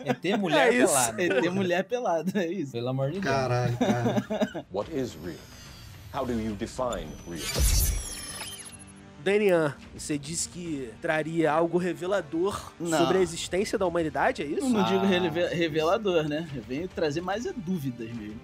É, 0.05 0.09
ET 0.09 0.39
mulher 0.39 0.67
É 0.67 0.77
pelada. 0.77 1.23
ET 1.23 1.51
mulher 1.51 1.83
pelada, 1.83 2.43
é 2.43 2.47
isso. 2.47 2.71
Pelo 2.71 2.89
amor 2.89 3.11
de 3.11 3.19
Deus. 3.19 3.25
caralho, 3.35 3.77
cara. 3.77 4.65
What 4.71 4.95
is 4.95 5.17
real? 5.23 5.35
How 6.13 6.25
do 6.25 6.33
you 6.33 6.55
define 6.55 7.07
real? 7.27 8.01
Danian, 9.23 9.75
você 9.95 10.17
disse 10.17 10.49
que 10.49 10.91
traria 10.99 11.51
algo 11.51 11.77
revelador 11.77 12.71
Não. 12.79 12.97
sobre 12.97 13.19
a 13.19 13.21
existência 13.21 13.77
da 13.77 13.85
humanidade, 13.85 14.41
é 14.41 14.45
Eu 14.45 14.57
isso? 14.57 14.69
não 14.69 14.83
digo 14.83 15.01
Ah. 15.05 15.07
releve- 15.07 15.47
revelador, 15.53 16.27
né? 16.27 16.49
Eu 16.55 16.63
venho 16.63 16.87
trazer 16.87 17.21
mais 17.21 17.45
é 17.45 17.53
dúvidas 17.55 18.09
mesmo. 18.13 18.39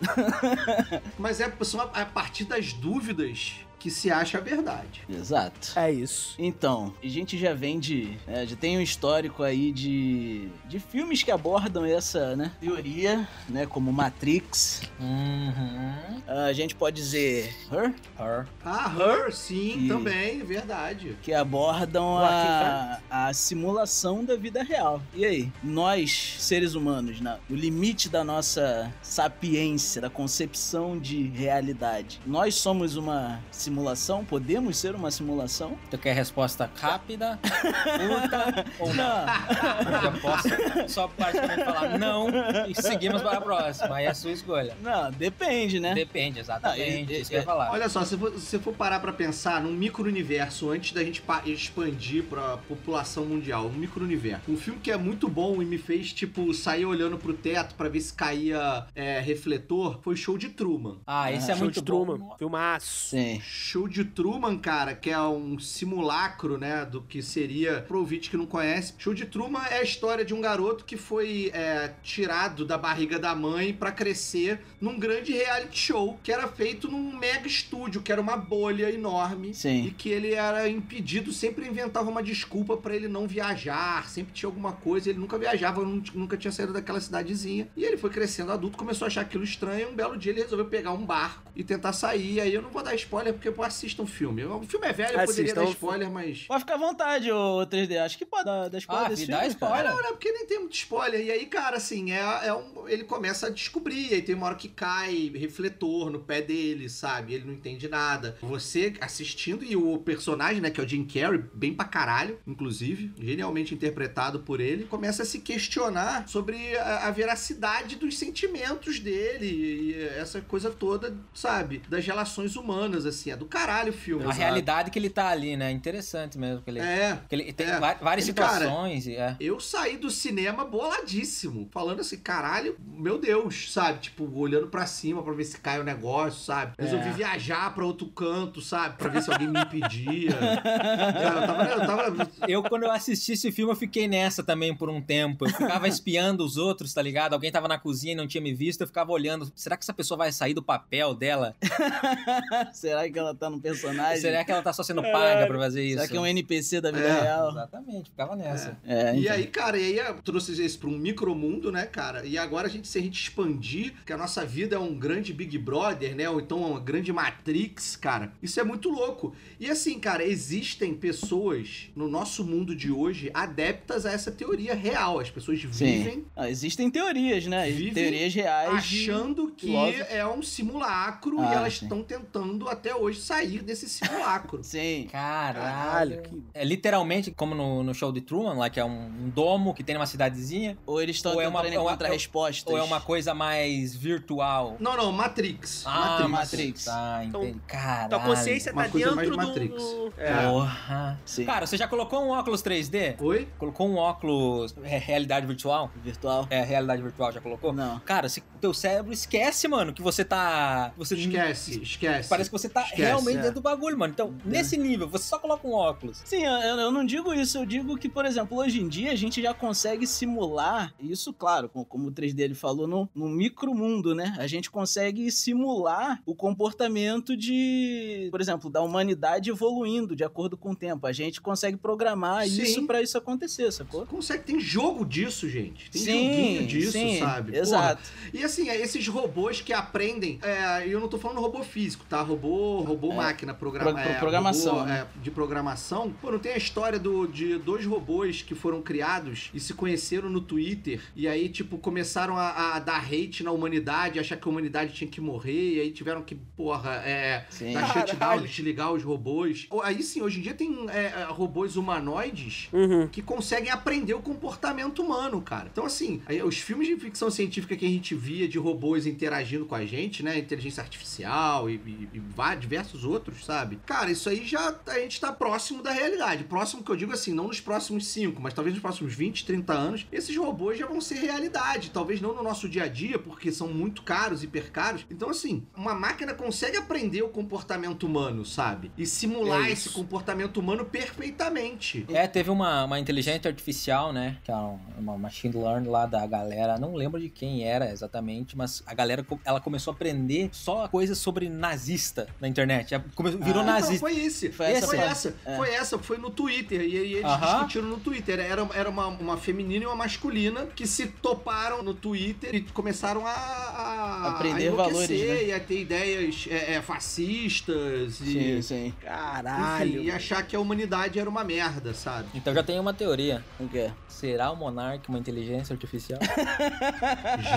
Mas 1.18 1.41
é 1.41 1.51
são 1.63 1.82
a, 1.82 1.86
a 1.86 2.05
partir 2.05 2.43
das 2.45 2.74
dúvidas 2.74 3.55
que 3.88 3.91
se 3.91 4.11
acha 4.11 4.38
a 4.38 4.41
verdade. 4.41 5.01
Exato. 5.09 5.71
É 5.77 5.89
isso. 5.89 6.35
Então, 6.38 6.93
a 7.01 7.07
gente 7.07 7.38
já 7.38 7.53
vem 7.53 7.79
de. 7.79 8.17
né, 8.27 8.45
já 8.45 8.55
tem 8.57 8.77
um 8.77 8.81
histórico 8.81 9.43
aí 9.43 9.71
de. 9.71 10.49
de 10.67 10.77
filmes 10.77 11.23
que 11.23 11.31
abordam 11.31 11.85
essa, 11.85 12.35
né? 12.35 12.51
Teoria, 12.59 13.25
né? 13.47 13.65
Como 13.65 13.93
Matrix. 13.93 14.81
Uhum. 14.99 16.21
A 16.27 16.51
gente 16.51 16.75
pode 16.75 16.97
dizer. 16.97 17.55
Her? 17.71 17.93
Her. 18.19 18.45
Ah, 18.65 18.93
Her, 18.93 19.33
sim, 19.33 19.85
E- 19.85 19.88
também, 19.88 20.39
verdade. 20.43 21.15
Que 21.21 21.33
abordam 21.33 22.17
a, 22.17 22.99
a 23.09 23.33
simulação 23.33 24.25
da 24.25 24.35
vida 24.35 24.63
real. 24.63 25.01
E 25.15 25.23
aí? 25.25 25.51
Nós, 25.63 26.35
seres 26.39 26.75
humanos, 26.75 27.21
na, 27.21 27.38
no 27.49 27.55
limite 27.55 28.09
da 28.09 28.21
nossa 28.21 28.91
sapiência, 29.01 30.01
da 30.01 30.09
concepção 30.09 30.99
de 30.99 31.23
realidade, 31.29 32.19
nós 32.25 32.55
somos 32.55 32.97
uma 32.97 33.39
simulação 33.49 33.76
simulação? 33.82 34.25
Podemos 34.25 34.75
ser 34.78 34.95
uma 34.95 35.11
simulação? 35.11 35.78
Tu 35.91 35.97
quer 35.99 36.13
resposta 36.15 36.69
rápida, 36.75 37.39
curta 37.43 38.65
ou 38.80 38.93
não? 38.93 39.19
Eu 39.21 40.01
já 40.01 40.11
posso 40.19 40.89
só 40.89 41.07
praticamente 41.07 41.63
falar 41.63 41.97
não 41.99 42.28
e 42.67 42.73
seguimos 42.82 43.21
para 43.21 43.38
a 43.38 43.41
próxima. 43.41 43.95
Aí 43.97 44.05
é 44.05 44.09
a 44.09 44.13
sua 44.15 44.32
escolha. 44.32 44.75
Não, 44.82 45.11
depende, 45.11 45.80
né? 45.80 45.93
Depende, 45.93 46.39
exatamente. 46.39 47.03
Não, 47.05 47.11
e- 47.11 47.21
isso 47.21 47.30
que 47.30 47.36
eu 47.36 47.39
ia 47.39 47.45
falar. 47.45 47.71
Olha 47.71 47.88
só, 47.88 48.03
se 48.03 48.17
for- 48.17 48.34
se 48.39 48.57
for 48.59 48.73
parar 48.73 48.99
pra 48.99 49.13
pensar 49.13 49.61
num 49.61 49.71
micro-universo 49.73 50.71
antes 50.71 50.91
da 50.91 51.03
gente 51.03 51.21
pa- 51.21 51.43
expandir 51.45 52.23
pra 52.23 52.57
população 52.57 53.25
mundial, 53.25 53.65
um 53.67 53.69
micro-universo. 53.73 54.41
Um 54.49 54.57
filme 54.57 54.80
que 54.80 54.89
é 54.91 54.97
muito 54.97 55.28
bom 55.30 55.61
e 55.61 55.65
me 55.65 55.78
fez, 55.78 56.11
tipo, 56.13 56.51
sair 56.53 56.86
olhando 56.86 57.17
pro 57.17 57.34
teto 57.34 57.75
pra 57.75 57.89
ver 57.89 58.01
se 58.01 58.13
caía 58.13 58.86
é, 58.95 59.19
refletor 59.19 59.99
foi 60.01 60.15
Show 60.15 60.38
de 60.38 60.49
Truman. 60.49 60.97
Ah, 61.05 61.32
esse 61.32 61.51
Ah, 61.51 61.53
é 61.53 61.55
Show 61.57 61.63
muito 61.65 61.75
de 61.80 61.86
Truman. 61.86 62.17
bom. 62.17 62.36
Filmaço. 62.39 63.09
Sim. 63.09 63.39
Show 63.60 63.88
de 63.88 64.05
Truman, 64.05 64.58
cara, 64.60 64.93
que 64.93 65.10
é 65.10 65.20
um 65.20 65.58
simulacro, 65.58 66.58
né, 66.60 66.86
do 66.86 67.01
que 67.01 67.24
seria, 67.24 67.82
pro 67.88 67.97
ouvinte 67.99 68.30
que 68.30 68.38
não 68.38 68.45
conhece, 68.45 68.93
Show 68.99 69.14
de 69.16 69.26
Truman 69.26 69.64
é 69.72 69.80
a 69.80 69.84
história 69.84 70.24
de 70.24 70.34
um 70.34 70.39
garoto 70.39 70.86
que 70.86 70.95
foi 70.95 71.49
é, 71.53 71.91
tirado 72.03 72.64
da 72.66 72.78
barriga 72.78 73.18
da 73.18 73.34
mãe 73.34 73.74
pra 73.74 73.91
crescer 73.91 74.62
num 74.80 74.99
grande 74.99 75.34
reality 75.34 75.78
show, 75.80 76.20
que 76.24 76.32
era 76.32 76.47
feito 76.47 76.88
num 76.89 77.18
mega 77.18 77.47
estúdio, 77.47 78.01
que 78.01 78.12
era 78.12 78.22
uma 78.22 78.38
bolha 78.38 78.91
enorme. 78.91 79.53
Sim. 79.55 79.88
E 79.88 79.91
que 79.91 80.10
ele 80.10 80.34
era 80.34 80.70
impedido, 80.70 81.34
sempre 81.34 81.68
inventava 81.68 82.10
uma 82.10 82.22
desculpa 82.22 82.78
pra 82.78 82.95
ele 82.95 83.08
não 83.08 83.28
viajar, 83.28 84.08
sempre 84.08 84.34
tinha 84.34 84.47
alguma 84.47 84.72
coisa, 84.72 85.10
ele 85.10 85.20
nunca 85.20 85.38
viajava, 85.38 85.82
nun- 85.84 86.03
nunca 86.14 86.38
tinha 86.38 86.51
saído 86.51 86.74
daquela 86.74 87.01
cidadezinha. 87.01 87.68
E 87.76 87.84
ele 87.84 87.97
foi 87.97 88.12
crescendo 88.12 88.51
adulto, 88.51 88.78
começou 88.78 89.05
a 89.05 89.08
achar 89.08 89.22
aquilo 89.22 89.43
estranho, 89.43 89.82
e 89.89 89.91
um 89.91 89.95
belo 89.95 90.16
dia 90.16 90.32
ele 90.32 90.41
resolveu 90.43 90.68
pegar 90.68 90.93
um 90.93 91.05
barco 91.05 91.51
e 91.55 91.64
tentar 91.64 91.91
sair. 91.91 92.34
E 92.34 92.39
aí 92.39 92.53
eu 92.53 92.62
não 92.62 92.70
vou 92.70 92.84
dar 92.84 92.93
spoiler, 92.93 93.34
porque 93.34 93.46
pô, 93.51 93.63
assistam 93.63 94.03
o 94.03 94.07
filme. 94.07 94.43
O 94.45 94.61
filme 94.63 94.87
é 94.87 94.93
velho, 94.93 95.19
eu 95.19 95.25
poderia 95.25 95.53
dar 95.53 95.63
spoiler, 95.65 96.09
mas... 96.11 96.43
Pode 96.43 96.59
ficar 96.61 96.75
à 96.75 96.77
vontade, 96.77 97.31
ô 97.31 97.65
3D. 97.65 97.97
Acho 98.03 98.17
que 98.17 98.25
pode 98.25 98.45
dar, 98.45 98.69
dar 98.69 98.77
spoiler 98.77 99.05
Ah, 99.05 99.09
desse 99.09 99.21
me 99.23 99.27
dá 99.27 99.39
filme, 99.39 99.55
cara. 99.55 99.71
spoiler. 99.73 99.95
Não, 99.95 100.03
não, 100.03 100.09
porque 100.11 100.31
nem 100.31 100.45
tem 100.45 100.59
muito 100.59 100.75
spoiler. 100.75 101.21
E 101.25 101.31
aí, 101.31 101.45
cara, 101.45 101.77
assim, 101.77 102.11
é, 102.11 102.47
é 102.47 102.53
um, 102.53 102.87
ele 102.87 103.03
começa 103.03 103.47
a 103.47 103.49
descobrir. 103.49 104.13
Aí 104.13 104.21
tem 104.21 104.35
uma 104.35 104.47
hora 104.47 104.55
que 104.55 104.67
cai 104.67 105.31
refletor 105.35 106.09
no 106.09 106.19
pé 106.19 106.41
dele, 106.41 106.89
sabe? 106.89 107.33
Ele 107.33 107.45
não 107.45 107.53
entende 107.53 107.87
nada. 107.87 108.37
Você 108.41 108.93
assistindo 109.01 109.63
e 109.63 109.75
o 109.75 109.97
personagem, 109.99 110.61
né, 110.61 110.69
que 110.69 110.79
é 110.79 110.83
o 110.83 110.87
Jim 110.87 111.05
Carrey, 111.05 111.43
bem 111.53 111.73
pra 111.73 111.85
caralho, 111.85 112.39
inclusive, 112.47 113.11
genialmente 113.19 113.73
interpretado 113.73 114.39
por 114.39 114.59
ele, 114.59 114.85
começa 114.85 115.23
a 115.23 115.25
se 115.25 115.39
questionar 115.39 116.27
sobre 116.27 116.77
a, 116.77 117.07
a 117.07 117.11
veracidade 117.11 117.95
dos 117.95 118.17
sentimentos 118.17 118.99
dele 118.99 119.45
e 119.47 120.03
essa 120.17 120.41
coisa 120.41 120.69
toda, 120.69 121.15
sabe? 121.33 121.81
Das 121.89 122.05
relações 122.05 122.55
humanas, 122.55 123.05
assim. 123.05 123.31
Do 123.38 123.45
caralho 123.45 123.91
o 123.91 123.95
filme. 123.95 124.23
A 124.23 124.27
sabe? 124.27 124.39
realidade 124.39 124.91
que 124.91 124.99
ele 124.99 125.09
tá 125.09 125.27
ali, 125.29 125.55
né? 125.55 125.71
Interessante 125.71 126.38
mesmo. 126.38 126.61
Que 126.61 126.69
ele, 126.71 126.79
É. 126.79 127.19
que 127.27 127.35
ele 127.35 127.53
tem 127.53 127.67
é. 127.67 127.79
várias 127.79 128.27
Ele, 128.27 128.33
cara, 128.35 128.65
situações. 128.65 129.07
e 129.07 129.15
é. 129.15 129.35
Eu 129.39 129.59
saí 129.59 129.97
do 129.97 130.09
cinema 130.09 130.65
boladíssimo, 130.65 131.67
falando 131.71 132.01
assim, 132.01 132.17
caralho, 132.17 132.77
meu 132.85 133.17
Deus, 133.17 133.71
sabe? 133.71 133.99
Tipo, 133.99 134.29
olhando 134.38 134.67
pra 134.67 134.85
cima 134.85 135.21
pra 135.23 135.33
ver 135.33 135.43
se 135.45 135.59
cai 135.59 135.79
o 135.79 135.83
negócio, 135.83 136.41
sabe? 136.43 136.73
Resolvi 136.77 137.09
É. 137.09 137.13
viajar 137.13 137.73
pra 137.73 137.85
outro 137.85 138.07
canto, 138.07 138.61
sabe? 138.61 138.97
Pra 138.97 139.09
ver 139.09 139.21
se 139.21 139.31
alguém 139.31 139.47
me 139.47 139.59
impedia. 139.59 140.31
Cara, 140.63 141.41
eu 141.41 141.47
tava, 141.47 141.63
eu 141.63 141.79
tava 142.13 142.29
Eu, 142.47 142.63
quando 142.63 142.83
eu 142.83 142.91
assisti 142.91 143.33
esse 143.33 143.51
filme, 143.51 143.71
eu 143.71 143.75
fiquei 143.75 144.07
nessa 144.07 144.43
também 144.43 144.75
por 144.75 144.89
um 144.89 145.01
tempo. 145.01 145.45
Eu 145.45 145.49
ficava 145.53 145.88
espiando 145.88 146.43
os 146.45 146.57
outros, 146.57 146.93
tá 146.93 147.01
ligado? 147.01 147.33
Alguém 147.33 147.51
tava 147.51 147.67
na 147.67 147.77
cozinha 147.77 148.13
e 148.13 148.15
não 148.15 148.27
tinha 148.27 148.41
me 148.41 148.53
visto, 148.53 148.81
eu 148.81 148.88
ficava 148.88 149.11
olhando. 149.11 149.51
Será 149.55 149.77
que 149.77 149.83
essa 149.83 149.93
pessoa 149.93 150.17
vai 150.17 150.31
sair 150.31 150.53
do 150.53 150.63
papel 150.63 151.13
dela? 151.13 151.55
Será 152.73 153.09
que 153.09 153.17
ela 153.17 153.26
tá 153.34 153.49
no 153.49 153.59
personagem? 153.59 154.21
Será 154.21 154.43
que 154.43 154.51
ela 154.51 154.61
tá 154.61 154.73
só 154.73 154.84
sendo 154.84 155.01
paga 155.01 155.45
pra 155.47 155.57
fazer 155.59 155.84
isso? 155.84 155.95
Será 155.97 156.07
que 156.07 156.17
é 156.17 156.19
um 156.19 156.25
NPC 156.28 156.82
da 156.82 156.91
vida 156.91 157.07
É. 157.07 157.21
real? 157.21 157.49
Exatamente, 157.51 158.09
ficava 158.09 158.36
nessa. 158.36 158.78
É, 158.86 159.15
E 159.15 159.21
então. 159.21 159.34
aí, 159.34 159.47
cara, 159.47 159.78
e 159.78 159.84
aí 159.84 159.97
eu 160.07 160.15
trouxe 160.21 160.51
isso 160.63 160.80
pra 160.80 160.89
um 160.89 160.97
micromundo, 160.97 161.71
né, 161.71 161.86
cara? 161.86 162.25
E 162.25 162.38
agora 162.38 162.67
a 162.67 162.69
gente, 162.69 162.88
se 162.88 162.97
a 162.97 163.01
gente 163.01 163.21
expandir, 163.21 163.93
que 164.05 164.13
a 164.13 164.17
nossa 164.17 164.45
vida 164.45 164.75
é 164.75 164.80
um 164.80 164.93
grande 164.95 165.34
Big 165.34 165.57
Brother, 165.57 166.15
né? 166.15 166.30
Ou 166.30 166.39
então 166.39 166.59
uma 166.59 166.80
grande 166.80 167.11
Matrix, 167.13 167.95
cara. 167.95 168.32
Isso 168.41 168.59
é 168.59 168.63
muito 168.63 168.89
louco. 168.89 169.34
E 169.59 169.69
assim, 169.69 169.99
cara, 169.99 170.23
existem 170.23 170.93
pessoas 170.93 171.89
no 171.95 172.07
nosso 172.07 172.43
mundo 172.43 172.75
de 172.75 172.91
hoje 172.91 173.30
adeptas 173.34 174.05
a 174.05 174.11
essa 174.11 174.32
teoria 174.32 174.73
real. 174.75 175.19
As 175.19 175.30
pessoas 175.30 175.61
vivem 175.61 176.03
Sim. 176.03 176.25
Ah, 176.36 176.49
existem 176.49 176.89
teorias, 176.89 177.45
né? 177.47 177.69
Vivem 177.69 177.93
teorias 177.93 178.34
reais. 178.34 178.73
achando 178.73 179.51
que 179.55 179.67
filósofos. 179.67 180.05
é 180.09 180.25
um 180.28 180.41
simulacro 180.41 181.39
Ah, 181.41 181.51
e 181.51 181.55
elas 181.55 181.73
estão 181.73 182.03
tentando 182.03 182.67
até 182.69 182.95
hoje 182.95 183.16
sair 183.18 183.61
desse 183.61 183.88
simulacro. 183.89 184.59
Sim. 184.63 185.07
Caralho. 185.11 186.22
que- 186.22 186.43
É 186.53 186.63
literalmente 186.63 187.32
como 187.32 187.53
no, 187.55 187.84
no 187.84 187.93
show 187.93 188.11
de 188.11 188.22
Truman, 188.22 188.53
lá 188.53 188.70
que 188.70 188.80
é 188.80 188.86
um, 188.86 189.05
um 189.07 189.30
domo 189.30 189.74
que 189.74 189.84
tem 189.84 189.95
numa 189.95 190.05
cidadezinha. 190.05 190.78
Ou 190.86 191.01
eles 191.01 191.18
estão 191.18 191.34
Ou 191.34 191.41
é 191.41 191.45
tentando 191.45 191.59
uma- 191.59 191.68
é 191.74 191.78
uma- 191.80 191.88
encontrar 191.91 192.09
respostas. 192.09 192.72
Ou 192.74 192.78
é 192.80 192.84
uma 192.84 193.01
coisa 193.01 193.34
mais 193.34 193.95
virtual? 193.95 194.78
Não, 194.80 194.95
não, 194.97 195.11
Matrix. 195.11 195.84
Ah, 195.86 196.28
Matrix. 196.28 196.32
Matrix. 196.32 196.86
Tá, 196.86 197.22
Então, 197.26 197.43
entendi. 197.43 197.59
Caralho. 197.68 198.09
Tua 198.09 198.20
consciência 198.20 198.72
uma 198.74 198.84
tá 198.84 198.89
coisa 198.89 199.11
mais 199.15 199.30
dentro 199.30 199.45
Matrix. 199.47 199.76
do... 199.84 200.13
É. 200.18 200.47
Porra. 200.49 201.20
Sim. 201.26 201.45
Cara, 201.45 201.65
você 201.65 201.78
já 201.78 201.88
colocou 201.88 202.22
um 202.24 202.30
óculos 202.30 202.61
3D? 202.63 203.15
Oi? 203.20 203.47
Colocou 203.57 203.88
um 203.88 203.95
óculos 203.97 204.76
é, 204.84 204.97
realidade 204.97 205.45
virtual? 205.45 205.91
Virtual. 206.03 206.47
É, 206.49 206.61
realidade 206.63 207.01
virtual, 207.01 207.32
já 207.32 207.41
colocou? 207.41 207.74
Não. 207.74 207.99
Cara, 208.01 208.30
se, 208.30 208.41
teu 208.61 208.74
cérebro 208.74 209.13
esquece, 209.13 209.68
mano, 209.68 209.93
que 209.93 210.01
você 210.01 210.24
tá. 210.24 210.91
Você 210.97 211.15
Esquece, 211.15 211.82
esquece. 211.82 212.30
Parece 212.30 212.49
que 212.49 212.57
você 212.57 212.70
tá 212.70 212.82
Esquece, 212.84 213.01
realmente 213.08 213.38
é. 213.38 213.41
dentro 213.41 213.55
do 213.55 213.62
bagulho, 213.62 213.97
mano. 213.97 214.14
Então, 214.14 214.34
nesse 214.45 214.78
nível, 214.78 215.08
você 215.08 215.26
só 215.26 215.39
coloca 215.39 215.68
um 215.68 215.74
óculos. 215.74 216.22
Sim, 216.26 216.43
eu, 216.43 216.78
eu 216.80 216.91
não 216.91 217.05
digo 217.05 217.34
isso, 217.34 217.58
eu 217.58 217.66
digo 217.66 217.97
que, 217.97 218.10
por 218.10 218.26
exemplo, 218.26 218.58
hoje 218.58 218.82
em 218.82 218.88
dia 218.88 219.12
a 219.12 219.16
gente 219.16 219.41
já 219.41 219.53
consegue 219.53 220.05
simular, 220.05 220.93
isso, 220.99 221.34
claro, 221.34 221.70
como, 221.70 221.86
como 221.86 222.08
o 222.10 222.12
3D 222.12 222.39
ele 222.39 222.55
falou, 222.55 222.88
no, 222.88 223.10
no 223.14 223.28
micromundo, 223.28 224.14
né? 224.14 224.36
A 224.39 224.47
gente 224.47 224.70
consegue 224.70 225.30
simular 225.32 226.22
o 226.26 226.36
comportamento 226.36 227.36
de, 227.36 228.28
por 228.32 228.41
exemplo, 228.41 228.70
da 228.70 228.82
humanidade 228.82 229.49
evoluindo 229.49 230.16
de 230.16 230.24
acordo 230.24 230.58
com 230.58 230.72
o 230.72 230.76
tempo. 230.76 231.05
A 231.08 231.12
gente 231.12 231.41
consegue 231.41 231.78
programar 231.78 232.47
Sim. 232.47 232.62
isso 232.62 232.86
pra 232.86 233.01
isso 233.01 233.18
acontecer, 233.18 233.72
sacou? 233.72 234.05
Consegue, 234.05 234.43
tem 234.43 234.60
jogo 234.60 235.05
disso, 235.05 235.49
gente. 235.49 235.89
Tem 235.91 236.01
sim, 236.01 236.12
joguinho 236.12 236.68
disso, 236.68 236.91
sim, 236.91 237.20
sabe? 237.20 237.51
Porra. 237.51 237.62
Exato. 237.62 238.01
E 238.34 238.43
assim, 238.43 238.70
é 238.70 238.80
esses 238.80 239.08
robôs 239.08 239.62
que 239.62 239.74
aprendem, 239.74 240.39
é, 240.41 240.88
eu 240.88 240.99
não 240.99 241.08
tô 241.08 241.18
falando 241.18 241.41
robô 241.41 241.64
físico, 241.64 242.05
tá? 242.10 242.22
Robô, 242.22 242.82
robô 242.82 242.96
É, 243.11 243.15
máquina, 243.15 243.53
programa, 243.53 243.91
pro- 243.93 244.01
pro- 244.01 244.11
é, 244.11 244.15
programação, 244.19 244.73
robô, 244.75 244.85
né? 244.85 245.07
é, 245.17 245.21
de 245.21 245.31
programação. 245.31 246.11
Pô, 246.21 246.31
não 246.31 246.39
tem 246.39 246.53
a 246.53 246.57
história 246.57 246.99
do, 246.99 247.27
de 247.27 247.57
dois 247.57 247.85
robôs 247.85 248.41
que 248.41 248.55
foram 248.55 248.81
criados 248.81 249.49
e 249.53 249.59
se 249.59 249.73
conheceram 249.73 250.29
no 250.29 250.41
Twitter 250.41 251.01
e 251.15 251.27
aí, 251.27 251.49
tipo, 251.49 251.77
começaram 251.77 252.35
a, 252.37 252.75
a 252.75 252.79
dar 252.79 253.03
hate 253.03 253.43
na 253.43 253.51
humanidade, 253.51 254.19
achar 254.19 254.37
que 254.37 254.47
a 254.47 254.51
humanidade 254.51 254.93
tinha 254.93 255.09
que 255.09 255.21
morrer 255.21 255.75
e 255.75 255.79
aí 255.81 255.91
tiveram 255.91 256.21
que, 256.21 256.35
porra, 256.35 256.95
é, 257.05 257.45
Sim. 257.49 257.73
dar 257.73 257.87
shutdown, 257.93 258.41
desligar 258.41 258.91
os 258.93 259.03
robôs. 259.03 259.67
Ou- 259.69 259.81
Aí 259.81 260.01
sim, 260.03 260.21
hoje 260.21 260.39
em 260.39 260.41
dia 260.41 260.53
tem 260.53 260.75
é, 260.89 261.25
robôs 261.29 261.75
humanoides 261.75 262.67
Uhum. 262.73 263.07
que 263.07 263.21
conseguem 263.21 263.69
aprender 263.71 264.13
o 264.13 264.19
comportamento 264.21 265.01
humano, 265.01 265.41
cara. 265.41 265.69
Então, 265.71 265.85
assim, 265.85 266.21
aí, 266.25 266.41
os 266.41 266.57
filmes 266.57 266.87
de 266.87 266.95
ficção 266.97 267.29
científica 267.29 267.75
que 267.75 267.85
a 267.85 267.89
gente 267.89 268.13
via 268.15 268.47
de 268.47 268.57
robôs 268.57 269.05
interagindo 269.05 269.65
com 269.65 269.75
a 269.75 269.85
gente, 269.85 270.23
né? 270.23 270.37
Inteligência 270.37 270.81
artificial 270.81 271.69
e, 271.69 271.75
e, 271.75 272.09
e 272.13 272.19
vá- 272.19 272.55
diversos 272.88 273.03
outros, 273.03 273.45
sabe? 273.45 273.79
Cara, 273.85 274.09
isso 274.09 274.29
aí 274.29 274.45
já 274.45 274.73
a 274.88 274.99
gente 274.99 275.19
tá 275.19 275.31
próximo 275.31 275.83
da 275.83 275.91
realidade. 275.91 276.43
Próximo 276.45 276.83
que 276.83 276.91
eu 276.91 276.95
digo 276.95 277.11
assim, 277.13 277.33
não 277.33 277.47
nos 277.47 277.59
próximos 277.59 278.07
5, 278.07 278.41
mas 278.41 278.53
talvez 278.53 278.73
nos 278.73 278.81
próximos 278.81 279.13
20, 279.13 279.45
30 279.45 279.73
anos, 279.73 280.07
esses 280.11 280.35
robôs 280.38 280.77
já 280.79 280.85
vão 280.85 281.01
ser 281.01 281.15
realidade. 281.15 281.91
Talvez 281.91 282.21
não 282.21 282.33
no 282.35 282.41
nosso 282.43 282.67
dia 282.69 282.83
a 282.83 282.88
dia, 282.88 283.19
porque 283.19 283.51
são 283.51 283.67
muito 283.67 284.01
caros, 284.03 284.43
hiper 284.43 284.71
caros. 284.71 285.05
Então, 285.11 285.29
assim, 285.29 285.65
uma 285.75 285.93
máquina 285.93 286.33
consegue 286.33 286.77
aprender 286.77 287.21
o 287.23 287.29
comportamento 287.29 288.03
humano, 288.05 288.45
sabe? 288.45 288.91
E 288.97 289.05
simular 289.05 289.67
É 289.67 289.71
esse 289.71 289.89
comportamento 289.89 290.57
humano 290.57 290.85
perfeitamente. 290.85 292.05
É, 292.09 292.27
teve 292.27 292.49
uma, 292.49 292.85
uma 292.85 292.99
inteligência 292.99 293.49
artificial, 293.49 294.13
né? 294.13 294.38
Que 294.43 294.51
é 294.51 294.55
um- 294.55 294.79
uma 294.97 295.17
machine 295.17 295.55
learning 295.55 295.89
lá 295.89 296.05
da 296.05 296.25
galera. 296.25 296.77
Não 296.77 296.95
lembro 296.95 297.19
de 297.19 297.29
quem 297.29 297.63
era 297.63 297.91
exatamente, 297.91 298.55
mas 298.57 298.81
a 298.85 298.93
galera 298.93 299.25
ela 299.45 299.59
começou 299.59 299.91
a 299.91 299.95
aprender 299.95 300.49
só 300.51 300.88
coisas 300.88 301.17
sobre 301.17 301.49
nazista 301.49 302.27
na 302.39 302.47
internet. 302.47 302.76
Ela 302.91 303.03
come- 303.15 303.32
Virou 303.32 303.61
Ah, 303.61 303.65
Não, 303.65 303.73
nazista. 303.73 303.99
foi 303.99 304.17
esse. 304.19 304.49
Foi 304.51 304.65
Foi 304.67 304.75
essa 304.75 304.95
essa, 304.95 305.32
parte. 305.32 305.41
É. 305.45 305.55
foi 305.57 305.69
essa, 305.73 305.99
foi 305.99 306.17
no 306.17 306.30
Twitter. 306.30 306.82
E 306.82 306.97
aí 306.97 307.13
eles 307.15 307.25
Aham. 307.25 307.53
discutiram 307.55 307.88
no 307.88 307.97
Twitter. 307.99 308.39
Era, 308.39 308.67
era 308.73 308.89
uma, 308.89 309.07
uma 309.07 309.38
feminina 309.38 309.84
e 309.84 309.88
uma 309.88 309.95
masculina 309.95 310.65
que 310.75 310.86
se 310.88 311.07
toparam 311.07 311.82
no 311.84 311.93
Twitter 311.93 312.53
e 312.55 312.61
começaram 312.61 313.25
a, 313.25 313.32
a 313.32 314.30
Aprender 314.32 314.69
a 314.69 314.75
valores, 314.75 315.09
né? 315.09 315.43
e 315.45 315.51
a 315.53 315.59
ter 315.59 315.82
ideias 315.82 316.47
é, 316.49 316.75
é, 316.75 316.82
fascistas 316.82 318.15
Sim, 318.15 318.57
e, 318.57 318.63
sim. 318.63 318.93
Caralho. 319.01 319.99
enfim, 320.01 320.07
e 320.07 320.11
achar 320.11 320.43
que 320.45 320.55
a 320.55 320.59
humanidade 320.59 321.19
era 321.19 321.30
uma 321.30 321.43
merda, 321.43 321.93
sabe? 321.93 322.28
Então 322.36 322.53
já 322.53 322.63
tem 322.63 322.80
uma 322.80 322.93
teoria. 322.93 323.43
O 323.59 323.67
quê? 323.67 323.91
Será 324.07 324.51
o 324.51 324.55
Monark 324.55 325.07
uma 325.09 325.19
inteligência 325.19 325.73
artificial? 325.73 326.19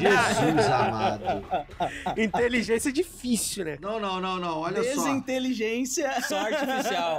Jesus 0.00 0.66
amado. 0.66 1.44
Inteligência 2.16 2.88
é 2.90 2.92
difícil, 2.92 3.64
né? 3.64 3.78
Não, 3.80 3.98
não, 3.98 4.20
não, 4.20 4.38
não. 4.38 4.58
Olha 4.58 4.82
só. 4.94 4.99
Mais 5.00 5.12
só. 5.12 5.14
inteligência. 5.18 6.22
Só 6.22 6.38
artificial. 6.38 7.18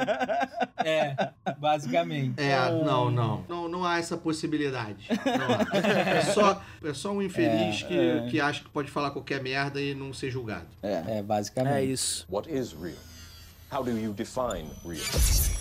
É, 0.83 1.15
basicamente. 1.57 2.41
É, 2.41 2.57
não, 2.83 3.11
não, 3.11 3.45
não. 3.47 3.67
Não 3.69 3.85
há 3.85 3.99
essa 3.99 4.17
possibilidade. 4.17 5.07
Não 5.09 5.55
há. 5.55 5.91
É, 6.11 6.21
só, 6.21 6.61
é 6.83 6.93
só 6.93 7.11
um 7.11 7.21
infeliz 7.21 7.83
É, 7.83 7.87
que, 7.87 7.97
é. 7.97 8.27
que 8.29 8.41
acha 8.41 8.63
que 8.63 8.69
pode 8.69 8.89
falar 8.89 9.11
qualquer 9.11 9.41
merda 9.41 9.81
e 9.81 9.93
não 9.95 10.13
ser 10.13 10.29
julgado. 10.31 10.67
É, 10.81 11.21
basicamente. 11.21 11.73
É 11.73 11.83
isso. 11.83 12.25
What 12.29 12.51
is 12.51 12.73
real? 12.73 12.95
How 13.71 13.83
do 13.83 13.91
you 13.91 14.13
define 14.13 14.69
real? 14.85 15.60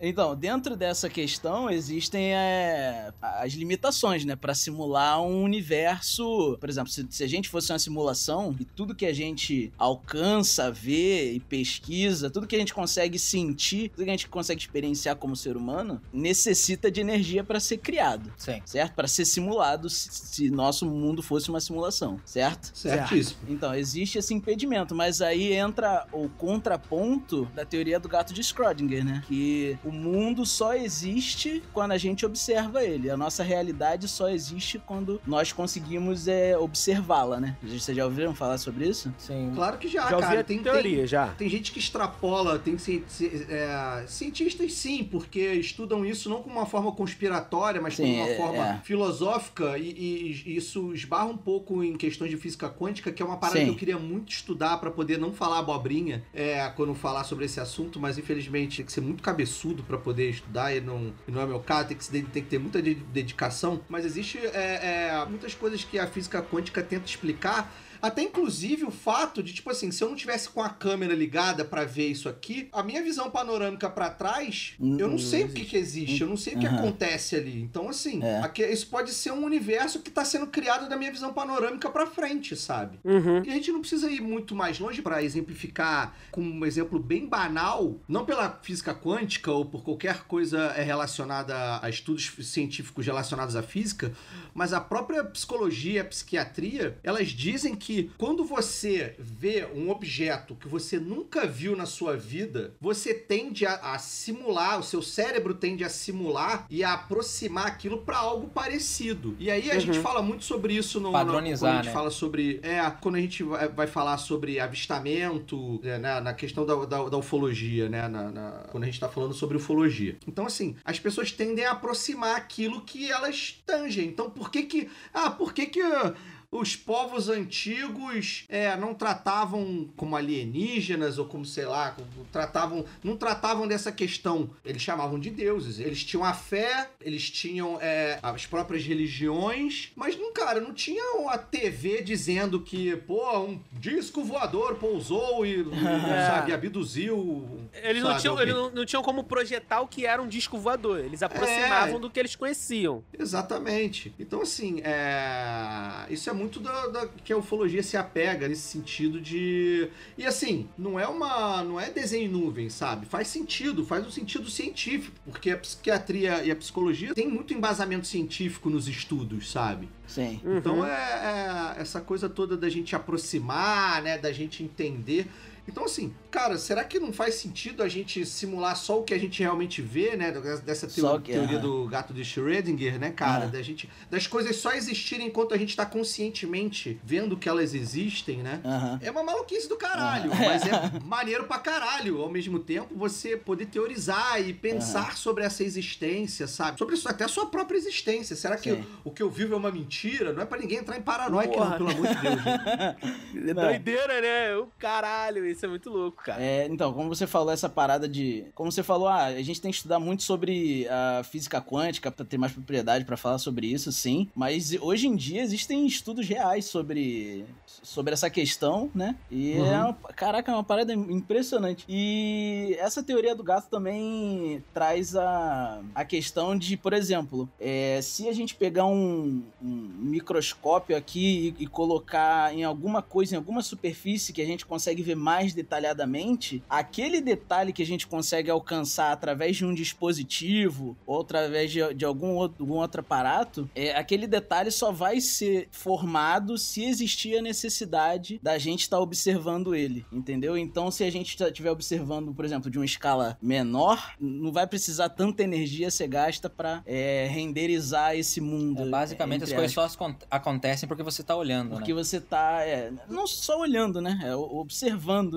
Então, 0.00 0.34
dentro 0.34 0.76
dessa 0.76 1.10
questão 1.10 1.68
existem 1.68 2.34
é, 2.34 3.12
as 3.20 3.52
limitações, 3.52 4.24
né? 4.24 4.34
Pra 4.34 4.54
simular 4.54 5.20
um 5.22 5.42
universo. 5.42 6.56
Por 6.58 6.68
exemplo, 6.68 6.90
se, 6.90 7.06
se 7.10 7.22
a 7.22 7.28
gente 7.28 7.48
fosse 7.48 7.70
uma 7.70 7.78
simulação 7.78 8.56
e 8.58 8.64
tudo 8.64 8.94
que 8.94 9.04
a 9.04 9.12
gente 9.12 9.72
alcança, 9.76 10.70
vê 10.70 11.32
e 11.32 11.40
pesquisa, 11.40 12.30
tudo 12.30 12.46
que 12.46 12.56
a 12.56 12.58
gente 12.58 12.72
consegue 12.72 13.18
sentir, 13.18 13.90
tudo 13.90 14.04
que 14.04 14.10
a 14.10 14.14
gente 14.14 14.28
consegue 14.28 14.60
experienciar 14.60 15.16
como 15.16 15.36
ser 15.36 15.56
humano, 15.56 16.00
necessita 16.12 16.90
de 16.90 17.00
energia 17.00 17.44
pra 17.44 17.60
ser 17.60 17.78
criado. 17.78 18.32
Sim. 18.36 18.62
Certo? 18.64 18.94
Pra 18.94 19.06
ser 19.06 19.24
simulado 19.24 19.90
se, 19.90 20.08
se 20.10 20.50
nosso 20.50 20.86
mundo 20.86 21.22
fosse 21.22 21.50
uma 21.50 21.60
simulação, 21.60 22.18
certo? 22.24 22.70
Certíssimo. 22.74 23.40
Então, 23.48 23.74
existe 23.74 24.18
esse 24.18 24.32
impedimento, 24.32 24.94
mas 24.94 25.20
aí 25.20 25.52
entra 25.52 26.06
o 26.12 26.28
contraponto 26.28 27.44
da 27.54 27.64
teoria 27.64 28.00
do 28.00 28.08
gato 28.08 28.32
de 28.32 28.42
Schrödinger, 28.42 29.04
né? 29.04 29.22
Que 29.26 29.78
o 29.84 29.89
mundo 29.92 30.44
só 30.46 30.74
existe 30.74 31.62
quando 31.72 31.92
a 31.92 31.98
gente 31.98 32.24
observa 32.26 32.82
ele. 32.84 33.10
A 33.10 33.16
nossa 33.16 33.42
realidade 33.42 34.08
só 34.08 34.28
existe 34.28 34.78
quando 34.78 35.20
nós 35.26 35.52
conseguimos 35.52 36.28
é, 36.28 36.56
observá-la, 36.56 37.40
né? 37.40 37.56
Vocês 37.62 37.96
já 37.96 38.04
ouviram 38.04 38.34
falar 38.34 38.58
sobre 38.58 38.88
isso? 38.88 39.12
Sim. 39.18 39.52
Claro 39.54 39.78
que 39.78 39.88
já, 39.88 40.08
já 40.08 40.16
ouvi 40.16 40.28
cara. 40.28 40.40
a 40.40 40.44
Tem, 40.44 40.58
teoria, 40.62 40.98
tem, 40.98 41.06
já. 41.06 41.26
tem 41.28 41.48
gente 41.48 41.72
que 41.72 41.78
extrapola, 41.78 42.58
tem 42.58 42.76
ci- 42.78 43.04
ci- 43.08 43.46
é, 43.48 44.04
cientistas 44.06 44.72
sim, 44.72 45.04
porque 45.04 45.52
estudam 45.54 46.04
isso 46.04 46.28
não 46.28 46.42
como 46.42 46.56
uma 46.56 46.66
forma 46.66 46.92
conspiratória, 46.92 47.80
mas 47.80 47.96
Sim, 47.96 48.02
como 48.04 48.14
uma 48.16 48.28
é, 48.28 48.36
forma 48.36 48.66
é. 48.66 48.80
filosófica 48.84 49.78
e, 49.78 49.90
e- 49.90 50.42
e 50.46 50.56
isso 50.56 50.92
esbarra 50.94 51.26
um 51.26 51.36
pouco 51.36 51.82
em 51.82 51.96
questões 51.96 52.30
de 52.30 52.36
física 52.36 52.68
quântica, 52.68 53.10
que 53.12 53.22
é 53.22 53.26
uma 53.26 53.36
parada 53.36 53.58
Sim. 53.58 53.66
que 53.66 53.70
eu 53.72 53.76
queria 53.76 53.98
muito 53.98 54.30
estudar 54.32 54.78
pra 54.78 54.90
poder 54.90 55.18
não 55.18 55.32
falar 55.32 55.58
abobrinha 55.58 56.22
é, 56.34 56.68
quando 56.76 56.94
falar 56.94 57.24
sobre 57.24 57.44
esse 57.44 57.60
assunto, 57.60 57.98
mas 58.00 58.18
infelizmente 58.18 58.78
tem 58.78 58.86
que 58.86 58.92
ser 58.92 59.00
muito 59.00 59.22
cabeçudo 59.22 59.79
pra 59.82 59.98
poder 59.98 60.30
estudar 60.30 60.74
e 60.74 60.80
não, 60.80 61.12
e 61.26 61.30
não 61.30 61.40
é 61.40 61.46
meu 61.46 61.60
caso, 61.60 61.88
tem 61.88 61.96
que, 61.96 62.10
tem 62.30 62.42
que 62.42 62.48
ter 62.48 62.58
muita 62.58 62.80
de- 62.82 62.94
dedicação, 62.94 63.80
mas 63.88 64.04
existe 64.04 64.38
é, 64.38 65.10
é, 65.12 65.26
muitas 65.28 65.54
coisas 65.54 65.82
que 65.84 65.98
a 65.98 66.06
física 66.06 66.42
quântica 66.42 66.82
tenta 66.82 67.06
explicar 67.06 67.72
até 68.02 68.22
inclusive 68.22 68.84
o 68.84 68.90
fato 68.90 69.42
de, 69.42 69.52
tipo 69.52 69.70
assim, 69.70 69.90
se 69.90 70.02
eu 70.02 70.08
não 70.08 70.16
tivesse 70.16 70.48
com 70.48 70.62
a 70.62 70.68
câmera 70.70 71.14
ligada 71.14 71.64
pra 71.64 71.84
ver 71.84 72.08
isso 72.08 72.28
aqui, 72.28 72.68
a 72.72 72.82
minha 72.82 73.02
visão 73.02 73.30
panorâmica 73.30 73.88
pra 73.90 74.10
trás, 74.10 74.74
Hum, 74.80 74.96
eu 74.98 75.08
não 75.08 75.18
sei 75.18 75.44
não 75.44 75.50
o 75.50 75.52
que, 75.52 75.64
que 75.64 75.76
existe, 75.76 76.20
eu 76.22 76.28
não 76.28 76.36
sei 76.36 76.54
o 76.54 76.58
que 76.58 76.66
Aham. 76.66 76.78
acontece 76.78 77.36
ali. 77.36 77.60
Então, 77.60 77.88
assim, 77.88 78.22
É. 78.22 78.40
aqui- 78.40 78.64
isso 78.66 78.86
pode 78.88 79.12
ser 79.12 79.32
um 79.32 79.44
universo 79.44 80.00
que 80.00 80.10
tá 80.10 80.24
sendo 80.24 80.46
criado 80.46 80.88
da 80.88 80.96
minha 80.96 81.10
visão 81.12 81.32
panorâmica 81.32 81.90
pra 81.90 82.06
frente, 82.06 82.56
sabe? 82.56 82.98
Uhum. 83.04 83.42
E 83.44 83.50
a 83.50 83.54
gente 83.54 83.72
não 83.72 83.80
precisa 83.80 84.10
ir 84.10 84.20
muito 84.20 84.54
mais 84.54 84.78
longe 84.78 85.02
pra 85.02 85.22
exemplificar 85.22 86.14
com 86.30 86.40
um 86.42 86.64
exemplo 86.66 86.98
bem 86.98 87.26
banal, 87.26 87.98
não 88.08 88.24
pela 88.24 88.58
física 88.62 88.94
quântica 88.94 89.50
ou 89.50 89.64
por 89.64 89.82
qualquer 89.82 90.24
coisa 90.24 90.58
é, 90.76 90.82
relacionada 90.82 91.78
a 91.82 91.88
estudos 91.90 92.30
científicos 92.42 93.04
relacionados 93.06 93.56
à 93.56 93.62
física, 93.62 94.12
mas 94.54 94.72
a 94.72 94.80
própria 94.80 95.24
psicologia 95.24 95.92
e 95.94 95.98
a 95.98 96.04
psiquiatria, 96.04 96.98
elas 97.02 97.28
dizem 97.28 97.74
que 97.74 97.89
quando 98.18 98.44
você 98.44 99.14
vê 99.18 99.66
um 99.74 99.90
objeto 99.90 100.54
que 100.54 100.68
você 100.68 100.98
nunca 100.98 101.46
viu 101.46 101.74
na 101.76 101.86
sua 101.86 102.16
vida, 102.16 102.74
você 102.80 103.12
tende 103.14 103.66
a, 103.66 103.74
a 103.94 103.98
simular, 103.98 104.78
o 104.78 104.82
seu 104.82 105.02
cérebro 105.02 105.54
tende 105.54 105.82
a 105.84 105.88
simular 105.88 106.66
e 106.70 106.82
a 106.84 106.94
aproximar 106.94 107.66
aquilo 107.66 107.98
pra 107.98 108.18
algo 108.18 108.48
parecido. 108.48 109.36
E 109.38 109.50
aí 109.50 109.70
a 109.70 109.74
Uhum. 109.74 109.80
gente 109.80 109.98
fala 110.00 110.20
muito 110.22 110.44
sobre 110.44 110.74
isso 110.74 111.00
no 111.00 111.12
Padronizar, 111.12 111.58
quando 111.70 111.72
a 111.72 111.76
gente 111.76 111.86
né? 111.86 111.92
fala 111.92 112.10
sobre 112.10 112.60
é 112.62 112.80
quando 113.00 113.14
a 113.16 113.20
gente 113.20 113.42
vai, 113.42 113.86
falar 113.86 114.16
sobre 114.18 114.58
avistamento 114.60 115.80
é, 115.82 115.98
né, 115.98 116.20
na 116.20 116.34
questão 116.34 116.64
da, 116.66 116.74
da, 116.84 117.08
da 117.08 117.16
ufologia 117.16 117.88
né 117.88 118.08
na- 118.08 118.30
na- 118.30 118.50
quando 118.70 118.84
a 118.84 118.86
gente 118.86 119.00
tá 119.00 119.08
falando 119.08 119.34
sobre 119.34 119.56
ufologia 119.56 120.16
então 120.26 120.46
assim 120.46 120.76
as 120.84 120.98
pessoas 120.98 121.32
tendem 121.32 121.64
a 121.64 121.72
aproximar 121.72 122.36
aquilo 122.36 122.80
que 122.82 123.10
elas 123.10 123.60
tangem 123.66 124.06
então 124.08 124.30
por 124.30 124.50
que 124.50 124.62
que 124.64 124.88
ah 125.12 125.30
por 125.30 125.52
que 125.52 125.66
que 125.66 125.80
ah, 125.80 126.14
os 126.52 126.74
povos 126.74 127.28
antigos 127.28 128.44
é, 128.48 128.76
não 128.76 128.92
tratavam 128.92 129.88
como 129.96 130.16
alienígenas 130.16 131.16
ou 131.16 131.24
como 131.24 131.44
sei 131.44 131.64
lá, 131.64 131.92
como 131.92 132.08
tratavam, 132.32 132.84
não 133.04 133.16
tratavam 133.16 133.68
dessa 133.68 133.92
questão. 133.92 134.50
Eles 134.64 134.82
chamavam 134.82 135.18
de 135.18 135.30
deuses. 135.30 135.78
Eles 135.78 136.02
tinham 136.02 136.24
a 136.24 136.32
fé, 136.34 136.90
eles 137.00 137.30
tinham 137.30 137.78
é, 137.80 138.18
as 138.22 138.46
próprias 138.46 138.84
religiões, 138.84 139.92
mas 139.94 140.18
não, 140.18 140.32
cara, 140.32 140.60
não 140.60 140.74
tinham 140.74 141.28
a 141.28 141.38
TV 141.38 142.02
dizendo 142.02 142.60
que, 142.60 142.96
pô, 142.96 143.38
um 143.38 143.60
disco 143.72 144.24
voador 144.24 144.74
pousou 144.74 145.46
e, 145.46 145.64
sabe, 146.26 146.52
abduziu. 146.52 147.68
Eles, 147.72 148.02
não 148.02 148.10
sabe, 148.10 148.20
tinham, 148.22 148.32
alguém. 148.32 148.48
eles 148.48 148.54
não, 148.60 148.70
não 148.70 148.84
tinham 148.84 149.02
como 149.02 149.22
projetar 149.22 149.80
o 149.82 149.86
que 149.88 150.04
era 150.04 150.20
um 150.20 150.26
disco 150.26 150.58
voador. 150.58 150.98
Eles 150.98 151.22
aproximavam 151.22 151.96
É. 151.96 151.98
do 152.00 152.10
que 152.10 152.18
eles 152.18 152.34
conheciam. 152.34 153.04
Exatamente. 153.16 154.12
Então, 154.18 154.42
assim, 154.42 154.80
é... 154.82 156.06
isso 156.10 156.28
é 156.28 156.32
muito 156.40 156.58
da, 156.60 156.86
da- 156.88 157.08
que 157.24 157.32
a 157.32 157.36
ufologia 157.36 157.82
se 157.82 157.96
apega 157.96 158.48
nesse 158.48 158.62
sentido 158.62 159.20
de. 159.20 159.88
E 160.18 160.26
assim, 160.26 160.68
não 160.76 160.98
é 160.98 161.06
uma. 161.06 161.62
não 161.62 161.78
é 161.78 161.90
desenho 161.90 162.24
em 162.24 162.28
nuvem, 162.28 162.68
sabe? 162.68 163.06
Faz 163.06 163.28
sentido, 163.28 163.84
faz 163.84 164.06
um 164.06 164.10
sentido 164.10 164.48
científico, 164.50 165.14
porque 165.24 165.50
a 165.50 165.56
psiquiatria 165.58 166.42
e 166.44 166.50
a 166.50 166.56
psicologia 166.56 167.14
tem 167.14 167.28
muito 167.28 167.54
embasamento 167.54 168.06
científico 168.06 168.68
nos 168.70 168.88
estudos, 168.88 169.50
sabe? 169.50 169.88
Sim. 170.06 170.40
Então 170.44 170.78
Uhum. 170.80 170.86
é, 170.86 171.74
é 171.76 171.80
essa 171.80 172.00
coisa 172.00 172.28
toda 172.28 172.56
da 172.56 172.68
gente 172.68 172.96
aproximar, 172.96 174.02
né? 174.02 174.18
Da 174.18 174.32
gente 174.32 174.62
entender. 174.62 175.26
Então, 175.70 175.84
assim, 175.84 176.12
cara, 176.30 176.58
será 176.58 176.82
que 176.82 176.98
não 176.98 177.12
faz 177.12 177.36
sentido 177.36 177.82
a 177.82 177.88
gente 177.88 178.26
simular 178.26 178.76
só 178.76 178.98
o 178.98 179.04
que 179.04 179.14
a 179.14 179.18
gente 179.18 179.40
realmente 179.40 179.80
vê, 179.80 180.16
né? 180.16 180.32
Dessa 180.64 180.86
teo- 180.88 181.04
Só 181.04 181.16
o 181.16 181.20
que- 181.20 181.32
teoria 181.32 181.58
aham. 181.58 181.62
do 181.66 181.86
gato 181.88 182.12
de 182.12 182.22
Schrödinger, 182.24 182.98
né, 182.98 183.10
cara? 183.12 183.44
Aham. 183.44 183.50
Da 183.52 183.62
gente, 183.62 183.88
das 184.10 184.26
coisas 184.26 184.56
só 184.56 184.72
existirem 184.72 185.28
enquanto 185.28 185.54
a 185.54 185.56
gente 185.58 185.76
tá 185.76 185.86
conscientemente 185.86 187.00
vendo 187.04 187.36
que 187.36 187.48
elas 187.48 187.72
existem, 187.74 188.38
né? 188.38 188.60
Aham. 188.64 188.98
É 189.02 189.10
uma 189.10 189.22
maluquice 189.22 189.68
do 189.68 189.76
caralho, 189.76 190.30
mas 190.34 190.62
é 190.66 190.70
maneiro 191.04 191.44
pra 191.44 191.58
caralho. 191.58 192.20
Ao 192.20 192.28
mesmo 192.30 192.58
tempo, 192.58 192.94
você 192.96 193.36
poder 193.36 193.66
teorizar 193.66 194.40
e 194.40 194.52
pensar 194.52 195.16
sobre 195.16 195.44
essa 195.44 195.62
existência, 195.62 196.46
sabe? 196.46 196.78
Sobre 196.78 196.94
isso, 196.94 197.08
até 197.08 197.24
a 197.24 197.28
sua 197.28 197.46
própria 197.46 197.76
existência. 197.78 198.34
Será 198.34 198.56
que 198.56 198.74
Sim. 198.74 198.84
o 199.04 199.10
que 199.10 199.22
eu 199.22 199.30
vivo 199.30 199.54
é 199.54 199.56
uma 199.56 199.70
mentira? 199.70 200.32
Não 200.32 200.42
é 200.42 200.46
pra 200.46 200.58
ninguém 200.58 200.78
entrar 200.78 200.96
em 200.98 201.02
paranoia, 201.02 201.48
pelo 201.48 201.62
amor 201.62 202.06
de 202.06 202.14
Deus. 202.14 202.40
É 203.50 203.54
doideira, 203.54 204.20
né? 204.20 204.56
O 204.56 204.66
caralho, 204.78 205.46
isso 205.46 205.59
é 205.64 205.68
muito 205.68 205.90
louco, 205.90 206.22
cara. 206.24 206.42
É, 206.42 206.66
então, 206.66 206.92
como 206.92 207.08
você 207.08 207.26
falou, 207.26 207.52
essa 207.52 207.68
parada 207.68 208.08
de. 208.08 208.44
Como 208.54 208.70
você 208.70 208.82
falou, 208.82 209.08
ah, 209.08 209.24
a 209.26 209.42
gente 209.42 209.60
tem 209.60 209.70
que 209.70 209.76
estudar 209.76 209.98
muito 209.98 210.22
sobre 210.22 210.86
a 210.88 211.22
física 211.24 211.60
quântica 211.60 212.10
pra 212.10 212.24
ter 212.24 212.38
mais 212.38 212.52
propriedade 212.52 213.04
pra 213.04 213.16
falar 213.16 213.38
sobre 213.38 213.66
isso, 213.66 213.90
sim. 213.92 214.28
Mas 214.34 214.72
hoje 214.80 215.06
em 215.06 215.16
dia 215.16 215.42
existem 215.42 215.86
estudos 215.86 216.26
reais 216.28 216.64
sobre, 216.66 217.44
sobre 217.66 218.12
essa 218.12 218.28
questão, 218.30 218.90
né? 218.94 219.16
E 219.30 219.50
Uhum. 219.58 219.66
é 219.66 219.78
uma, 219.84 219.94
caraca, 219.94 220.50
é 220.52 220.54
uma 220.54 220.64
parada 220.64 220.92
impressionante. 220.92 221.84
E 221.88 222.76
essa 222.78 223.02
teoria 223.02 223.34
do 223.34 223.42
gato 223.42 223.68
também 223.68 224.62
traz 224.72 225.14
a, 225.16 225.80
a 225.94 226.04
questão 226.04 226.56
de, 226.56 226.76
por 226.76 226.92
exemplo, 226.92 227.48
é, 227.60 228.00
se 228.02 228.28
a 228.28 228.32
gente 228.32 228.54
pegar 228.54 228.86
um, 228.86 229.42
um 229.62 229.88
microscópio 229.98 230.96
aqui 230.96 231.54
e, 231.58 231.64
e 231.64 231.66
colocar 231.66 232.54
em 232.54 232.64
alguma 232.64 233.02
coisa, 233.02 233.34
em 233.34 233.38
alguma 233.38 233.62
superfície 233.62 234.32
que 234.32 234.42
a 234.42 234.46
gente 234.46 234.64
consegue 234.66 235.02
ver 235.02 235.14
mais 235.16 235.49
detalhadamente, 235.54 236.62
aquele 236.68 237.20
detalhe 237.20 237.72
que 237.72 237.82
a 237.82 237.86
gente 237.86 238.06
consegue 238.06 238.50
alcançar 238.50 239.12
através 239.12 239.56
de 239.56 239.64
um 239.64 239.74
dispositivo 239.74 240.96
ou 241.06 241.20
através 241.20 241.70
de, 241.70 241.94
de 241.94 242.04
algum, 242.04 242.34
outro, 242.34 242.62
algum 242.64 242.76
outro 242.76 243.00
aparato, 243.00 243.68
é, 243.74 243.96
aquele 243.96 244.26
detalhe 244.26 244.70
só 244.70 244.92
vai 244.92 245.20
ser 245.20 245.68
formado 245.70 246.56
se 246.58 246.84
existir 246.84 247.38
a 247.38 247.42
necessidade 247.42 248.40
da 248.42 248.58
gente 248.58 248.80
estar 248.82 248.98
observando 249.00 249.74
ele, 249.74 250.04
entendeu? 250.12 250.56
Então, 250.56 250.90
se 250.90 251.04
a 251.04 251.10
gente 251.10 251.40
estiver 251.42 251.70
observando, 251.70 252.32
por 252.34 252.44
exemplo, 252.44 252.70
de 252.70 252.78
uma 252.78 252.84
escala 252.84 253.36
menor, 253.40 254.14
não 254.20 254.52
vai 254.52 254.66
precisar 254.66 255.08
tanta 255.08 255.42
energia 255.42 255.90
ser 255.90 256.08
gasta 256.08 256.48
para 256.48 256.82
renderizar 257.30 258.16
esse 258.16 258.40
mundo. 258.40 258.82
É, 258.82 258.88
basicamente, 258.88 259.44
as 259.44 259.52
coisas 259.52 259.72
só 259.72 259.84
acon- 259.84 260.14
acontecem 260.30 260.88
porque 260.88 261.02
você 261.02 261.22
tá 261.22 261.36
olhando, 261.36 261.70
porque 261.70 261.92
né? 261.92 262.02
você 262.02 262.20
tá, 262.20 262.62
é, 262.64 262.92
não 263.08 263.26
só 263.26 263.60
olhando, 263.60 264.00
né? 264.00 264.18
É, 264.22 264.34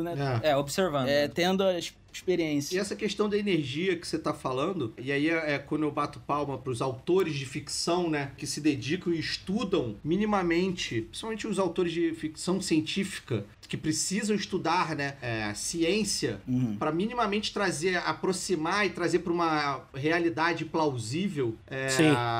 observando, 0.01 0.03
né? 0.17 0.39
É. 0.43 0.49
É, 0.49 0.57
observando. 0.57 1.07
É, 1.07 1.21
né? 1.23 1.27
tendo 1.27 1.63
a 1.63 1.77
es- 1.77 1.93
E 2.13 2.15
experiência. 2.15 2.79
essa 2.79 2.95
questão 2.95 3.27
da 3.27 3.35
energia 3.37 3.95
que 3.97 4.07
você 4.07 4.19
tá 4.19 4.33
falando, 4.35 4.93
e 4.99 5.11
aí 5.11 5.29
é, 5.29 5.53
é 5.53 5.57
quando 5.57 5.81
eu 5.83 5.91
bato 5.91 6.19
palma 6.19 6.57
pros 6.59 6.79
autores 6.81 7.33
de 7.33 7.43
ficção, 7.45 8.07
né, 8.07 8.31
que 8.37 8.45
se 8.45 8.61
dedicam 8.61 9.11
e 9.11 9.19
estudam 9.19 9.95
minimamente, 10.03 11.01
principalmente 11.01 11.47
os 11.47 11.57
autores 11.57 11.91
de 11.91 12.13
ficção 12.13 12.61
científica, 12.61 13.43
que 13.73 13.77
precisam 13.77 14.35
estudar, 14.35 14.95
né, 14.95 15.15
é, 15.19 15.51
ciência, 15.55 16.39
Uhum. 16.47 16.75
para 16.77 16.91
minimamente 16.91 17.51
trazer, 17.51 17.95
aproximar 18.05 18.85
e 18.85 18.91
trazer 18.91 19.19
para 19.19 19.33
uma 19.33 19.81
realidade 19.95 20.63
plausível 20.63 21.55
é, 21.67 21.87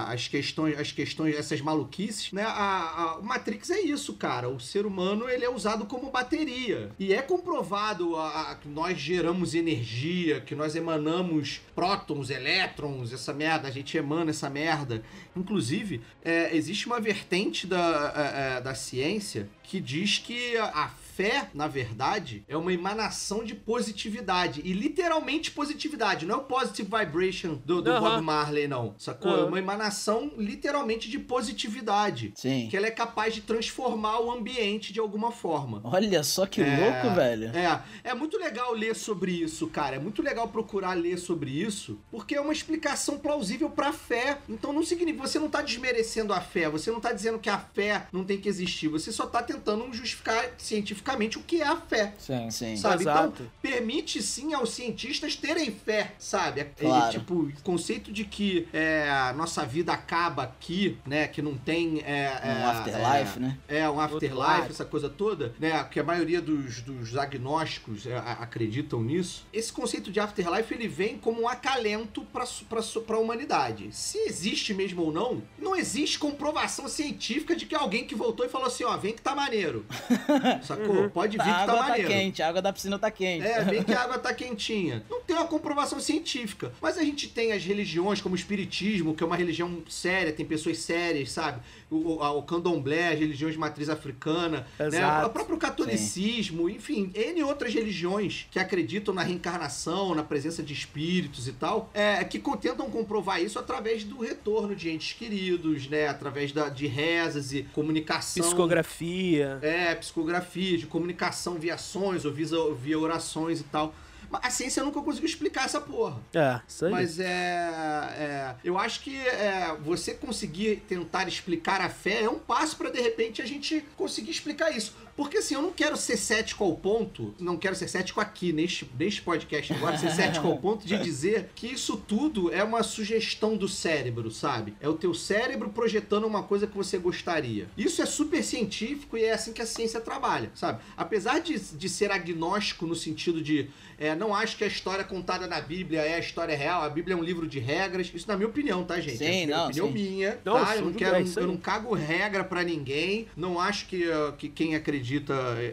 as 0.07 0.27
questões, 0.27 0.77
as 0.79 0.91
questões, 0.91 1.35
essas 1.35 1.59
maluquices, 1.59 2.31
né? 2.33 2.43
A, 2.43 2.51
a- 2.51 3.17
o 3.17 3.23
Matrix 3.23 3.71
é 3.71 3.81
isso, 3.81 4.13
cara. 4.13 4.47
O 4.47 4.59
ser 4.59 4.85
humano 4.85 5.27
ele 5.27 5.43
é 5.43 5.49
usado 5.49 5.85
como 5.87 6.11
bateria 6.11 6.91
e 6.99 7.11
é 7.11 7.21
comprovado 7.23 8.15
a- 8.15 8.51
a- 8.51 8.55
que 8.55 8.67
nós 8.69 8.95
geramos 8.99 9.55
energia, 9.55 10.39
que 10.39 10.53
nós 10.53 10.75
emanamos 10.75 11.61
prótons, 11.73 12.29
elétrons, 12.29 13.11
essa 13.11 13.33
merda, 13.33 13.67
a 13.67 13.71
gente 13.71 13.97
emana 13.97 14.29
essa 14.29 14.51
merda. 14.51 15.01
Inclusive, 15.35 15.99
é, 16.23 16.55
existe 16.55 16.85
uma 16.85 16.99
vertente 16.99 17.65
da, 17.65 18.13
é, 18.15 18.57
é, 18.57 18.61
da 18.61 18.75
ciência 18.75 19.49
que 19.63 19.79
diz 19.79 20.19
que 20.19 20.55
a 20.57 20.91
fé, 21.15 21.49
na 21.53 21.67
verdade, 21.67 22.43
é 22.47 22.57
uma 22.57 22.73
emanação 22.73 23.43
de 23.43 23.53
positividade. 23.53 24.61
E 24.63 24.73
literalmente 24.73 25.51
positividade. 25.51 26.25
Não 26.25 26.35
é 26.35 26.37
o 26.39 26.43
positive 26.43 26.89
vibration 26.89 27.55
do, 27.65 27.81
do 27.81 27.91
Aham. 27.91 28.01
Bob 28.01 28.21
Marley, 28.23 28.67
não. 28.67 28.95
Sacou? 28.97 29.31
É 29.31 29.35
Aham. 29.35 29.45
uma 29.47 29.59
emanação 29.59 30.31
literalmente 30.37 31.09
de 31.09 31.19
positividade. 31.19 32.33
Sim. 32.35 32.67
Que 32.69 32.77
ela 32.77 32.87
é 32.87 32.91
capaz 32.91 33.33
de 33.33 33.41
transformar 33.41 34.19
o 34.21 34.31
ambiente 34.31 34.91
de 34.91 34.99
alguma 34.99 35.31
forma. 35.31 35.81
Olha 35.83 36.23
só 36.23 36.45
que 36.45 36.61
É, 36.61 36.77
louco, 36.77 37.15
velho. 37.15 37.51
É, 37.55 37.81
é 38.03 38.13
muito 38.13 38.37
legal 38.37 38.73
ler 38.73 38.95
sobre 38.95 39.31
isso, 39.31 39.67
cara. 39.67 39.95
É 39.97 39.99
muito 39.99 40.21
legal 40.21 40.47
procurar 40.47 40.93
ler 40.93 41.17
sobre 41.17 41.51
isso, 41.51 41.99
porque 42.09 42.35
é 42.35 42.41
uma 42.41 42.53
explicação 42.53 43.17
plausível 43.19 43.69
pra 43.69 43.93
fé. 43.93 44.39
Então 44.49 44.73
não 44.73 44.83
significa 44.83 45.27
você 45.27 45.37
não 45.39 45.49
tá 45.49 45.61
desmerecendo 45.61 46.33
a 46.33 46.41
fé, 46.41 46.69
você 46.69 46.89
não 46.91 46.99
tá 46.99 47.11
dizendo 47.11 47.37
que 47.39 47.49
a 47.49 47.57
fé 47.59 48.07
não 48.11 48.23
tem 48.23 48.39
que 48.39 48.49
existir, 48.49 48.87
você 48.87 49.11
só 49.11 49.25
tá 49.27 49.43
tentando 49.43 49.91
justificar 49.93 50.49
cientificamente 50.57 51.02
o 51.37 51.43
que 51.43 51.61
é 51.61 51.67
a 51.67 51.75
fé. 51.75 52.13
Sim. 52.17 52.49
Sim. 52.49 52.77
Sabe? 52.77 53.03
Exato. 53.03 53.33
Então, 53.43 53.47
permite 53.61 54.21
sim 54.21 54.53
aos 54.53 54.69
cientistas 54.71 55.35
terem 55.35 55.71
fé, 55.71 56.13
sabe? 56.17 56.61
É- 56.61 56.63
é, 56.63 56.85
Claro. 56.85 57.11
tipo, 57.11 57.33
o 57.35 57.53
conceito 57.63 58.11
de 58.11 58.23
que 58.25 58.67
é, 58.73 59.09
a 59.09 59.33
nossa 59.33 59.65
vida 59.65 59.91
acaba 59.93 60.43
aqui, 60.43 60.97
né? 61.05 61.27
Que 61.27 61.41
não 61.41 61.55
tem. 61.57 61.99
É, 62.05 62.41
Um 62.43 62.47
é, 62.49 62.63
afterlife, 62.65 63.37
é, 63.37 63.41
né? 63.41 63.57
é, 63.67 63.89
um 63.89 63.99
afterlife, 63.99 64.69
essa 64.69 64.85
coisa 64.85 65.09
toda, 65.09 65.53
né? 65.59 65.83
Que 65.85 65.99
a 65.99 66.03
maioria 66.03 66.41
dos, 66.41 66.81
dos 66.81 67.15
agnósticos 67.17 68.05
é, 68.05 68.15
a- 68.15 68.37
acreditam 68.41 69.01
nisso. 69.01 69.45
Esse 69.53 69.71
conceito 69.71 70.11
de 70.11 70.19
afterlife, 70.19 70.73
ele 70.73 70.87
vem 70.87 71.17
como 71.17 71.41
um 71.41 71.47
acalento 71.47 72.21
pra, 72.31 72.45
su- 72.45 72.65
pra, 72.65 72.81
su- 72.81 73.01
pra 73.01 73.17
humanidade. 73.17 73.89
Se 73.91 74.17
existe 74.19 74.73
mesmo 74.73 75.03
ou 75.03 75.11
não, 75.11 75.41
não 75.57 75.75
existe 75.75 76.17
comprovação 76.19 76.87
científica 76.87 77.55
de 77.55 77.65
que 77.65 77.75
alguém 77.75 78.05
que 78.05 78.15
voltou 78.15 78.45
e 78.45 78.49
falou 78.49 78.67
assim, 78.67 78.83
ó, 78.83 78.95
vem 78.97 79.13
que 79.13 79.21
tá 79.21 79.35
maneiro. 79.35 79.85
Sacou? 80.63 80.92
Pode 81.13 81.37
vir 81.37 81.41
A 81.41 81.45
que 81.45 81.49
tá 81.51 81.57
água 81.63 81.75
tá 81.75 81.87
maneiro. 81.89 82.07
quente, 82.09 82.41
a 82.41 82.47
água 82.49 82.61
da 82.61 82.73
piscina 82.73 82.99
tá 82.99 83.11
quente. 83.11 83.45
É, 83.45 83.63
bem 83.63 83.83
que 83.83 83.93
a 83.93 84.01
água 84.03 84.17
tá 84.17 84.33
quentinha. 84.33 85.03
Não 85.09 85.21
tem 85.21 85.35
uma 85.35 85.45
comprovação 85.47 85.99
científica. 85.99 86.71
Mas 86.81 86.97
a 86.97 87.03
gente 87.03 87.27
tem 87.27 87.51
as 87.51 87.63
religiões, 87.63 88.21
como 88.21 88.33
o 88.33 88.37
Espiritismo, 88.37 89.13
que 89.15 89.23
é 89.23 89.27
uma 89.27 89.35
religião 89.35 89.81
séria, 89.89 90.31
tem 90.31 90.45
pessoas 90.45 90.77
sérias, 90.79 91.31
sabe? 91.31 91.59
O, 91.93 92.19
o, 92.19 92.43
candomblé, 92.43 93.13
as 93.13 93.19
religiões 93.19 93.53
de 93.53 93.59
matriz 93.59 93.89
africana, 93.89 94.65
né? 94.79 95.25
O 95.25 95.29
próprio 95.29 95.57
catolicismo, 95.57 96.69
enfim, 96.69 97.11
N 97.13 97.43
outras 97.43 97.73
religiões 97.73 98.47
que 98.49 98.59
acreditam 98.59 99.13
na 99.13 99.21
reencarnação, 99.21 100.15
na 100.15 100.23
presença 100.23 100.63
de 100.63 100.73
espíritos 100.73 101.47
e 101.47 101.53
tal, 101.53 101.89
é, 101.93 102.23
que 102.23 102.39
tentam 102.57 102.89
comprovar 102.89 103.41
isso 103.41 103.59
através 103.59 104.03
do 104.03 104.19
retorno 104.19 104.75
de 104.75 104.89
entes 104.89 105.13
queridos, 105.13 105.87
né? 105.87 106.07
Através 106.07 106.51
da, 106.51 106.69
de 106.69 106.87
rezas 106.87 107.53
e 107.53 107.63
comunicação. 107.63 108.43
Psicografia. 108.43 109.59
É, 109.61 109.95
psicografia, 109.95 110.77
de 110.77 110.87
comunicação 110.87 111.55
via 111.55 111.77
sons 111.77 112.25
ou 112.25 112.31
via, 112.31 112.47
via 112.75 112.99
orações 112.99 113.59
e 113.59 113.63
tal. 113.63 113.93
A 114.41 114.49
ciência 114.49 114.83
nunca 114.83 115.01
conseguiu 115.01 115.29
explicar 115.29 115.65
essa 115.65 115.79
porra. 115.79 116.19
É, 116.33 116.59
isso 116.67 116.85
aí. 116.85 116.91
Mas 116.91 117.19
é, 117.19 117.25
é, 117.25 118.55
Eu 118.63 118.77
acho 118.77 119.01
que 119.01 119.15
é, 119.15 119.75
você 119.81 120.13
conseguir 120.13 120.83
tentar 120.87 121.27
explicar 121.27 121.81
a 121.81 121.89
fé 121.89 122.23
é 122.23 122.29
um 122.29 122.39
passo 122.39 122.77
pra 122.77 122.89
de 122.89 123.01
repente 123.01 123.41
a 123.41 123.45
gente 123.45 123.85
conseguir 123.95 124.31
explicar 124.31 124.71
isso. 124.71 124.93
Porque 125.15 125.37
assim, 125.37 125.55
eu 125.55 125.61
não 125.61 125.71
quero 125.71 125.95
ser 125.95 126.17
cético 126.17 126.63
ao 126.63 126.75
ponto, 126.75 127.33
não 127.39 127.57
quero 127.57 127.75
ser 127.75 127.87
cético 127.87 128.19
aqui 128.19 128.51
neste, 128.51 128.89
neste 128.97 129.21
podcast 129.21 129.71
agora, 129.73 129.97
ser 129.97 130.11
cético 130.11 130.47
ao 130.47 130.57
ponto 130.57 130.85
de 130.85 130.97
dizer 130.97 131.49
que 131.55 131.67
isso 131.67 131.97
tudo 131.97 132.53
é 132.53 132.63
uma 132.63 132.83
sugestão 132.83 133.55
do 133.55 133.67
cérebro, 133.67 134.31
sabe? 134.31 134.75
É 134.81 134.89
o 134.89 134.93
teu 134.93 135.13
cérebro 135.13 135.69
projetando 135.69 136.25
uma 136.25 136.43
coisa 136.43 136.65
que 136.65 136.75
você 136.75 136.97
gostaria. 136.97 137.67
Isso 137.77 138.01
é 138.01 138.05
super 138.05 138.43
científico 138.43 139.17
e 139.17 139.23
é 139.23 139.33
assim 139.33 139.53
que 139.53 139.61
a 139.61 139.65
ciência 139.65 140.01
trabalha, 140.01 140.51
sabe? 140.55 140.81
Apesar 140.97 141.39
de, 141.39 141.59
de 141.59 141.89
ser 141.89 142.11
agnóstico 142.11 142.85
no 142.85 142.95
sentido 142.95 143.41
de 143.41 143.69
é, 143.97 144.15
não 144.15 144.33
acho 144.35 144.57
que 144.57 144.63
a 144.63 144.67
história 144.67 145.03
contada 145.03 145.47
na 145.47 145.61
Bíblia 145.61 146.01
é 146.01 146.15
a 146.15 146.19
história 146.19 146.55
real. 146.55 146.81
A 146.81 146.89
Bíblia 146.89 147.15
é 147.15 147.17
um 147.17 147.23
livro 147.23 147.47
de 147.47 147.59
regras. 147.59 148.11
Isso 148.13 148.27
na 148.27 148.35
minha 148.35 148.49
opinião, 148.49 148.83
tá, 148.83 148.99
gente? 148.99 149.17
Sim, 149.17 149.43
é 149.43 149.45
não, 149.45 149.65
opinião 149.65 149.87
sim. 149.87 149.93
minha, 149.93 150.39
Não, 150.43 150.53
tá? 150.53 150.75
Eu 150.75 150.85
não 150.85 150.93
quero, 150.93 151.21
isso 151.21 151.39
eu 151.39 151.47
não 151.47 151.57
cago 151.57 151.93
regra 151.93 152.43
pra 152.43 152.63
ninguém. 152.63 153.27
Não 153.35 153.59
acho 153.59 153.85
que, 153.87 154.05
que 154.37 154.49
quem 154.49 154.75
acredita, 154.75 155.02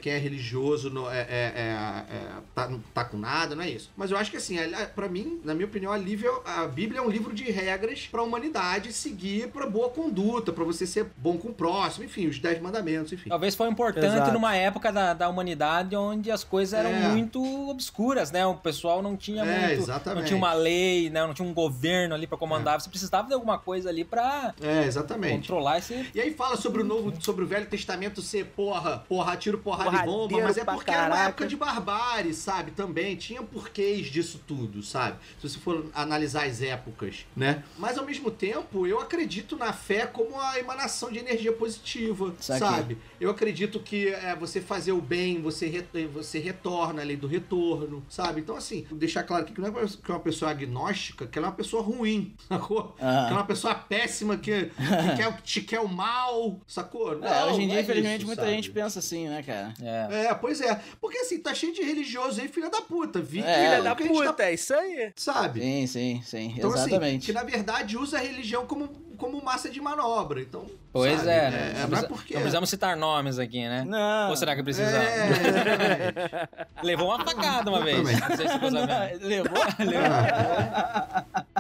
quem 0.03 0.13
é 0.13 0.19
religioso, 0.19 0.91
não, 0.91 1.11
é, 1.11 1.21
é- 1.21 1.25
é- 1.31 2.15
é- 2.15 2.27
tá, 2.55 2.69
não 2.69 2.81
tá 2.95 3.05
com 3.05 3.17
nada, 3.17 3.55
não 3.55 3.63
é 3.63 3.71
isso. 3.71 3.91
Mas 3.97 4.11
eu 4.11 4.17
acho 4.17 4.31
que 4.31 4.37
assim, 4.37 4.59
a- 4.59 4.87
pra 4.87 5.09
mim, 5.09 5.41
na 5.45 5.55
minha 5.55 5.67
opinião, 5.67 5.93
a, 5.93 5.99
Lívia- 5.99 6.31
a 6.45 6.67
Bíblia 6.67 7.01
é 7.01 7.03
um 7.03 7.09
livro 7.11 7.35
de 7.35 7.45
regras 7.51 8.09
pra 8.11 8.23
humanidade 8.23 8.93
seguir 8.93 9.49
pra 9.49 9.67
boa 9.67 9.89
conduta, 9.91 10.53
pra 10.53 10.65
você 10.65 10.87
ser 10.87 11.07
bom 11.17 11.37
com 11.37 11.49
o 11.49 11.53
próximo, 11.55 12.05
enfim, 12.05 12.27
os 12.27 12.39
dez 12.39 12.61
mandamentos, 12.61 13.13
enfim. 13.13 13.29
Talvez 13.29 13.55
foi 13.55 13.69
importante 13.69 14.07
Exato. 14.07 14.33
numa 14.33 14.55
época 14.57 14.91
da, 14.93 15.15
da 15.15 15.29
humanidade 15.29 15.95
onde 15.97 16.31
as 16.31 16.43
coisas 16.45 16.75
eram 16.75 16.91
É. 16.91 17.09
muito 17.09 17.43
obscuras, 17.71 18.31
né? 18.31 18.47
O 18.47 18.55
pessoal 18.55 19.03
não 19.03 19.17
tinha 19.17 19.45
É, 19.45 19.67
muito. 19.69 19.83
exatamente. 19.83 20.21
Não 20.21 20.27
tinha 20.27 20.37
uma 20.39 20.53
lei, 20.53 21.11
né? 21.11 21.27
Não 21.27 21.35
tinha 21.35 21.47
um 21.47 21.55
governo 21.55 22.15
ali 22.15 22.27
pra 22.27 22.37
comandar. 22.39 22.81
Você 22.81 22.89
precisava 22.89 23.29
de 23.29 23.35
alguma 23.35 23.59
coisa 23.59 23.89
ali 23.89 24.05
pra 24.05 24.55
É, 24.61 24.85
exatamente. 24.85 25.35
controlar 25.49 25.79
esse. 25.79 26.11
E 26.15 26.21
aí 26.21 26.33
fala 26.35 26.57
sobre 26.57 26.83
o 26.83 26.85
novo, 26.85 27.13
sobre 27.21 27.45
o 27.45 27.47
Velho 27.47 27.67
Testamento 27.67 28.21
ser 28.23 28.47
porra, 28.47 29.05
porra, 29.09 29.20
tiro, 29.37 29.59
porrada 29.59 29.91
e 29.91 29.93
bomba, 30.05 30.05
Porradeiro 30.29 30.45
mas 30.45 30.59
é 30.59 30.65
porque 30.65 30.91
era 30.91 31.07
uma 31.07 31.25
época 31.29 31.47
de 31.47 31.57
barbárie, 31.57 32.35
sabe? 32.35 32.71
Também 32.73 33.17
tinha 33.17 33.43
porquês 33.43 34.07
disso 34.09 34.41
tudo, 34.47 34.83
sabe? 34.83 35.17
Se 35.41 35.49
você 35.49 35.59
for 35.59 35.87
analisar 35.95 36.47
as 36.47 36.61
épocas, 36.63 37.27
né? 37.37 37.63
Mas 37.79 37.97
ao 37.99 38.05
mesmo 38.05 38.31
tempo, 38.31 38.87
eu 38.87 39.01
acredito 39.01 39.57
na 39.57 39.73
fé 39.73 40.07
como 40.07 40.39
a 40.41 40.59
emanação 40.59 41.11
de 41.11 41.19
energia 41.19 41.53
positiva, 41.53 42.35
sabe? 42.41 42.99
Eu 43.21 43.31
acredito 43.31 43.81
que 43.81 44.09
é, 44.09 44.35
você 44.37 44.61
fazer 44.61 44.93
o 44.93 45.01
bem, 45.01 45.41
você, 45.41 45.67
re- 45.67 46.07
você 46.13 46.39
retorna 46.39 47.03
a 47.03 47.05
lei 47.05 47.17
do 47.17 47.27
retorno, 47.27 48.03
sabe? 48.09 48.41
Então, 48.41 48.57
assim, 48.57 48.87
deixar 48.93 49.23
claro 49.25 49.45
aqui 49.45 49.53
que 49.53 49.61
não 49.61 49.69
é 49.69 49.87
que 49.87 50.11
é 50.11 50.15
uma 50.15 50.21
pessoa 50.21 50.51
agnóstica, 50.51 51.27
que 51.27 51.39
ela 51.39 51.49
é 51.49 51.51
uma 51.51 51.57
pessoa 51.57 51.83
ruim, 51.83 52.35
sacou? 52.49 52.95
Aham. 53.01 53.27
Que 53.27 53.33
é 53.33 53.37
uma 53.37 53.45
pessoa 53.47 53.75
péssima 53.75 54.37
que, 54.37 54.67
que 54.67 54.71
quer, 55.17 55.41
te 55.43 55.61
quer 55.63 55.81
o 55.81 55.89
mal, 55.89 56.61
sacou? 56.67 57.19
Não, 57.19 57.27
É, 57.29 57.45
hoje 57.47 57.63
em 57.63 57.69
dia, 57.69 57.79
é 57.79 57.83
infelizmente, 57.83 58.19
isso, 58.19 58.27
muita 58.27 58.43
sabe? 58.43 58.55
gente 58.55 58.71
pensa 58.71 58.99
assim, 58.99 59.10
né, 59.29 59.43
cara? 59.43 59.75
É. 59.83 60.27
É, 60.27 60.35
pois 60.35 60.61
é. 60.61 60.81
Porque 61.01 61.19
assim, 61.19 61.39
tá 61.39 61.55
cheio 61.55 61.73
de 61.75 61.83
religioso 61.83 62.41
aí, 62.41 62.49
filha 62.49 62.69
da 62.71 62.81
puta. 62.83 63.21
Vi 63.21 63.41
É. 63.41 63.55
Filha 63.55 63.77
que 63.79 63.83
da 63.83 63.95
gente 63.95 64.09
puta, 64.19 64.33
tá- 64.33 64.45
é 64.45 64.55
isso 64.55 64.75
aí. 64.75 65.13
sabe? 65.17 65.61
Sim, 65.61 65.87
sim, 65.87 66.23
sim. 66.25 66.55
Então, 66.57 66.71
assim, 66.73 66.89
Exatamente. 66.91 67.27
que 67.27 67.33
na 67.33 67.43
verdade 67.43 67.97
usa 67.97 68.19
a 68.19 68.21
religião 68.21 68.67
como, 68.67 68.89
como 69.17 69.43
massa 69.45 69.69
de 69.71 69.81
manobra. 69.81 70.41
Então, 70.41 70.67
Pois 70.93 71.19
sabe? 71.19 71.31
é, 71.31 71.51
né? 71.51 71.71
é, 71.71 71.73
não, 71.79 71.83
é 71.83 71.87
precisa- 71.87 72.09
porque... 72.09 72.35
não 72.35 72.41
precisamos 72.41 72.71
citar 72.71 72.97
nomes 72.97 73.39
aqui, 73.39 73.61
né? 73.69 73.85
Não. 73.87 74.31
Ou 74.31 74.37
será 74.37 74.57
que 74.57 74.63
precisamos? 74.63 74.95
É, 74.97 75.29
exatamente. 75.49 76.71
Levou 76.83 77.07
uma 77.09 77.25
facada 77.25 77.71
uma 77.71 77.83
vez. 77.85 77.99
Não 78.03 78.37
sei 78.37 78.49
se 78.49 78.59
você 78.59 78.71
Não, 78.71 78.87
levou, 79.29 79.59
levou. 79.79 81.51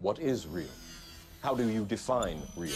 What 0.00 0.20
is 0.24 0.44
real? 0.44 0.68
How 1.44 1.54
do 1.56 1.62
you 1.64 1.84
define 1.84 2.40
real? 2.56 2.72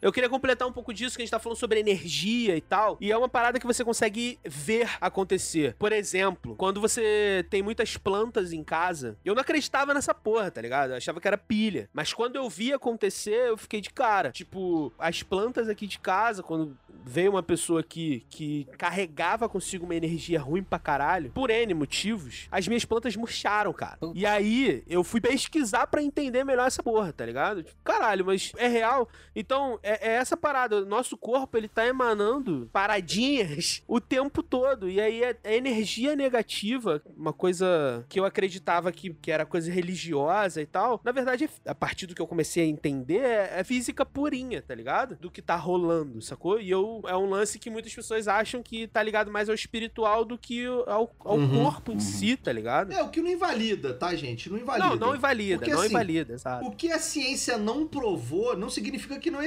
Eu 0.00 0.12
queria 0.12 0.28
completar 0.28 0.68
um 0.68 0.72
pouco 0.72 0.92
disso, 0.92 1.16
que 1.16 1.22
a 1.22 1.24
gente 1.24 1.30
tá 1.30 1.38
falando 1.38 1.58
sobre 1.58 1.80
energia 1.80 2.56
e 2.56 2.60
tal. 2.60 2.96
E 3.00 3.10
é 3.10 3.16
uma 3.16 3.28
parada 3.28 3.58
que 3.58 3.66
você 3.66 3.84
consegue 3.84 4.38
ver 4.44 4.90
acontecer. 5.00 5.74
Por 5.78 5.92
exemplo, 5.92 6.54
quando 6.56 6.80
você 6.80 7.44
tem 7.50 7.62
muitas 7.62 7.96
plantas 7.96 8.52
em 8.52 8.62
casa, 8.62 9.16
eu 9.24 9.34
não 9.34 9.40
acreditava 9.40 9.94
nessa 9.94 10.14
porra, 10.14 10.50
tá 10.50 10.60
ligado? 10.60 10.90
Eu 10.90 10.96
achava 10.96 11.20
que 11.20 11.26
era 11.26 11.38
pilha. 11.38 11.88
Mas 11.92 12.12
quando 12.12 12.36
eu 12.36 12.48
vi 12.48 12.72
acontecer, 12.72 13.48
eu 13.48 13.56
fiquei 13.56 13.80
de 13.80 13.90
cara. 13.90 14.30
Tipo, 14.30 14.92
as 14.98 15.22
plantas 15.22 15.68
aqui 15.68 15.86
de 15.86 15.98
casa, 15.98 16.42
quando 16.42 16.76
veio 17.04 17.30
uma 17.30 17.42
pessoa 17.42 17.80
aqui 17.80 18.26
que 18.28 18.66
carregava 18.76 19.48
consigo 19.48 19.84
uma 19.84 19.94
energia 19.94 20.40
ruim 20.40 20.62
pra 20.62 20.78
caralho, 20.78 21.30
por 21.30 21.50
N 21.50 21.72
motivos, 21.72 22.48
as 22.50 22.66
minhas 22.66 22.84
plantas 22.84 23.14
murcharam, 23.16 23.72
cara. 23.72 23.98
E 24.14 24.26
aí, 24.26 24.82
eu 24.88 25.04
fui 25.04 25.20
pesquisar 25.20 25.86
pra 25.86 26.02
entender 26.02 26.44
melhor 26.44 26.66
essa 26.66 26.82
porra, 26.82 27.12
tá 27.12 27.24
ligado? 27.24 27.62
Tipo, 27.62 27.80
caralho, 27.84 28.24
mas 28.24 28.52
é 28.56 28.66
real? 28.66 29.08
Então, 29.34 29.78
é, 29.90 30.08
é 30.08 30.12
essa 30.16 30.36
parada. 30.36 30.76
O 30.82 30.86
nosso 30.86 31.16
corpo, 31.16 31.56
ele 31.56 31.68
tá 31.68 31.86
emanando 31.86 32.68
paradinhas 32.72 33.82
o 33.88 34.00
tempo 34.00 34.42
todo. 34.42 34.88
E 34.88 35.00
aí, 35.00 35.22
é, 35.22 35.36
é 35.44 35.56
energia 35.56 36.14
negativa, 36.16 37.02
uma 37.16 37.32
coisa 37.32 38.04
que 38.08 38.18
eu 38.18 38.24
acreditava 38.24 38.90
que, 38.92 39.12
que 39.14 39.30
era 39.30 39.44
coisa 39.46 39.70
religiosa 39.70 40.60
e 40.62 40.66
tal. 40.66 41.00
Na 41.04 41.12
verdade, 41.12 41.48
a 41.64 41.74
partir 41.74 42.06
do 42.06 42.14
que 42.14 42.22
eu 42.22 42.26
comecei 42.26 42.64
a 42.64 42.66
entender, 42.66 43.20
é, 43.20 43.60
é 43.60 43.64
física 43.64 44.04
purinha, 44.04 44.62
tá 44.62 44.74
ligado? 44.74 45.16
Do 45.16 45.30
que 45.30 45.42
tá 45.42 45.56
rolando, 45.56 46.20
sacou? 46.22 46.60
E 46.60 46.70
eu 46.70 46.86
o- 46.86 47.08
é 47.08 47.16
um 47.16 47.28
lance 47.28 47.58
que 47.58 47.68
muitas 47.70 47.94
pessoas 47.94 48.28
acham 48.28 48.62
que 48.62 48.86
tá 48.86 49.02
ligado 49.02 49.30
mais 49.30 49.48
ao 49.48 49.54
espiritual 49.54 50.24
do 50.24 50.38
que 50.38 50.64
ao, 50.86 51.10
ao 51.20 51.36
Uhum, 51.36 51.48
corpo 51.64 51.92
em 51.92 51.98
si, 51.98 52.36
tá 52.36 52.52
ligado? 52.52 52.92
É, 52.92 53.02
o 53.02 53.08
que 53.10 53.20
não 53.20 53.30
invalida, 53.30 53.92
tá, 53.92 54.14
gente? 54.14 54.48
Não 54.48 54.56
invalida. 54.58 54.88
Não, 54.88 54.96
não 54.96 55.14
invalida, 55.16 55.58
Porque, 55.58 55.72
não 55.72 55.80
assim, 55.80 55.90
invalida, 55.90 56.32
exato. 56.34 56.66
O 56.66 56.70
que 56.70 56.90
a 56.92 56.98
ciência 56.98 57.58
não 57.58 57.86
provou 57.86 58.56
não 58.56 58.70
significa 58.70 59.18
que 59.18 59.30
não 59.30 59.42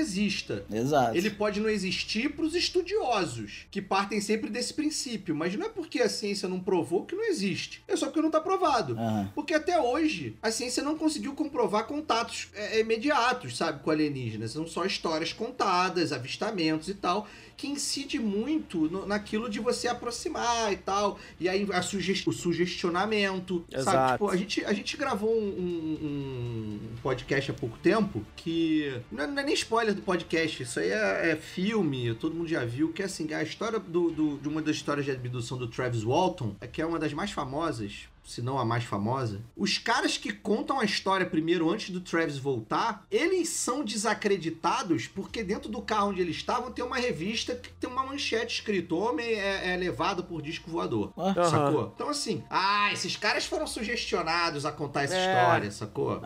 Exato. 0.71 1.17
Ele 1.17 1.29
pode 1.29 1.59
não 1.59 1.69
existir 1.69 2.29
para 2.29 2.45
os 2.45 2.55
estudiosos, 2.55 3.65
que 3.71 3.81
partem 3.81 4.21
sempre 4.21 4.49
desse 4.49 4.73
princípio, 4.73 5.35
mas 5.35 5.55
não 5.55 5.65
é 5.65 5.69
porque 5.69 6.01
a 6.01 6.09
ciência 6.09 6.47
não 6.47 6.59
provou 6.59 7.05
que 7.05 7.15
não 7.15 7.23
existe. 7.23 7.83
É 7.87 7.95
só 7.95 8.07
porque 8.07 8.21
não 8.21 8.31
tá 8.31 8.39
provado. 8.41 8.93
Aham. 8.93 9.31
Porque 9.33 9.53
até 9.53 9.79
hoje 9.79 10.35
a 10.41 10.51
ciência 10.51 10.83
não 10.83 10.97
conseguiu 10.97 11.33
comprovar 11.33 11.85
contatos 11.85 12.49
é, 12.53 12.79
imediatos, 12.79 13.57
sabe, 13.57 13.81
com 13.83 13.91
alienígenas. 13.91 14.51
São 14.51 14.67
só 14.67 14.85
histórias 14.85 15.33
contadas, 15.33 16.11
avistamentos 16.11 16.87
e 16.87 16.93
tal, 16.93 17.27
que 17.59 17.67
incide 17.67 18.17
muito 18.19 18.89
no- 18.89 19.05
naquilo 19.05 19.49
de 19.49 19.59
você 19.59 19.89
aproximar 19.89 20.71
e 20.71 20.77
tal. 20.77 21.19
E 21.37 21.49
aí 21.49 21.67
a 21.73 21.81
suge- 21.81 22.23
o 22.25 22.31
sugestionamento, 22.31 23.65
sabe? 23.69 23.81
Exato. 23.81 24.13
Tipo, 24.13 24.29
a 24.29 24.37
gente, 24.37 24.63
a 24.65 24.71
gente 24.73 24.95
gravou 24.95 25.29
um, 25.37 25.43
um- 25.43 26.79
um 26.93 26.95
podcast 27.03 27.51
há 27.51 27.53
pouco 27.53 27.77
tempo 27.79 28.23
que. 28.35 28.93
Não 29.11 29.23
é, 29.23 29.27
não 29.27 29.41
é 29.41 29.45
nem 29.45 29.53
spoiler 29.53 29.93
do 29.93 30.01
podcast, 30.01 30.63
isso 30.63 30.79
aí 30.79 30.89
é, 30.89 31.31
é 31.31 31.35
filme, 31.35 32.13
todo 32.15 32.33
mundo 32.33 32.47
já 32.47 32.63
viu, 32.63 32.93
que 32.93 33.01
é 33.01 33.05
assim, 33.05 33.31
a 33.33 33.43
história 33.43 33.77
do, 33.77 34.09
do- 34.09 34.37
de 34.37 34.47
uma 34.47 34.61
das 34.61 34.77
histórias 34.77 35.05
de 35.05 35.11
abdução 35.11 35.57
do 35.57 35.67
Travis 35.67 36.03
Walton, 36.03 36.55
é 36.61 36.67
que 36.67 36.81
é 36.81 36.85
uma 36.85 36.97
das 36.97 37.13
mais 37.13 37.31
famosas. 37.31 38.07
Se 38.29 38.43
não 38.43 38.59
a 38.59 38.63
mais 38.63 38.83
famosa, 38.83 39.41
os 39.57 39.79
caras 39.79 40.15
que 40.15 40.31
contam 40.31 40.79
a 40.79 40.85
história 40.85 41.25
primeiro 41.25 41.67
antes 41.67 41.89
do 41.89 41.99
Travis 41.99 42.37
voltar, 42.37 43.03
eles 43.09 43.49
são 43.49 43.83
desacreditados 43.83 45.07
porque 45.07 45.43
dentro 45.43 45.67
do 45.67 45.81
carro 45.81 46.09
onde 46.09 46.21
eles 46.21 46.35
estavam 46.35 46.71
tem 46.71 46.85
uma 46.85 46.97
revista 46.97 47.55
que 47.55 47.71
tem 47.71 47.89
uma 47.89 48.03
manchete 48.05 48.53
escrito: 48.59 48.95
Homem 48.95 49.25
é, 49.33 49.73
é 49.73 49.77
levado 49.77 50.23
por 50.23 50.43
disco 50.43 50.69
voador. 50.69 51.11
Ah. 51.17 51.33
Sacou? 51.43 51.91
Então, 51.95 52.07
assim, 52.07 52.43
ah, 52.51 52.93
esses 52.93 53.15
caras 53.15 53.45
foram 53.47 53.65
sugestionados 53.65 54.63
a 54.63 54.71
contar 54.71 55.05
essa 55.05 55.15
É. 55.15 55.25
história, 55.33 55.71
sacou? 55.71 56.21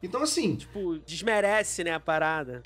Então, 0.00 0.22
assim, 0.22 0.54
Tipo, 0.54 0.98
desmerece, 1.00 1.82
né, 1.82 1.94
a 1.94 2.00
parada. 2.00 2.62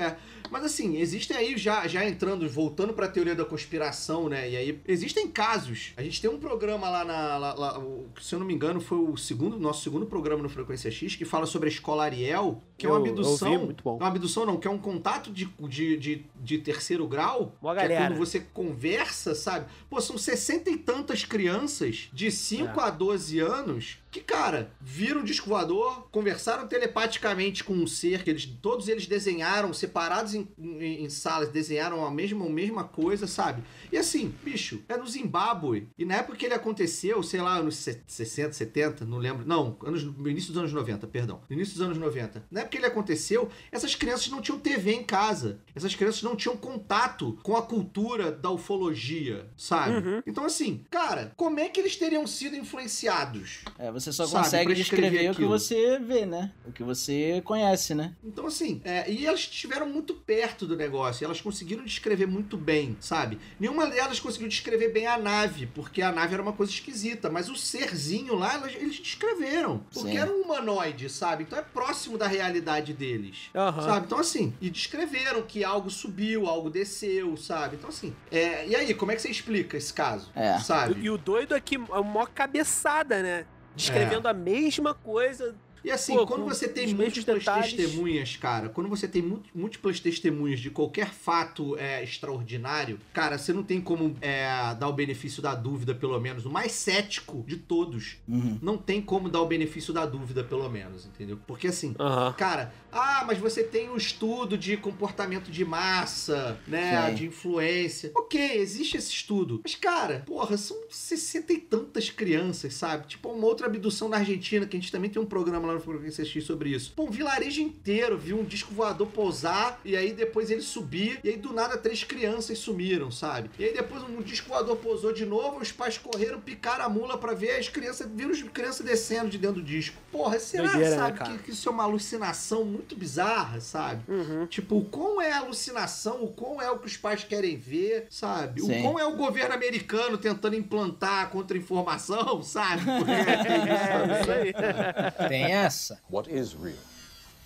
mas 0.51 0.63
assim, 0.65 0.99
existem 0.99 1.35
aí, 1.35 1.57
já, 1.57 1.89
já 1.89 2.05
entrando, 2.05 2.47
voltando 2.51 2.93
pra 2.93 3.09
teoria 3.09 3.35
da 3.35 3.47
conspiração, 3.47 4.29
né? 4.29 4.51
E 4.51 4.57
aí, 4.59 4.83
existem 4.87 5.27
casos. 5.27 5.95
A 5.97 6.03
gente 6.03 6.21
tem 6.21 6.29
um 6.31 6.39
programa 6.39 6.91
lá 6.91 7.03
na. 7.03 7.39
lá- 7.39 7.55
lá, 7.55 7.81
se 8.21 8.35
eu 8.35 8.39
não 8.39 8.47
me 8.47 8.58
engano, 8.59 8.81
foi 8.81 8.99
o 8.99 9.17
segundo, 9.17 9.59
nosso 9.59 9.83
segundo 9.83 10.05
programa 10.05 10.43
no 10.43 10.49
Frequência 10.49 10.91
X, 10.91 11.15
que 11.15 11.25
fala 11.25 11.47
sobre 11.47 11.69
a 11.69 11.73
escola 11.73 12.05
Ariel, 12.05 12.63
que 12.79 12.87
é 12.87 12.89
uma 12.89 12.99
abdução. 12.99 13.53
ouvi, 13.53 13.65
muito 13.67 13.83
bom. 13.85 13.99
Não, 13.99 14.07
abdução 14.07 14.47
não, 14.47 14.57
que 14.57 14.67
é 14.67 14.71
um 14.71 14.79
contato 14.79 15.31
de, 15.31 15.45
de, 15.69 15.97
de, 15.97 16.25
de 16.41 16.59
terceiro 16.59 17.07
grau. 17.07 17.53
Mó 17.61 17.75
que 17.75 17.81
é 17.81 17.83
galera. 17.89 18.07
quando 18.15 18.19
você 18.19 18.41
conversa, 18.41 19.35
sabe? 19.35 19.67
Pô, 19.91 20.01
são 20.01 20.17
60 20.17 20.71
e 20.71 20.77
tantas 20.77 21.25
crianças 21.25 22.09
de 22.13 22.31
5 22.31 22.79
É. 22.81 22.85
a 22.85 22.91
12 22.91 23.39
anos 23.41 23.99
que, 24.11 24.21
cara, 24.21 24.71
viram 24.81 25.21
o 25.21 25.25
disco 25.25 25.51
voador, 25.51 26.09
conversaram 26.11 26.67
telepaticamente 26.67 27.63
com 27.63 27.75
um 27.75 27.87
ser 27.87 28.25
que 28.25 28.31
eles, 28.31 28.47
todos 28.63 28.89
eles 28.89 29.07
desenharam, 29.07 29.73
separados 29.75 30.35
em, 30.35 30.49
em- 30.59 31.05
em 31.05 31.11
salas, 31.11 31.51
desenharam 31.51 32.05
a 32.07 32.11
mesma, 32.11 32.47
a 32.47 32.49
mesma 32.49 32.85
coisa, 32.85 33.27
sabe? 33.27 33.63
E 33.93 33.99
assim, 33.99 34.33
bicho, 34.43 34.81
é 34.89 34.97
no 34.97 35.07
Zimbábue. 35.07 35.89
E 35.99 36.07
na 36.07 36.17
época 36.17 36.39
que 36.39 36.47
ele 36.47 36.55
aconteceu, 36.55 37.23
sei 37.23 37.43
lá, 37.43 37.57
anos 37.59 37.77
se- 37.77 38.01
60, 38.07 38.53
70, 38.55 39.05
não 39.05 39.19
lembro. 39.19 39.47
Não, 39.47 39.77
anos, 39.85 40.03
no 40.05 40.29
início 40.29 40.53
dos 40.53 40.59
anos 40.59 40.73
90, 40.73 41.07
perdão. 41.07 41.41
No 41.49 41.55
início 41.55 41.75
dos 41.75 41.83
anos 41.83 41.99
90. 41.99 42.47
Na 42.51 42.63
que 42.69 42.77
ele 42.77 42.87
aconteceu, 42.87 43.49
essas 43.73 43.95
crianças 43.95 44.29
não 44.29 44.41
tinham 44.41 44.59
TV 44.59 44.93
em 44.93 45.03
casa. 45.03 45.59
Essas 45.75 45.95
crianças 45.95 46.23
não 46.23 46.37
tinham 46.37 46.57
contato 46.57 47.39
com 47.43 47.57
a 47.57 47.63
cultura 47.63 48.31
da 48.31 48.51
ufologia, 48.51 49.47
sabe? 49.57 49.97
Uhum. 49.97 50.23
Então, 50.27 50.45
assim, 50.45 50.85
cara, 50.91 51.33
como 51.37 51.59
é 51.61 51.69
que 51.69 51.81
eles 51.81 51.97
teriam 51.97 52.27
sido 52.27 52.57
influenciados? 52.57 53.61
é, 53.79 53.91
você 53.91 54.13
só 54.13 54.27
Sabe, 54.27 54.45
consegue 54.45 54.75
descrever 54.75 55.31
o 55.31 55.35
que 55.35 55.45
você 55.45 55.99
vê, 55.99 56.27
né? 56.27 56.53
O 56.67 56.73
que 56.73 56.83
você 56.83 57.41
conhece, 57.45 57.95
né? 57.95 58.15
Então, 58.25 58.47
assim, 58.47 58.81
é, 58.85 59.11
e 59.11 59.27
elas 59.27 59.41
estiveram 59.41 59.89
muito 59.89 60.15
perto 60.15 60.67
do 60.67 60.77
negócio, 60.77 61.23
e 61.23 61.25
elas 61.25 61.41
conseguiram 61.41 61.85
descrever 61.85 62.27
muito 62.27 62.57
bem, 62.57 62.97
sabe? 63.01 63.39
Nenhuma 63.59 63.87
delas 63.87 64.21
conseguiu 64.21 64.49
descrever 64.49 64.89
bem 64.93 65.07
a 65.07 65.17
nave, 65.19 65.67
porque 65.67 66.03
a 66.03 66.11
nave 66.13 66.35
era 66.35 66.43
uma 66.43 66.53
coisa 66.53 66.73
esquisita, 66.73 67.31
mas 67.31 67.49
o 67.49 67.57
serzinho 67.57 68.35
lá, 68.35 68.55
elas- 68.55 68.75
eles 68.75 68.97
descreveram, 68.99 69.79
porque 69.93 70.11
Sim. 70.11 70.19
era 70.19 70.31
um 70.31 70.43
humanoide, 70.43 71.09
sabe? 71.09 71.45
Então 71.45 71.59
é 71.59 71.63
próximo 71.63 72.19
da 72.19 72.27
realidade 72.27 72.58
deles. 72.93 73.51
Aham. 73.55 73.83
Sabe? 73.83 74.07
Então, 74.07 74.19
assim, 74.19 74.55
e 74.61 74.71
descreveram 74.71 75.43
que 75.43 75.65
algo 75.65 75.91
subiu, 75.91 76.47
algo 76.47 76.71
desceu, 76.71 77.37
sabe? 77.37 77.77
Então, 77.77 77.89
assim, 77.89 78.15
é, 78.31 78.67
e 78.67 78.77
aí, 78.77 78.95
como 78.95 79.13
é 79.13 79.17
que 79.17 79.23
você 79.23 79.31
explica 79.31 79.77
esse 79.77 79.93
caso? 79.93 80.31
É. 80.35 80.59
Sabe? 80.59 81.01
E 81.01 81.11
o 81.11 81.19
doido 81.19 81.55
é 81.55 81.61
que 81.61 81.77
é 81.77 81.99
uma 81.99 82.27
cabeçada, 82.27 83.23
né? 83.23 83.47
Descrevendo 83.75 84.27
a 84.27 84.35
mesma 84.35 84.93
coisa. 84.93 85.55
E 85.85 85.91
assim, 85.91 86.15
Pô, 86.15 86.27
quando 86.27 86.45
você 86.45 86.69
tem 86.69 86.93
múltiplas 86.95 87.39
detalhes. 87.39 87.73
testemunhas, 87.73 88.37
cara, 88.37 88.69
quando 88.69 88.89
você 88.89 89.07
tem 89.09 89.23
múltiplas 89.55 90.01
testemunhas 90.01 90.61
de 90.61 90.71
qualquer 90.71 91.11
fato 91.13 91.77
é, 91.79 92.03
extraordinário, 92.03 92.99
cara, 93.13 93.39
você 93.39 93.53
não 93.53 93.63
tem 93.63 93.81
como 93.81 94.17
é, 94.21 94.49
dar 94.79 94.89
o 94.89 94.93
benefício 94.93 95.43
da 95.43 95.55
dúvida, 95.55 95.95
pelo 95.95 96.19
menos. 96.21 96.45
O 96.47 96.51
mais 96.51 96.73
cético 96.73 97.45
de 97.47 97.57
todos, 97.57 98.17
Uhum. 98.29 98.59
não 98.61 98.77
tem 98.77 99.01
como 99.01 99.29
dar 99.29 99.41
o 99.41 99.47
benefício 99.47 99.93
da 99.93 100.05
dúvida, 100.07 100.43
pelo 100.45 100.69
menos, 100.69 101.07
entendeu? 101.07 101.39
Porque 101.47 101.69
assim, 101.69 101.95
Aham. 101.99 102.33
Cara, 102.35 102.73
ah, 102.93 103.25
mas 103.27 103.39
você 103.39 103.63
tem 103.63 103.89
um 103.89 103.97
estudo 103.97 104.57
de 104.57 104.77
comportamento 104.77 105.51
de 105.51 105.65
massa, 105.65 106.59
né? 106.67 107.09
Sim. 107.11 107.15
De 107.15 107.27
influência. 107.27 108.11
Ok, 108.15 108.57
existe 108.57 108.97
esse 108.97 109.11
estudo. 109.13 109.61
Mas, 109.63 109.75
cara, 109.75 110.23
porra, 110.27 110.57
são 110.57 110.77
60 110.91 111.53
e 111.53 111.59
tantas 111.59 112.11
crianças, 112.11 112.75
sabe? 112.75 113.07
Tipo, 113.07 113.31
uma 113.31 113.47
outra 113.47 113.67
abdução 113.67 114.09
na 114.09 114.19
Argentina, 114.19 114.67
que 114.67 114.77
a 114.77 114.81
gente 114.81 114.93
também 114.93 115.11
tem 115.11 115.21
um 115.21 115.27
programa 115.27 115.68
lá 115.69 115.75
no 115.75 116.11
X 116.11 116.45
sobre 116.45 116.71
isso. 116.71 116.93
Pô, 116.95 117.05
um 117.05 117.11
vilarejo 117.11 117.61
inteiro 117.61 118.17
viu 118.17 118.39
um 118.39 118.45
disco 118.45 118.73
voador 118.75 119.07
pousar 119.09 119.81
e 119.85 119.97
aí 119.97 120.13
depois 120.13 120.51
ele 120.51 120.63
subir 120.63 121.21
e 121.23 121.29
aí 121.29 121.37
do 121.37 121.53
nada 121.53 121.77
três 121.77 122.05
crianças 122.05 122.59
sumiram, 122.59 123.11
sabe? 123.11 123.51
E 123.59 123.65
aí 123.65 123.73
depois 123.73 124.03
um 124.03 124.23
disco 124.23 124.49
voador 124.49 124.77
pousou 124.77 125.13
de 125.13 125.25
novo, 125.25 125.61
os 125.61 125.73
pais 125.73 125.99
correram, 125.99 126.41
picaram 126.41 126.85
a 126.85 126.89
mula 126.89 127.19
pra 127.19 127.35
ver 127.35 127.53
as 127.59 127.69
crianças, 127.69 128.09
viram 128.11 128.31
as 128.31 128.43
crianças 128.43 128.85
descendo 128.85 129.29
de 129.31 129.39
dentro 129.39 129.61
do 129.61 129.63
disco. 129.63 129.97
Porra, 130.11 130.39
será, 130.39 130.65
Doideira, 130.69 130.91
né, 130.91 130.97
sabe, 130.97 131.19
cara? 131.19 131.31
que, 131.33 131.39
que 131.45 131.51
isso 131.51 131.69
é 131.69 131.73
uma 131.73 131.85
alucinação 131.85 132.65
muito 132.65 132.97
bizarra, 132.97 133.61
sabe? 133.61 134.03
Uhum. 134.09 134.47
Tipo, 134.47 134.79
o 134.79 134.85
quão 134.85 135.21
é 135.21 135.33
a 135.33 135.39
alucinação, 135.39 136.23
o 136.25 136.29
quão 136.29 136.61
é 136.61 136.71
o 136.71 136.79
que 136.79 136.87
os 136.87 136.97
pais 136.97 137.25
querem 137.25 137.57
ver, 137.57 138.07
sabe? 138.11 138.61
Sim. 138.63 138.81
O 138.81 138.83
quão 138.83 138.99
é 138.99 139.05
o 139.07 139.17
governo 139.17 139.55
americano 139.55 140.17
tentando 140.19 140.57
implantar 140.57 141.25
a 141.25 141.27
contra-informação, 141.27 142.43
sabe? 142.43 142.83
Isso 142.83 143.09
É, 143.19 143.99
também. 143.99 144.21
isso 144.21 144.31
aí. 144.31 144.55
Tem 145.29 145.55
essa. 145.65 145.99
What 146.09 146.29
is 146.29 146.55
real? 146.55 146.77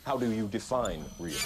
How 0.04 0.18
do 0.18 0.26
you 0.26 0.46
define 0.48 1.04
real? 1.18 1.38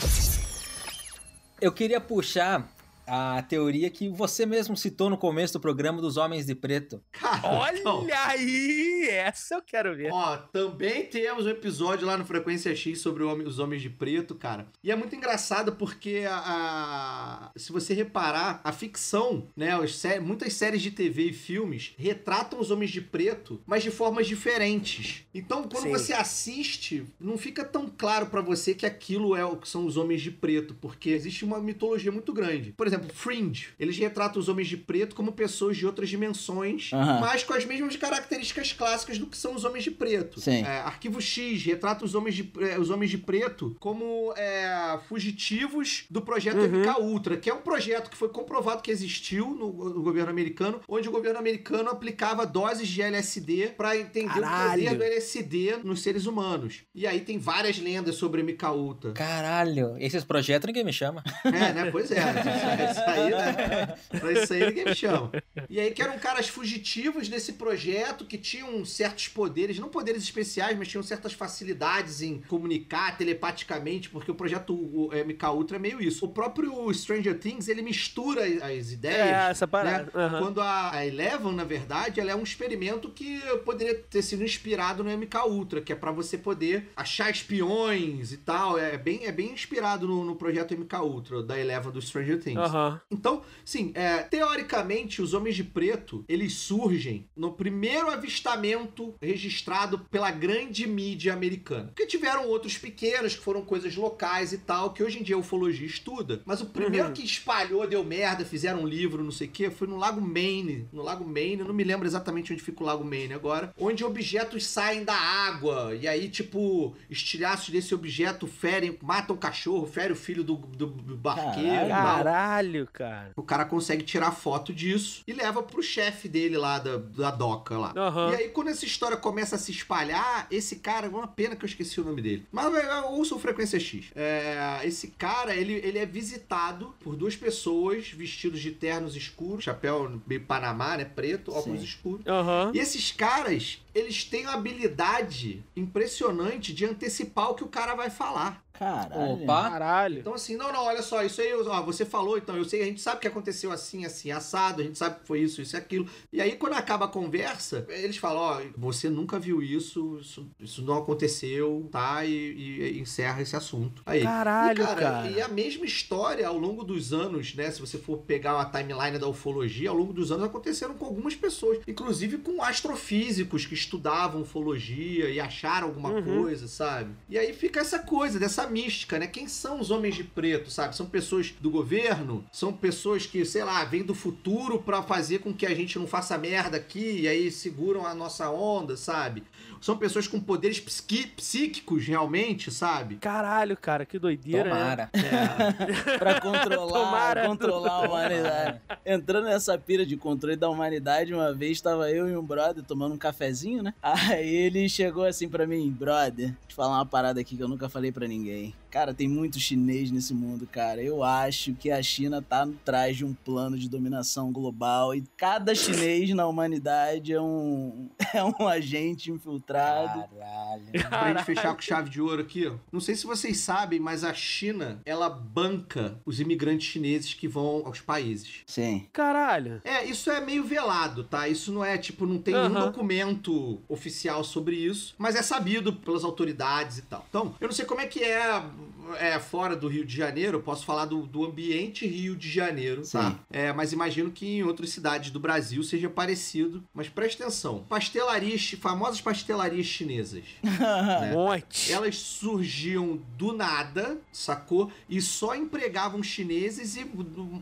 Eu 1.61 1.73
queria 1.73 2.01
puxar 2.01 2.63
a 3.07 3.43
teoria 3.43 3.89
que 3.91 4.09
você 4.09 4.45
mesmo 4.47 4.77
citou 4.77 5.09
no 5.11 5.17
começo 5.19 5.53
do 5.55 5.61
programa 5.61 6.01
dos 6.01 6.17
Homens 6.17 6.47
de 6.47 6.55
Preto. 6.55 7.03
Cara, 7.13 7.47
Olha 7.49 7.79
então, 7.79 8.07
aí! 8.25 9.09
Essa 9.11 9.55
eu 9.57 9.63
quero 9.63 9.95
ver. 9.97 10.11
Ó, 10.13 10.37
também 10.37 11.05
temos 11.07 11.47
um 11.47 11.51
episódio 11.51 12.07
lá 12.07 12.17
no 12.17 12.25
Frequência 12.25 12.75
X 12.75 13.01
sobre 13.01 13.23
o 13.23 13.31
homem- 13.31 13.47
os 13.47 13.59
Homens 13.59 13.83
de 13.83 13.91
Preto, 13.91 14.35
cara. 14.35 14.67
E 14.83 14.91
é 14.91 14.97
muito 14.97 15.15
engraçado 15.15 15.73
porque 15.77 16.25
a, 16.29 16.37
a- 16.37 17.53
se 17.57 17.73
você 17.73 17.95
reparar, 17.95 18.61
a 18.65 18.73
ficção, 18.73 19.49
né, 19.57 19.73
as 19.75 19.95
sé- 19.97 20.21
muitas 20.21 20.53
séries 20.55 20.83
de 20.83 20.91
TV 20.91 21.27
e 21.31 21.33
filmes 21.33 21.95
retratam 21.97 22.59
os 22.61 22.71
Homens 22.71 22.91
de 22.91 23.01
Preto, 23.01 23.61
mas 23.67 23.83
de 23.83 23.91
formas 23.91 24.27
diferentes. 24.27 25.25
Então, 25.35 25.63
quando 25.65 25.85
Sim. 25.85 25.91
você 25.91 26.13
assiste, 26.13 27.05
não 27.21 27.37
fica 27.39 27.65
tão 27.65 27.89
claro 27.89 28.27
pra 28.27 28.41
você 28.41 28.75
que 28.75 28.87
aquilo 28.87 29.37
é 29.37 29.45
o 29.45 29.57
que 29.57 29.69
são 29.69 29.87
os 29.87 29.97
Homens 29.97 30.23
de 30.23 30.31
Preto, 30.31 30.75
porque 30.75 31.11
existe 31.11 31.45
uma 31.45 31.61
mitologia 31.61 32.11
muito 32.11 32.33
grande. 32.33 32.73
Por 32.73 32.87
exemplo, 32.87 32.96
Fringe, 33.15 33.69
eles 33.79 33.97
retratam 33.99 34.41
os 34.41 34.49
Homens 34.49 34.69
de 34.69 34.77
Preto 34.77 35.15
como 35.15 35.33
pessoas 35.33 35.77
de 35.77 35.87
outras 35.87 36.09
dimensões, 36.09 36.91
Aham. 36.93 37.21
mas 37.21 37.43
com 37.45 37.55
as 37.55 37.65
mesmas 37.65 37.97
características 37.97 38.73
clássicas 38.73 39.19
do 39.19 39.27
que 39.27 39.37
são 39.37 39.55
os 39.55 39.65
Homens 39.65 39.85
de 39.85 39.91
Preto. 39.91 40.41
Sim. 40.41 40.63
É, 40.65 40.79
Arquivo 40.81 41.21
X 41.21 41.63
retrata 41.65 42.05
os 42.05 42.15
Homens 42.15 42.35
de, 42.35 42.51
é, 42.61 42.79
os 42.79 42.91
homens 42.91 43.11
de 43.11 43.19
Preto 43.19 43.77
como 43.81 44.33
é, 44.37 44.99
fugitivos 45.09 46.05
do 46.11 46.21
projeto 46.23 46.57
Uhum. 46.57 46.81
MK 46.83 47.01
Ultra, 47.01 47.37
que 47.37 47.51
é 47.51 47.55
um 47.55 47.61
projeto 47.61 48.11
que 48.11 48.17
foi 48.17 48.29
comprovado 48.29 48.83
que 48.83 48.91
existiu 48.91 49.51
no, 49.55 49.73
no 49.91 50.03
governo 50.03 50.31
americano, 50.31 50.81
onde 50.89 51.09
o 51.09 51.13
governo 51.13 51.39
americano 51.39 51.91
aplicava 51.91 52.47
doses 52.47 52.89
de 52.89 53.03
LSD 53.03 53.75
para 53.77 53.97
entender 53.97 54.41
Caralho. 54.41 54.83
o 54.83 54.85
poder 54.87 54.97
do 54.97 55.05
LSD 55.05 55.77
nos 55.85 56.03
seres 56.03 56.27
humanos. 56.27 56.83
E 56.95 57.07
aí 57.07 57.21
tem 57.21 57.39
várias 57.39 57.79
lendas 57.79 58.15
sobre 58.17 58.43
MK 58.43 58.65
Ultra. 58.71 59.13
Caralho, 59.13 59.97
esses 59.99 60.25
projetos 60.25 60.67
ninguém 60.67 60.85
me 60.85 60.93
chama. 60.93 61.23
É, 61.45 61.73
né? 61.73 61.91
Pois 61.91 62.11
é. 62.11 62.86
Isso 62.91 63.01
aí, 63.07 63.31
né? 63.31 63.97
Pra 64.21 64.33
isso 64.33 64.53
aí 64.53 64.67
ninguém 64.67 64.85
me 64.85 64.95
chama. 64.95 65.33
E 65.69 65.81
aí 65.81 65.91
que 65.91 66.03
eram 66.03 66.19
caras 66.19 66.49
fugitivos 66.49 67.29
desse 67.29 67.55
projeto 67.55 68.25
que 68.25 68.39
tinham 68.39 68.85
certos 68.85 69.29
poderes, 69.29 69.79
não 69.79 69.89
poderes 69.89 70.23
especiais, 70.23 70.77
mas 70.77 70.89
tinham 70.89 71.03
certas 71.03 71.33
facilidades 71.33 72.23
em 72.23 72.41
comunicar 72.43 73.17
telepaticamente, 73.17 74.09
porque 74.09 74.31
o 74.31 74.35
projeto 74.35 74.75
o 74.75 75.11
MK 75.13 75.47
Ultra 75.47 75.77
é 75.77 75.81
meio 75.81 76.01
isso. 76.01 76.25
O 76.25 76.29
próprio 76.29 76.93
Stranger 76.93 77.39
Things, 77.39 77.69
ele 77.69 77.83
mistura 77.83 78.43
as 78.45 78.93
ideias. 78.93 79.27
É, 79.27 79.51
essa 79.51 79.67
né? 79.67 79.71
parada. 79.71 80.11
Aham. 80.15 80.39
Quando 80.41 80.61
a, 80.61 80.95
a 80.95 81.07
Eleven, 81.07 81.53
na 81.53 81.65
verdade, 81.65 82.21
ela 82.21 82.31
é 82.31 82.37
um 82.37 82.43
experimento 82.43 83.09
que 83.11 83.41
poderia 83.65 83.95
ter 83.95 84.23
sido 84.23 84.45
inspirado 84.45 85.03
no 85.03 85.11
MK 85.11 85.37
Ultra, 85.49 85.81
que 85.81 85.93
é 85.93 85.97
pra 85.97 86.11
você 86.11 86.39
poder 86.39 86.89
achar 86.97 87.31
espiões 87.31 88.33
e 88.33 88.37
tal. 88.39 88.79
É 88.79 88.97
bem, 88.97 89.27
é 89.27 89.33
bem 89.33 89.53
inspirado 89.53 90.07
no, 90.07 90.25
no 90.25 90.37
projeto 90.37 90.77
MK 90.77 90.97
Ultra, 90.97 91.43
da 91.43 91.59
Eleven 91.59 91.93
do 91.93 92.01
Stranger 92.01 92.41
Things. 92.41 92.71
Aham. 92.77 93.01
Então, 93.11 93.43
sim, 93.65 93.93
é, 93.95 94.19
teoricamente, 94.23 95.23
os 95.23 95.33
Homens 95.35 95.57
de 95.57 95.65
Preto, 95.65 96.25
eles 96.29 96.53
surgem 96.55 97.27
no 97.37 97.53
primeiro 97.53 98.11
avistamento 98.11 99.15
registrado 99.21 99.99
pela 100.11 100.31
grande 100.31 100.87
mídia 100.87 101.33
americana. 101.33 101.87
Porque 101.89 102.07
tiveram 102.07 102.47
outros 102.49 102.77
pequenos, 102.77 103.35
que 103.35 103.43
foram 103.43 103.63
coisas 103.63 103.97
locais 103.97 104.53
e 104.53 104.59
tal, 104.59 104.93
que 104.93 105.03
hoje 105.03 105.19
em 105.19 105.23
dia 105.23 105.37
a 105.37 105.39
ufologia 105.39 105.87
estuda. 105.87 106.43
Mas 106.45 106.61
o 106.61 106.67
primeiro 106.67 107.09
Uhum. 107.09 107.13
que 107.15 107.25
espalhou, 107.25 107.87
deu 107.87 108.05
merda, 108.05 108.45
fizeram 108.45 108.83
um 108.83 108.87
livro, 108.87 109.23
não 109.25 109.31
sei 109.31 109.47
o 109.47 109.51
quê, 109.51 109.71
foi 109.71 109.87
no 109.89 109.97
Lago 109.97 110.21
Maine. 110.21 110.89
No 110.93 111.03
Lago 111.03 111.25
Maine, 111.25 111.61
eu 111.61 111.67
não 111.69 111.75
me 111.75 111.85
lembro 111.85 112.07
exatamente 112.07 112.53
onde 112.53 112.63
fica 112.63 112.83
o 112.83 112.87
Lago 112.87 113.05
Maine 113.05 113.35
agora, 113.35 113.73
onde 113.79 114.05
objetos 114.05 114.67
saem 114.67 115.05
da 115.05 115.15
água. 115.15 115.95
E 116.01 116.07
aí, 116.07 116.29
tipo, 116.29 116.95
estilhaços 117.09 117.71
desse 117.71 117.95
objeto 117.95 118.47
ferem, 118.47 118.97
matam 119.03 119.35
o 119.37 119.39
cachorro, 119.39 119.87
ferem 119.87 120.13
o 120.13 120.17
filho 120.17 120.43
do, 120.45 120.57
do, 120.57 120.87
do 120.87 121.17
barqueiro. 121.17 121.87
e 121.87 121.89
tal. 121.89 122.19
Caralho, 122.67 122.89
cara. 122.93 123.33
O 123.37 123.43
cara 123.43 123.65
consegue 123.65 124.03
tirar 124.03 124.33
foto 124.33 124.73
disso 124.73 125.23
e 125.27 125.33
leva 125.33 125.63
pro 125.63 125.83
chefe 125.83 126.29
dele 126.29 126.57
lá 126.57 126.79
da, 126.79 126.97
da 126.97 127.31
doca 127.31 127.79
lá. 127.79 127.93
Aham. 127.97 128.33
E 128.33 128.35
aí, 128.35 128.49
quando 128.49 128.69
essa 128.69 128.85
história 128.85 129.17
começa 129.17 129.57
a 129.57 129.59
se 129.59 129.71
espalhar, 129.71 130.47
esse 130.51 130.77
cara, 130.77 131.09
uma 131.09 131.29
pena 131.29 131.57
que 131.57 131.65
eu 131.65 131.69
esqueci 131.69 132.01
o 132.01 132.05
nome 132.05 132.21
dele. 132.21 132.47
Mas 132.51 132.75
é, 132.75 133.01
ouça 133.03 133.35
o 133.35 133.39
Frequência 133.39 133.79
X. 133.79 134.07
É, 134.15 134.81
esse 134.85 135.09
cara, 135.09 135.55
ele, 135.55 135.75
ele 135.75 135.99
é 135.99 136.07
visitado 136.07 136.95
por 137.01 137.17
duas 137.17 137.37
pessoas 137.37 138.09
vestidos 138.11 138.61
de 138.61 138.73
ternos 138.73 139.17
escuros, 139.17 139.65
chapéu 139.65 140.21
meio 140.27 140.43
Panamá, 140.43 140.97
né? 140.97 141.05
Preto, 141.05 141.53
óculos 141.53 141.81
Sim. 141.81 141.87
escuros. 141.87 142.27
Aham. 142.27 142.73
E 142.75 142.79
esses 142.79 143.13
caras, 143.13 143.81
eles 143.95 144.25
têm 144.25 144.43
uma 144.43 144.55
habilidade 144.55 145.63
impressionante 145.75 146.73
de 146.73 146.85
antecipar 146.85 147.51
o 147.51 147.55
que 147.55 147.65
o 147.65 147.69
cara 147.69 147.95
vai 147.95 148.11
falar. 148.11 148.65
Caralho. 148.79 149.43
Opa. 149.43 149.71
Caralho. 149.71 150.19
Então, 150.21 150.35
assim, 150.35 150.57
não, 150.57 150.73
não, 150.73 150.85
olha 150.85 151.03
só, 151.03 151.23
isso 151.23 151.41
aí, 151.41 151.53
ó, 151.55 151.83
você 151.83 152.05
falou, 152.05 152.37
então, 152.39 152.57
eu 152.57 152.65
sei, 152.65 152.83
a 152.83 152.85
gente 152.85 153.01
sabe 153.01 153.21
que 153.21 153.29
aconteceu 153.29 153.71
assim, 153.73 154.05
assim, 154.05 154.31
assado, 154.31 154.81
a 154.83 154.85
gente 154.85 154.99
sabe 154.99 155.21
que 155.21 155.27
foi 155.27 155.41
isso, 155.41 155.61
isso 155.63 155.77
e 155.77 155.79
aquilo. 155.79 156.07
E 156.33 156.41
aí, 156.41 156.53
quando 156.57 156.75
acaba 156.75 157.07
a 157.07 157.09
conversa, 157.09 157.87
eles 157.89 158.17
falam, 158.17 158.41
ó, 158.43 158.61
você 158.77 159.09
nunca 159.09 159.39
viu 159.39 159.63
isso, 159.63 160.19
isso, 160.21 160.47
isso 160.61 160.83
não 160.83 160.97
aconteceu, 160.99 161.89
tá? 161.91 162.25
E, 162.25 162.33
e 162.33 163.01
encerra 163.01 163.43
esse 163.43 163.57
assunto. 163.57 164.03
Aí. 164.07 164.23
Caralho, 164.23 164.83
e, 164.83 164.87
cara. 164.87 165.31
E 165.31 165.41
a 165.41 165.49
mesma 165.49 165.85
história 165.85 166.47
ao 166.47 166.57
longo 166.59 166.85
dos 166.85 167.13
anos, 167.13 167.55
né? 167.55 167.71
Se 167.71 167.81
você 167.81 167.99
for 167.99 168.19
pegar 168.19 168.55
uma 168.55 168.65
timeline 168.67 169.19
da 169.19 169.27
ufologia, 169.29 169.91
ao 169.91 169.97
longo 169.97 170.13
dos 170.13 170.31
anos 170.33 170.45
aconteceram 170.45 170.95
com 170.95 171.05
algumas 171.05 171.35
pessoas, 171.35 171.79
inclusive 171.87 172.39
com 172.39 172.63
astrofísicos 172.63 173.67
que 173.67 173.75
estudavam 173.75 174.43
ufologia 174.43 175.29
e 175.31 175.41
acharam 175.41 175.89
alguma 175.89 176.11
Uhum. 176.11 176.43
coisa, 176.43 176.67
sabe? 176.69 177.11
E 177.29 177.39
aí 177.39 177.53
fica 177.53 177.81
essa 177.81 177.99
coisa 177.99 178.39
dessa 178.39 178.66
mística, 178.69 179.19
né? 179.19 179.27
Quem 179.27 179.49
são 179.49 179.81
os 179.81 179.91
homens 179.91 180.15
de 180.15 180.25
preto, 180.25 180.71
sabe? 180.71 180.97
São 180.97 181.07
pessoas 181.07 181.53
do 181.61 181.71
governo, 181.71 182.45
são 182.53 182.73
pessoas 182.73 183.27
que, 183.27 183.45
sei 183.45 183.65
lá, 183.65 183.85
vêm 183.85 184.03
do 184.03 184.15
futuro 184.15 184.81
pra 184.81 185.03
fazer 185.03 185.39
com 185.39 185.53
que 185.53 185.67
a 185.67 185.75
gente 185.75 185.99
não 185.99 186.07
faça 186.07 186.37
merda 186.39 186.77
aqui 186.77 187.21
e 187.21 187.29
aí 187.29 187.51
seguram 187.51 188.07
a 188.07 188.15
nossa 188.15 188.51
onda, 188.51 188.97
sabe? 188.97 189.43
São 189.87 189.97
pessoas 189.97 190.27
com 190.27 190.41
poderes 190.41 190.81
psiqui- 190.81 191.29
psíquicos 191.29 192.05
realmente, 192.09 192.73
sabe? 192.73 193.19
Caralho, 193.19 193.77
cara, 193.77 194.05
que 194.05 194.19
doideira. 194.19 194.65
né? 194.65 194.71
Tomara. 194.81 195.11
pra 196.19 196.41
controlar, 196.41 196.93
Tomara. 197.05 197.47
controlar 197.47 197.93
a 197.93 198.01
humanidade. 198.09 198.81
Entrando 199.07 199.45
nessa 199.45 199.79
pira 199.79 200.05
de 200.05 200.17
controle 200.17 200.57
da 200.57 200.69
humanidade, 200.69 201.33
uma 201.33 201.55
vez 201.55 201.81
tava 201.81 202.11
eu 202.11 202.29
e 202.29 202.37
um 202.37 202.43
brother 202.43 202.83
tomando 202.83 203.15
um 203.15 203.19
cafezinho, 203.19 203.81
né? 203.81 203.95
Aí 204.03 204.49
ele 204.57 204.89
chegou 204.89 205.25
assim 205.25 205.49
pra 205.49 205.69
mim, 205.69 205.89
brother, 205.89 206.53
te 206.67 206.75
falar 206.75 206.97
uma 206.97 207.07
parada 207.07 207.41
aqui 207.41 207.57
que 207.57 207.63
eu 207.63 207.69
nunca 207.69 207.89
falei 207.89 208.11
pra 208.11 208.27
ninguém. 208.27 208.75
Cara, 208.97 209.13
tem 209.13 209.29
muito 209.29 209.61
chinês 209.61 210.11
nesse 210.11 210.33
mundo, 210.33 210.67
cara. 210.67 211.03
Eu 211.03 211.23
acho 211.23 211.75
que 211.75 211.91
a 211.91 212.03
China 212.03 212.41
tá 212.41 212.63
atrás 212.63 213.15
de 213.15 213.27
um 213.27 213.35
plano 213.35 213.77
de 213.77 213.91
dominação 213.91 214.51
global 214.51 215.15
e 215.15 215.23
cada 215.37 215.75
chinês 215.75 216.31
na 216.31 216.47
humanidade 216.47 217.31
é 217.31 217.39
um, 217.39 218.09
é 218.33 218.43
um 218.43 218.67
agente 218.67 219.31
infiltrado. 219.31 220.25
Caralho. 220.31 221.11
Pra 221.11 221.29
gente 221.29 221.45
fechar 221.45 221.75
com 221.75 221.83
chave 221.85 222.09
de 222.09 222.23
ouro 222.23 222.41
aqui, 222.41 222.67
ó. 222.67 222.77
Não 222.91 222.99
sei 222.99 223.15
se 223.15 223.27
vocês 223.27 223.59
sabem, 223.59 224.01
mas 224.01 224.25
a 224.25 224.33
China, 224.33 225.03
ela 225.05 225.29
banca 225.29 226.19
os 226.25 226.41
imigrantes 226.41 226.87
chineses 226.87 227.35
que 227.35 227.47
vão 227.47 227.83
aos 227.85 228.01
países. 228.01 228.63
Sim. 228.65 229.07
Caralho. 229.13 229.83
É, 229.85 230.07
isso 230.07 230.31
é 230.31 230.41
meio 230.41 230.65
velado, 230.65 231.23
tá? 231.23 231.47
Isso 231.47 231.71
não 231.71 231.85
é, 231.85 231.99
tipo, 231.99 232.25
não 232.25 232.39
tem 232.39 232.55
nenhum 232.55 232.75
Aham. 232.75 232.87
documento 232.87 233.79
oficial 233.91 234.43
sobre 234.43 234.77
isso, 234.77 235.15
mas 235.19 235.37
é 235.37 235.43
sabido 235.43 235.93
pelas 235.93 236.25
autoridades 236.25 236.97
e 236.97 237.03
tal. 237.03 237.27
Então, 237.29 237.55
eu 237.61 237.69
não 237.69 237.75
sei 237.75 237.85
como 237.85 238.01
é 238.01 238.07
que 238.07 238.25
é, 238.25 238.65
um, 238.87 238.96
é 239.19 239.39
fora 239.39 239.77
do 239.77 239.89
Rio 239.89 240.05
de 240.05 240.17
Janeiro, 240.17 240.59
eu 240.59 240.63
posso 240.63 240.85
falar 240.85 241.05
do, 241.05 241.27
do 241.27 241.45
ambiente 241.45 242.07
Rio 242.07 242.37
de 242.37 242.51
Janeiro, 242.51 243.03
tá? 243.07 243.31
Sim. 243.31 243.39
É, 243.51 243.73
mas 243.73 243.93
imagino 243.93 244.31
que 244.31 244.59
em 244.59 244.63
outras 244.63 244.91
cidades 244.91 245.31
do 245.31 245.41
Brasil 245.41 245.83
seja 245.83 246.09
parecido. 246.09 246.83
Mas 246.95 247.09
presta 247.09 247.45
atenção, 247.45 247.85
pastelarias, 247.89 248.73
famosas 248.81 249.21
pastelarias 249.21 249.87
chinesas. 249.87 250.45
Um 250.65 251.33
monte. 251.35 251.93
Elas 251.93 252.17
surgiam 252.17 253.21
do 253.37 253.53
nada, 253.53 254.19
sacou? 254.33 254.91
E 255.09 255.21
só 255.21 255.55
empregavam 255.55 256.23
chineses 256.23 256.97
e 256.97 257.05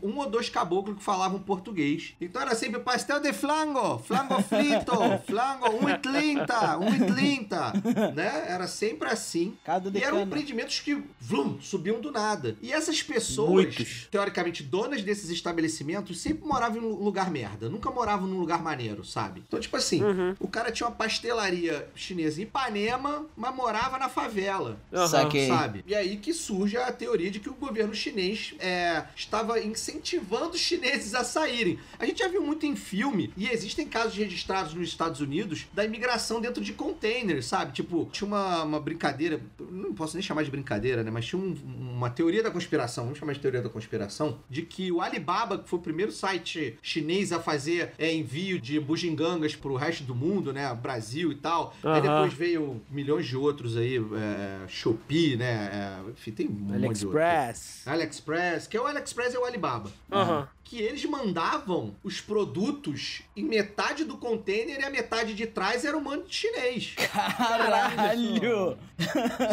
um 0.03 0.17
ou 0.17 0.29
dois 0.29 0.49
caboclos 0.49 0.97
que 0.97 1.03
falavam 1.03 1.39
português. 1.39 2.13
Então 2.19 2.41
era 2.41 2.55
sempre 2.55 2.79
pastel 2.79 3.19
de 3.19 3.33
flango, 3.33 3.99
flango 3.99 4.41
frito, 4.43 4.93
flango 5.27 5.65
1,30, 5.79 6.47
1,30, 6.47 8.13
né? 8.13 8.45
Era 8.47 8.67
sempre 8.67 9.09
assim. 9.09 9.57
Cada 9.63 9.89
E 9.97 10.03
eram 10.03 10.21
empreendimentos 10.21 10.79
que, 10.79 11.01
vlum, 11.35 11.59
subiam 11.61 11.99
do 11.99 12.11
nada. 12.11 12.55
E 12.61 12.71
essas 12.71 13.01
pessoas, 13.03 13.49
Muitos. 13.49 14.07
teoricamente 14.09 14.63
donas 14.63 15.01
desses 15.03 15.29
estabelecimentos, 15.29 16.19
sempre 16.19 16.45
moravam 16.47 16.81
em 16.81 16.85
um 16.85 17.03
lugar 17.03 17.29
merda. 17.29 17.69
Nunca 17.69 17.91
moravam 17.91 18.27
num 18.27 18.39
lugar 18.39 18.61
maneiro, 18.63 19.03
sabe? 19.03 19.43
Então, 19.47 19.59
tipo 19.59 19.75
assim, 19.75 20.03
Uhum. 20.03 20.35
o 20.39 20.47
cara 20.47 20.71
tinha 20.71 20.87
uma 20.87 20.95
pastelaria 20.95 21.87
chinesa 21.95 22.39
em 22.39 22.43
Ipanema, 22.43 23.25
mas 23.35 23.55
morava 23.55 23.97
na 23.97 24.09
favela. 24.09 24.79
Saquei. 25.09 25.47
Sabe? 25.47 25.83
E 25.87 25.93
aí 25.95 26.17
que 26.17 26.33
surge 26.33 26.77
a 26.77 26.91
teoria 26.91 27.29
de 27.29 27.39
que 27.39 27.49
o 27.49 27.53
governo 27.53 27.93
chinês 27.93 28.53
é, 28.59 29.03
estava 29.15 29.59
incentivando 29.59 30.51
os 30.51 30.59
chineses 30.61 31.13
a 31.13 31.23
saírem. 31.23 31.79
A 31.99 32.05
gente 32.05 32.19
já 32.19 32.27
viu 32.27 32.41
muito 32.41 32.65
em 32.65 32.75
filme, 32.75 33.33
e 33.35 33.47
existem 33.49 33.87
casos 33.87 34.15
registrados 34.15 34.73
nos 34.73 34.87
Estados 34.87 35.19
Unidos, 35.21 35.65
da 35.73 35.83
imigração 35.83 36.39
dentro 36.39 36.63
de 36.63 36.73
containers, 36.73 37.45
sabe? 37.45 37.73
Tipo, 37.73 38.07
tinha 38.11 38.27
uma, 38.27 38.63
uma 38.63 38.79
brincadeira, 38.79 39.41
não 39.71 39.93
posso 39.93 40.15
nem 40.15 40.23
chamar 40.23 40.43
de 40.43 40.51
brincadeira, 40.51 41.03
né? 41.03 41.11
Mas 41.11 41.24
tinha 41.25 41.41
um- 41.41 41.55
uma 41.95 42.09
teoria 42.09 42.41
da 42.43 42.51
conspiração, 42.51 43.05
vamos 43.05 43.19
chamar 43.19 43.33
de 43.33 43.39
teoria 43.39 43.61
da 43.61 43.69
conspiração, 43.69 44.39
de 44.49 44.61
que 44.61 44.91
o 44.91 45.01
Alibaba, 45.01 45.57
que 45.59 45.67
foi 45.69 45.79
o 45.79 45.81
primeiro 45.81 46.11
site 46.11 46.77
chinês 46.81 47.31
a 47.31 47.39
fazer 47.39 47.91
é, 47.97 48.13
envio 48.13 48.59
de 48.59 48.79
bugigangas 48.79 49.55
pro 49.55 49.75
resto 49.75 50.03
do 50.03 50.13
mundo, 50.15 50.53
né? 50.53 50.73
Brasil 50.75 51.31
e 51.31 51.35
tal. 51.35 51.73
Aí 51.83 51.89
Aham. 51.91 52.01
depois 52.01 52.33
veio 52.33 52.81
milhões 52.89 53.25
de 53.25 53.35
outros 53.37 53.75
aí, 53.77 53.97
é, 53.97 54.67
Shopee, 54.67 55.35
né? 55.37 55.69
É, 56.05 56.09
enfim, 56.11 56.31
tem 56.31 56.47
um. 56.47 56.73
AliExpress. 56.73 57.87
AliExpress, 57.87 58.67
que 58.67 58.77
é 58.77 58.81
o 58.81 58.85
AliExpress 58.87 59.33
é 59.35 59.39
o 59.39 59.45
Alibaba. 59.45 59.89
Aham. 60.11 60.47
Que 60.67 60.79
eles 60.81 61.05
mandavam 61.05 61.95
os 62.03 62.19
produtos 62.19 63.21
em 63.37 63.43
metade 63.43 64.03
do 64.03 64.17
container 64.17 64.79
e 64.79 64.83
a 64.83 64.89
metade 64.89 65.35
de 65.35 65.45
trás 65.45 65.85
era 65.85 65.95
um 65.95 66.01
mando 66.01 66.25
chinês. 66.27 66.95
Caralho! 66.95 68.75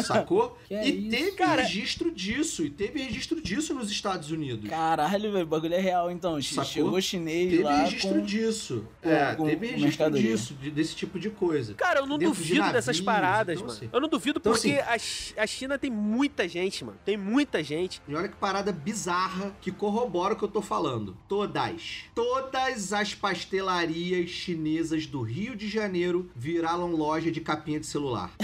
Sacou? 0.03 0.57
Que 0.67 0.73
é 0.73 0.87
e 0.87 1.01
isso? 1.01 1.09
teve 1.11 1.31
Cara- 1.33 1.61
registro 1.61 2.11
disso. 2.11 2.63
E 2.63 2.69
teve 2.69 2.99
registro 3.01 3.39
disso 3.41 3.73
nos 3.75 3.91
Estados 3.91 4.31
Unidos. 4.31 4.67
Caralho, 4.69 5.31
velho, 5.31 5.43
o 5.43 5.47
bagulho 5.47 5.73
é 5.75 5.79
real 5.79 6.09
então. 6.09 6.41
Sacou? 6.41 6.65
Chegou 6.65 7.01
chinês 7.01 7.51
Teve 7.51 7.63
lá 7.63 7.83
registro 7.83 8.09
com... 8.15 8.21
disso. 8.25 8.87
com- 9.01 9.09
é, 9.09 9.35
com- 9.35 9.45
teve 9.45 9.67
registro 9.67 9.87
mercadoria. 9.89 10.31
disso, 10.31 10.53
de- 10.55 10.71
desse 10.71 10.95
tipo 10.95 11.19
de 11.19 11.29
coisa. 11.29 11.73
Cara, 11.75 11.99
eu 11.99 12.07
não 12.07 12.17
Dentro 12.17 12.35
de 12.41 12.47
duvido 12.49 12.71
dessas 12.71 12.87
navios, 12.97 13.01
paradas, 13.05 13.55
então, 13.57 13.67
mano. 13.67 13.77
assim. 13.77 13.89
Eu 13.93 14.01
não 14.01 14.09
duvido 14.09 14.39
Então, 14.39 14.51
porque 14.53 14.79
assim- 14.79 15.33
a, 15.37 15.43
a 15.43 15.47
China 15.47 15.77
tem 15.77 15.91
muita 15.91 16.47
gente, 16.47 16.83
mano. 16.83 16.97
Tem 17.05 17.17
muita 17.17 17.63
gente. 17.63 18.01
E 18.07 18.15
olha 18.15 18.27
que 18.29 18.35
parada 18.35 18.71
bizarra 18.71 19.55
que 19.61 19.71
corrobora 19.71 20.33
o 20.33 20.37
que 20.37 20.43
eu 20.43 20.49
tô 20.49 20.61
falando. 20.61 21.02
Falando. 21.03 21.17
Todas. 21.27 22.03
Todas 22.15 22.93
as 22.93 23.13
pastelarias 23.13 24.29
chinesas 24.29 25.05
do 25.05 25.21
Rio 25.21 25.55
de 25.55 25.67
Janeiro 25.67 26.29
viraram 26.35 26.91
loja 26.95 27.31
de 27.31 27.41
capinha 27.41 27.79
de 27.79 27.85
celular. 27.85 28.31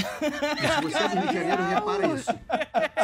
E 0.60 0.68
se 0.68 0.82
você 0.82 0.98
é 0.98 1.08
do 1.08 1.16
Rio 1.20 1.28
de 1.28 1.34
Janeiro, 1.34 1.64
repara 1.64 2.08
isso. 2.08 2.32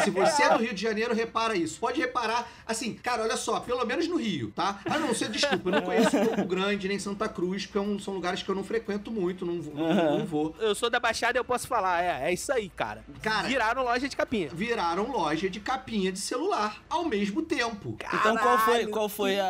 Se 0.04 0.10
você 0.12 0.44
é 0.44 0.50
do 0.50 0.64
Rio 0.64 0.74
de 0.74 0.82
Janeiro, 0.82 1.14
repara 1.16 1.56
isso. 1.56 1.80
Pode 1.80 2.00
reparar, 2.00 2.48
assim, 2.68 2.94
cara, 2.94 3.24
olha 3.24 3.38
só, 3.38 3.60
pelo 3.60 3.86
menos 3.86 4.08
no 4.08 4.18
Rio, 4.18 4.52
tá? 4.52 4.80
Ah, 4.86 5.00
não, 5.00 5.08
você 5.10 5.28
desculpa, 5.28 5.70
eu 5.70 5.72
não 5.74 5.82
conheço 5.82 6.12
Campo 6.12 6.46
Grande 6.46 6.88
nem 6.88 7.00
Santa 7.00 7.30
Cruz, 7.30 7.66
porque 7.66 7.78
é 7.78 7.82
um- 7.82 7.98
são 8.00 8.14
lugares 8.14 8.44
que 8.44 8.50
eu 8.50 8.56
não 8.56 8.64
frequento 8.64 9.12
muito, 9.12 9.46
não, 9.46 9.62
vou- 9.62 9.74
não, 9.76 10.20
não 10.20 10.26
vou. 10.26 10.56
Eu 10.60 10.76
sou 10.76 10.90
da 10.90 11.00
Baixada 11.00 11.38
e 11.38 11.40
eu 11.40 11.46
posso 11.46 11.68
falar. 11.68 12.04
É, 12.04 12.30
é 12.30 12.34
isso 12.34 12.52
aí, 12.52 12.70
cara. 12.70 13.04
Cara, 13.22 13.48
Viraram 13.48 13.84
loja 13.84 14.10
de 14.10 14.16
capinha. 14.16 14.50
viraram 14.54 15.10
loja 15.12 15.50
de 15.50 15.60
capinha 15.60 16.12
de 16.12 16.20
celular 16.20 16.84
ao 16.90 17.06
mesmo 17.06 17.42
tempo. 17.42 17.96
Então 18.14 18.36
qual 18.38 18.58
foi, 18.60 18.74
Caralho, 18.74 18.90
qual 18.90 19.10
foi 19.10 19.40
a. 19.40 19.45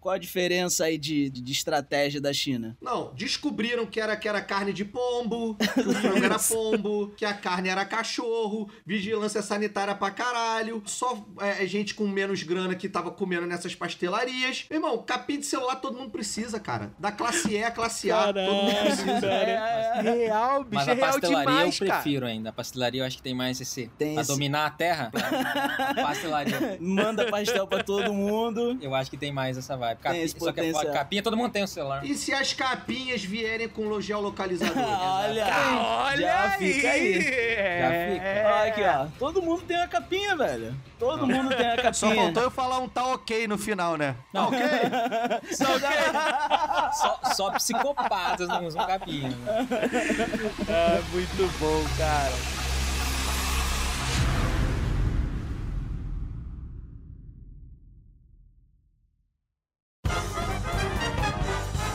Qual 0.00 0.14
a 0.14 0.18
diferença 0.18 0.84
aí 0.84 0.98
de, 0.98 1.30
de 1.30 1.52
estratégia 1.52 2.20
da 2.20 2.32
China? 2.32 2.76
Não, 2.80 3.12
descobriram 3.14 3.86
que 3.86 4.00
era, 4.00 4.16
que 4.16 4.28
era 4.28 4.40
carne 4.40 4.72
de 4.72 4.84
pombo, 4.84 5.54
que 5.56 5.80
o 5.80 5.92
frango 5.92 6.24
era 6.24 6.38
pombo, 6.40 7.12
que 7.16 7.24
a 7.24 7.34
carne 7.34 7.68
era 7.68 7.84
cachorro, 7.84 8.68
vigilância 8.86 9.42
sanitária 9.42 9.94
pra 9.94 10.10
caralho, 10.10 10.82
só 10.86 11.24
é, 11.40 11.66
gente 11.66 11.94
com 11.94 12.06
menos 12.06 12.42
grana 12.42 12.74
que 12.74 12.88
tava 12.88 13.10
comendo 13.10 13.46
nessas 13.46 13.74
pastelarias. 13.74 14.66
Meu 14.70 14.78
irmão, 14.78 14.98
capim 15.02 15.38
de 15.38 15.46
celular 15.46 15.76
todo 15.76 15.96
mundo 15.96 16.10
precisa, 16.10 16.58
cara. 16.60 16.92
Da 16.98 17.10
classe 17.12 17.50
E 17.52 17.62
à 17.62 17.70
classe 17.70 18.10
A, 18.10 18.26
todo 18.32 18.40
mundo 18.40 18.74
precisa. 18.82 19.26
É, 19.26 19.50
é, 19.50 19.98
é. 19.98 20.02
Real, 20.26 20.64
bicho, 20.64 20.74
Mas 20.74 20.88
é 20.88 20.92
a 20.92 20.94
real 20.94 21.10
pastelaria 21.12 21.46
demais, 21.50 21.80
eu 21.80 21.86
cara. 21.86 22.00
prefiro 22.02 22.26
ainda. 22.26 22.48
A 22.50 22.52
pastelaria 22.52 23.02
eu 23.02 23.06
acho 23.06 23.16
que 23.16 23.22
tem 23.22 23.34
mais 23.34 23.60
esse. 23.60 23.90
Tem 23.98 24.12
pra 24.14 24.22
esse- 24.22 24.30
dominar 24.32 24.66
a 24.66 24.70
terra. 24.70 25.10
a 25.78 25.94
pastelaria. 25.94 26.78
Manda 26.80 27.26
pastel 27.30 27.66
pra 27.66 27.82
todo 27.82 28.12
mundo. 28.12 28.78
Eu 28.80 28.94
acho 28.94 29.10
que 29.10 29.16
tem 29.22 29.30
mais 29.30 29.56
essa 29.56 29.76
vibe. 29.76 29.98
Capi... 29.98 30.16
esse 30.18 30.36
Só 30.36 30.52
que 30.52 30.60
a 30.60 30.64
potencial. 30.64 30.92
capinha, 30.92 31.22
todo 31.22 31.36
mundo 31.36 31.52
tem 31.52 31.62
o 31.62 31.68
celular. 31.68 32.04
E 32.04 32.12
se 32.16 32.34
as 32.34 32.52
capinhas 32.52 33.22
vierem 33.22 33.68
com 33.68 33.86
o 33.86 34.00
geolocalizador? 34.02 34.82
Olha, 34.82 35.46
olha 36.04 36.16
já 36.16 36.42
aí. 36.54 36.74
fica 36.74 36.90
aí. 36.90 37.14
É. 37.18 38.10
fica. 38.14 38.52
Olha 38.52 38.70
aqui, 38.70 38.82
ó. 38.82 39.06
Todo 39.18 39.40
mundo 39.40 39.62
tem 39.62 39.76
a 39.76 39.86
capinha, 39.86 40.34
velho. 40.34 40.74
Todo 40.98 41.24
mundo 41.24 41.54
tem 41.54 41.68
a 41.70 41.76
capinha. 41.76 41.92
Só 41.94 42.12
faltou 42.12 42.42
eu 42.42 42.50
falar 42.50 42.80
um 42.80 42.88
tá 42.88 43.04
ok 43.06 43.46
no 43.46 43.56
final, 43.56 43.96
né? 43.96 44.16
Não. 44.32 44.48
Ok? 44.52 44.58
Só, 46.92 47.20
só 47.34 47.50
psicopatas 47.52 48.48
não 48.48 48.66
usam 48.66 48.84
capinha. 48.86 49.28
né? 49.30 49.66
Ah, 50.68 51.00
muito 51.12 51.58
bom, 51.60 51.84
cara. 51.96 52.61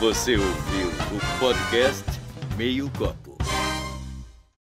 Você 0.00 0.36
ouviu 0.36 0.88
o 0.88 1.40
podcast 1.40 2.04
Meio 2.56 2.88
Copo. 2.96 3.27